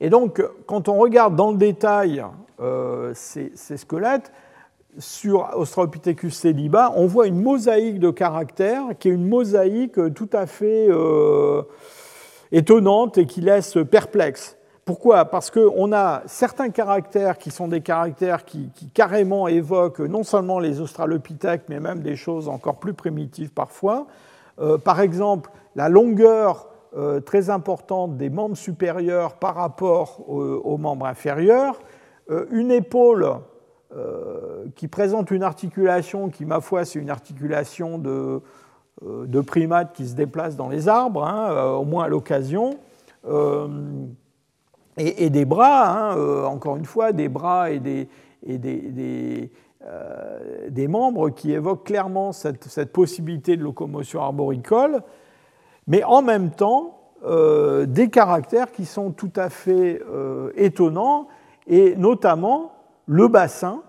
Et 0.00 0.10
donc, 0.10 0.42
quand 0.66 0.88
on 0.88 0.98
regarde 0.98 1.36
dans 1.36 1.50
le 1.50 1.56
détail 1.56 2.24
euh, 2.60 3.12
ces, 3.14 3.52
squelettes, 3.76 4.32
sur 4.98 5.56
Australopithecus 5.56 6.34
celiba, 6.34 6.92
on 6.96 7.06
voit 7.06 7.28
une 7.28 7.40
mosaïque 7.40 8.00
de 8.00 8.10
caractères 8.10 8.84
qui 8.98 9.08
est 9.08 9.12
une 9.12 9.28
mosaïque 9.28 10.14
tout 10.14 10.30
à 10.32 10.46
fait 10.46 10.88
euh, 10.90 11.62
étonnante 12.50 13.16
et 13.16 13.26
qui 13.26 13.40
laisse 13.40 13.78
perplexe. 13.90 14.57
Pourquoi? 14.88 15.26
Parce 15.26 15.50
qu'on 15.50 15.92
a 15.92 16.22
certains 16.24 16.70
caractères 16.70 17.36
qui 17.36 17.50
sont 17.50 17.68
des 17.68 17.82
caractères 17.82 18.46
qui, 18.46 18.70
carrément 18.94 19.46
évoquent 19.46 20.00
non 20.00 20.22
seulement 20.22 20.58
les 20.60 20.80
australopithèques, 20.80 21.64
mais 21.68 21.78
même 21.78 22.00
des 22.00 22.16
choses 22.16 22.48
encore 22.48 22.76
plus 22.76 22.94
primitives 22.94 23.52
parfois. 23.52 24.06
Euh, 24.58 24.78
par 24.78 25.02
exemple, 25.02 25.50
la 25.76 25.90
longueur 25.90 26.68
euh, 26.96 27.20
très 27.20 27.50
importante 27.50 28.16
des 28.16 28.30
membres 28.30 28.56
supérieurs 28.56 29.34
par 29.34 29.56
rapport 29.56 30.26
aux, 30.26 30.78
membres 30.78 31.04
inférieurs, 31.04 31.78
euh, 32.30 32.46
une 32.50 32.70
épaule 32.70 33.34
qui 34.74 34.88
présente 34.88 35.30
une 35.30 35.42
articulation 35.42 36.30
qui, 36.30 36.46
ma 36.46 36.62
foi, 36.62 36.86
c'est 36.86 36.98
une 36.98 37.10
articulation 37.10 37.98
de 37.98 38.40
de 39.02 39.40
primates 39.40 39.92
qui 39.92 40.08
se 40.08 40.14
déplacent 40.14 40.56
dans 40.56 40.68
les 40.68 40.88
arbres, 40.88 41.24
hein, 41.24 41.74
au 41.74 41.84
moins 41.84 42.04
à 42.04 42.08
l'occasion, 42.08 42.78
et, 44.98 45.30
des 45.30 45.44
bras, 45.44 45.88
hein, 45.88 46.44
encore 46.44 46.76
une 46.76 46.84
fois, 46.84 47.12
des 47.12 47.28
bras 47.28 47.70
et 47.70 47.78
des, 47.78 48.08
des, 48.42 49.50
membres 50.88 51.30
qui 51.30 51.52
évoquent 51.52 51.86
clairement 51.86 52.32
cette, 52.32 52.92
possibilité 52.92 53.56
de 53.56 53.62
locomotion 53.62 54.22
arboricole, 54.22 55.02
mais 55.86 56.02
en 56.04 56.22
même 56.22 56.50
temps 56.50 56.94
des 57.22 58.10
caractères 58.10 58.70
qui 58.70 58.84
sont 58.84 59.10
tout 59.10 59.32
à 59.36 59.50
fait 59.50 60.00
étonnants, 60.56 61.28
et 61.66 61.96
notamment 61.96 62.72
le 63.06 63.28
bassin, 63.28 63.82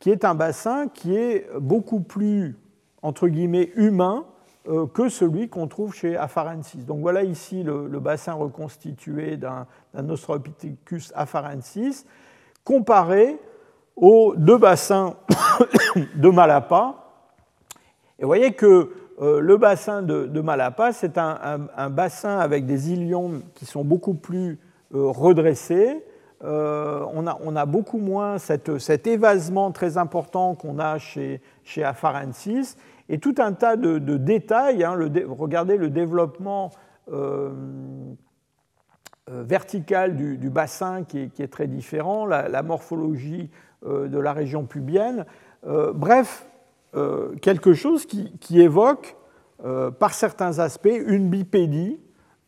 qui 0.00 0.10
est 0.10 0.24
un 0.24 0.34
bassin 0.34 0.88
qui 0.88 1.14
est 1.14 1.46
beaucoup 1.58 2.00
plus, 2.00 2.58
entre 3.02 3.28
guillemets, 3.28 3.70
humain 3.76 4.24
euh, 4.24 4.29
que 4.64 5.08
celui 5.08 5.48
qu'on 5.48 5.66
trouve 5.68 5.94
chez 5.94 6.16
Afarensis. 6.16 6.84
Donc 6.84 7.00
voilà 7.00 7.22
ici 7.22 7.62
le, 7.62 7.98
bassin 7.98 8.34
reconstitué 8.34 9.36
d'un 9.36 9.66
Australopithecus 10.08 11.12
afarensis, 11.14 12.04
comparé 12.64 13.38
aux 13.96 14.34
deux 14.36 14.58
bassins 14.58 15.16
de 16.14 16.28
Malapa. 16.28 16.94
Et 18.18 18.22
vous 18.22 18.28
voyez 18.28 18.52
que 18.52 18.92
euh, 19.20 19.40
le 19.40 19.56
bassin 19.58 20.02
de, 20.02 20.40
Malapa, 20.40 20.92
c'est 20.92 21.18
un, 21.18 21.90
bassin 21.90 22.38
avec 22.38 22.64
des 22.64 22.92
ilions 22.92 23.42
qui 23.54 23.66
sont 23.66 23.84
beaucoup 23.84 24.14
plus 24.14 24.58
euh, 24.94 25.10
redressés, 25.10 26.04
euh, 26.42 27.04
on, 27.12 27.26
a, 27.26 27.66
beaucoup 27.66 27.98
moins 27.98 28.38
cet 28.38 29.06
évasement 29.06 29.72
très 29.72 29.98
important 29.98 30.54
qu'on 30.54 30.78
a 30.78 30.96
chez 30.96 31.40
Afarensis 31.84 32.76
et 33.10 33.18
tout 33.18 33.34
un 33.38 33.52
tas 33.52 33.76
de, 33.76 33.98
détails. 33.98 34.82
Hein, 34.84 34.96
regardez 35.28 35.76
le 35.76 35.90
développement 35.90 36.70
euh, 37.12 37.50
euh, 39.28 39.42
vertical 39.42 40.16
du, 40.16 40.48
bassin 40.48 41.04
qui 41.04 41.30
est, 41.38 41.52
très 41.52 41.66
différent, 41.66 42.24
la, 42.24 42.62
morphologie 42.62 43.50
de 43.84 44.18
la 44.18 44.32
région 44.32 44.64
pubienne. 44.64 45.26
bref, 45.94 46.46
quelque 47.42 47.74
chose 47.74 48.06
qui, 48.06 48.60
évoque 48.60 49.16
par 49.98 50.14
certains 50.14 50.58
aspects 50.58 50.88
une 51.06 51.28
bipédie 51.28 52.00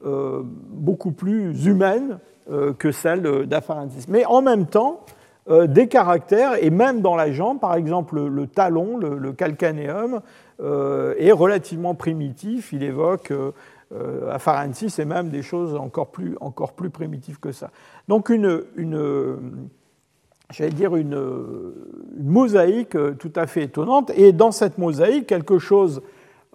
beaucoup 0.03 1.13
plus 1.13 1.67
humaine 1.67 2.19
euh, 2.51 2.73
que 2.73 2.91
celle 2.91 3.47
d'Afarensis. 3.47 4.09
Mais 4.09 4.25
en 4.25 4.43
même 4.43 4.67
temps, 4.67 5.05
euh, 5.49 5.69
des 5.69 5.87
caractères, 5.87 6.61
et 6.61 6.71
même 6.71 7.01
dans 7.01 7.15
la 7.15 7.31
jambe, 7.31 7.61
par 7.61 7.77
exemple 7.77 8.21
le, 8.21 8.47
talon, 8.49 8.97
le, 8.97 9.33
calcanéum, 9.33 10.15
euh, 10.15 10.19
est 10.63 11.33
relativement 11.33 11.95
primitif. 11.95 12.73
Il 12.73 12.83
évoque 12.83 13.33
Afarensis 14.31 14.99
et 14.99 15.05
même 15.05 15.29
des 15.29 15.43
choses 15.43 15.75
encore 15.75 16.09
plus, 16.09 16.37
encore 16.41 16.73
plus 16.73 16.91
primitives 16.91 17.39
que 17.41 17.53
ça. 17.53 17.71
Donc 18.09 18.29
une, 18.31 18.63
une 18.77 19.69
j'allais 20.51 20.71
dire 20.71 20.97
une, 20.97 21.13
une, 22.17 22.29
mosaïque 22.31 22.97
tout 23.19 23.33
à 23.37 23.47
fait 23.47 23.65
étonnante. 23.65 24.11
Et 24.17 24.33
dans 24.33 24.53
cette 24.53 24.79
mosaïque, 24.79 25.27
quelque 25.27 25.59
chose 25.59 26.03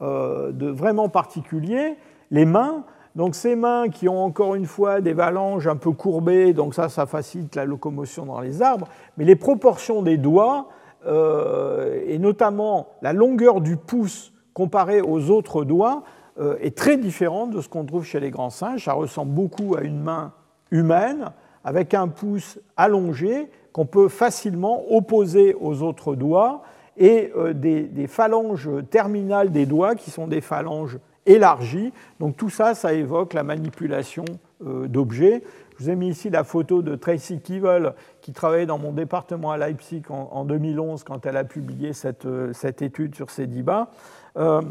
de 0.02 0.68
vraiment 0.68 1.10
particulier, 1.10 1.96
les 2.32 2.46
mains 2.46 2.86
donc 3.18 3.34
ces 3.34 3.56
mains 3.56 3.90
qui 3.90 4.08
ont 4.08 4.24
encore 4.24 4.54
une 4.54 4.68
fois 4.68 5.02
des 5.02 5.14
phalanges 5.14 5.68
un 5.68 5.76
peu 5.76 5.92
courbées, 5.92 6.54
donc 6.54 6.76
ça, 6.76 6.88
ça 6.88 7.08
facilite 7.08 7.56
la 7.56 7.66
locomotion 7.66 8.28
dans 8.28 8.40
les 8.42 8.62
arbres, 8.62 8.88
mais 9.18 9.26
les 9.26 9.36
proportions 9.36 10.04
des 10.04 10.18
doigts, 10.18 10.70
euh, 11.06 12.02
et 12.08 12.18
notamment 12.18 12.88
la 13.02 13.14
longueur 13.14 13.62
du 13.62 13.78
pouce 13.78 14.34
comparée 14.54 15.02
aux 15.02 15.30
autres 15.30 15.64
doigts, 15.64 16.04
euh, 16.40 16.58
est 16.62 16.76
très 16.76 16.98
différente 16.98 17.52
de 17.52 17.62
ce 17.62 17.70
qu'on 17.70 17.86
trouve 17.86 18.06
chez 18.06 18.20
les 18.20 18.32
grands 18.32 18.50
singes. 18.50 18.86
Ça 18.86 18.94
ressemble 18.94 19.32
beaucoup 19.32 19.76
à 19.76 19.82
une 19.82 20.02
main 20.02 20.34
humaine, 20.72 21.32
avec 21.64 21.94
un 21.94 22.08
pouce 22.08 22.60
allongé 22.76 23.50
qu'on 23.74 23.86
peut 23.86 24.08
facilement 24.08 24.84
opposer 24.92 25.56
aux 25.60 25.84
autres 25.84 26.16
doigts, 26.16 26.64
et 26.98 27.32
euh, 27.38 27.54
des 27.54 28.08
phalanges 28.08 28.70
terminales 28.90 29.52
des 29.52 29.68
doigts 29.68 29.94
qui 29.94 30.10
sont 30.10 30.28
des 30.28 30.42
phalanges 30.42 30.98
élargie. 31.28 31.94
Donc 32.20 32.38
tout 32.38 32.50
ça, 32.50 32.74
ça 32.74 32.94
évoque 32.94 33.34
la 33.34 33.44
manipulation 33.44 34.26
d'objets. 34.60 35.44
Je 35.78 35.84
vous 35.84 35.90
ai 35.92 35.96
mis 35.96 36.10
ici 36.10 36.30
la 36.30 36.44
photo 36.44 36.82
de 36.82 36.96
Tracy 36.96 37.40
Kivel, 37.40 37.94
qui 38.22 38.34
travaillait 38.34 38.66
dans 38.66 38.80
mon 38.80 38.92
département 38.92 39.52
à 39.52 39.58
Leipzig 39.58 40.04
en, 40.10 40.44
2011 40.44 41.04
quand 41.04 41.26
elle 41.26 41.38
a 41.38 41.44
publié 41.44 41.94
cette, 41.94 42.26
euh, 42.26 42.52
cette 42.54 42.82
étude 42.82 43.14
sur 43.14 43.30
ces 43.30 43.46
dibats. 43.46 43.90
Euh, 44.38 44.62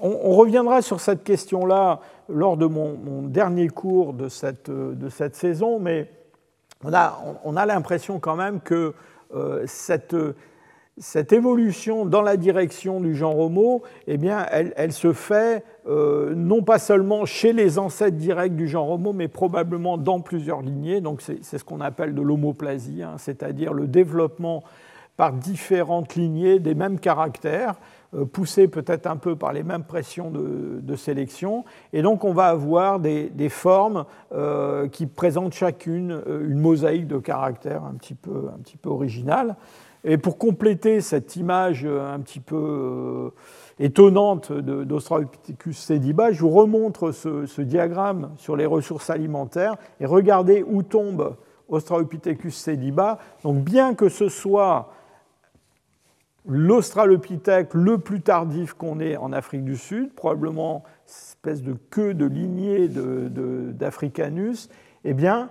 on, 0.00 0.34
reviendra 0.34 0.82
sur 0.82 1.00
cette 1.00 1.24
question-là 1.24 2.00
lors 2.28 2.56
de 2.56 2.66
mon, 2.66 3.22
dernier 3.22 3.68
cours 3.68 4.12
de 4.12 4.28
cette, 4.28 4.70
de 4.70 5.08
cette 5.08 5.36
saison, 5.36 5.78
mais 5.78 6.10
on 6.82 6.92
a, 6.92 7.18
on 7.44 7.56
a 7.56 7.64
l'impression 7.64 8.18
quand 8.18 8.36
même 8.36 8.60
que 8.60 8.92
cette 9.66 10.14
cette 10.98 11.32
évolution 11.32 12.06
dans 12.06 12.22
la 12.22 12.36
direction 12.36 13.00
du 13.00 13.14
genre 13.16 13.38
Homo, 13.38 13.82
eh 14.06 14.16
bien, 14.16 14.46
elle, 14.50 14.92
se 14.92 15.12
fait 15.12 15.64
euh, 15.88 16.34
non 16.36 16.62
pas 16.62 16.78
seulement 16.78 17.24
chez 17.24 17.52
les 17.52 17.78
ancêtres 17.78 18.16
directs 18.16 18.54
du 18.54 18.68
genre 18.68 18.90
Homo, 18.90 19.12
mais 19.12 19.26
probablement 19.26 19.98
dans 19.98 20.20
plusieurs 20.20 20.62
lignées. 20.62 21.00
Donc, 21.00 21.20
c'est 21.20 21.58
ce 21.58 21.64
qu'on 21.64 21.80
appelle 21.80 22.14
de 22.14 22.22
l'homoplasie, 22.22 23.02
hein, 23.02 23.14
c'est-à-dire 23.18 23.72
le 23.72 23.88
développement 23.88 24.62
par 25.16 25.32
différentes 25.32 26.16
lignées 26.16 26.58
des 26.58 26.74
mêmes 26.74 26.98
caractères, 26.98 27.74
euh, 28.14 28.24
poussés 28.24 28.66
peut-être 28.68 29.06
un 29.06 29.16
peu 29.16 29.36
par 29.36 29.52
les 29.52 29.62
mêmes 29.62 29.84
pressions 29.84 30.30
de, 30.30 30.96
sélection. 30.96 31.64
Et 31.92 32.02
donc, 32.02 32.24
on 32.24 32.32
va 32.32 32.46
avoir 32.46 33.00
des, 33.00 33.48
formes 33.48 34.04
euh, 34.32 34.86
qui 34.86 35.06
présentent 35.06 35.54
chacune 35.54 36.22
une 36.28 36.60
mosaïque 36.60 37.08
de 37.08 37.18
caractères 37.18 37.82
un 37.82 37.94
petit 37.94 38.14
peu, 38.14 38.48
un 38.54 38.58
petit 38.58 38.76
peu 38.76 38.90
originale. 38.90 39.56
Et 40.04 40.18
pour 40.18 40.36
compléter 40.36 41.00
cette 41.00 41.36
image 41.36 41.86
un 41.86 42.20
petit 42.20 42.40
peu 42.40 42.56
euh, 42.56 43.30
étonnante 43.78 44.52
d'Australopithecus 44.52 45.78
sediba, 45.78 46.30
je 46.30 46.42
vous 46.42 46.50
remontre 46.50 47.10
ce, 47.10 47.62
diagramme 47.62 48.32
sur 48.36 48.54
les 48.54 48.66
ressources 48.66 49.08
alimentaires 49.08 49.76
et 50.00 50.06
regardez 50.06 50.62
où 50.62 50.82
tombe 50.82 51.36
Australopithecus 51.68 52.54
sediba. 52.54 53.18
Donc 53.42 53.64
bien 53.64 53.94
que 53.94 54.10
ce 54.10 54.28
soit 54.28 54.92
l'Australopithèque 56.46 57.72
le 57.72 57.96
plus 57.96 58.20
tardif 58.20 58.74
qu'on 58.74 59.00
ait 59.00 59.16
en 59.16 59.32
Afrique 59.32 59.64
du 59.64 59.78
Sud, 59.78 60.12
probablement 60.12 60.84
espèce 61.06 61.62
de 61.62 61.74
queue 61.90 62.12
de 62.12 62.26
lignée 62.26 62.88
d'Africanus, 62.88 64.68
eh 65.04 65.14
bien, 65.14 65.48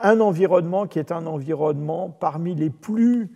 un 0.00 0.20
environnement 0.20 0.86
qui 0.86 0.98
est 0.98 1.12
un 1.12 1.26
environnement 1.26 2.10
parmi 2.10 2.56
les 2.56 2.70
plus 2.70 3.30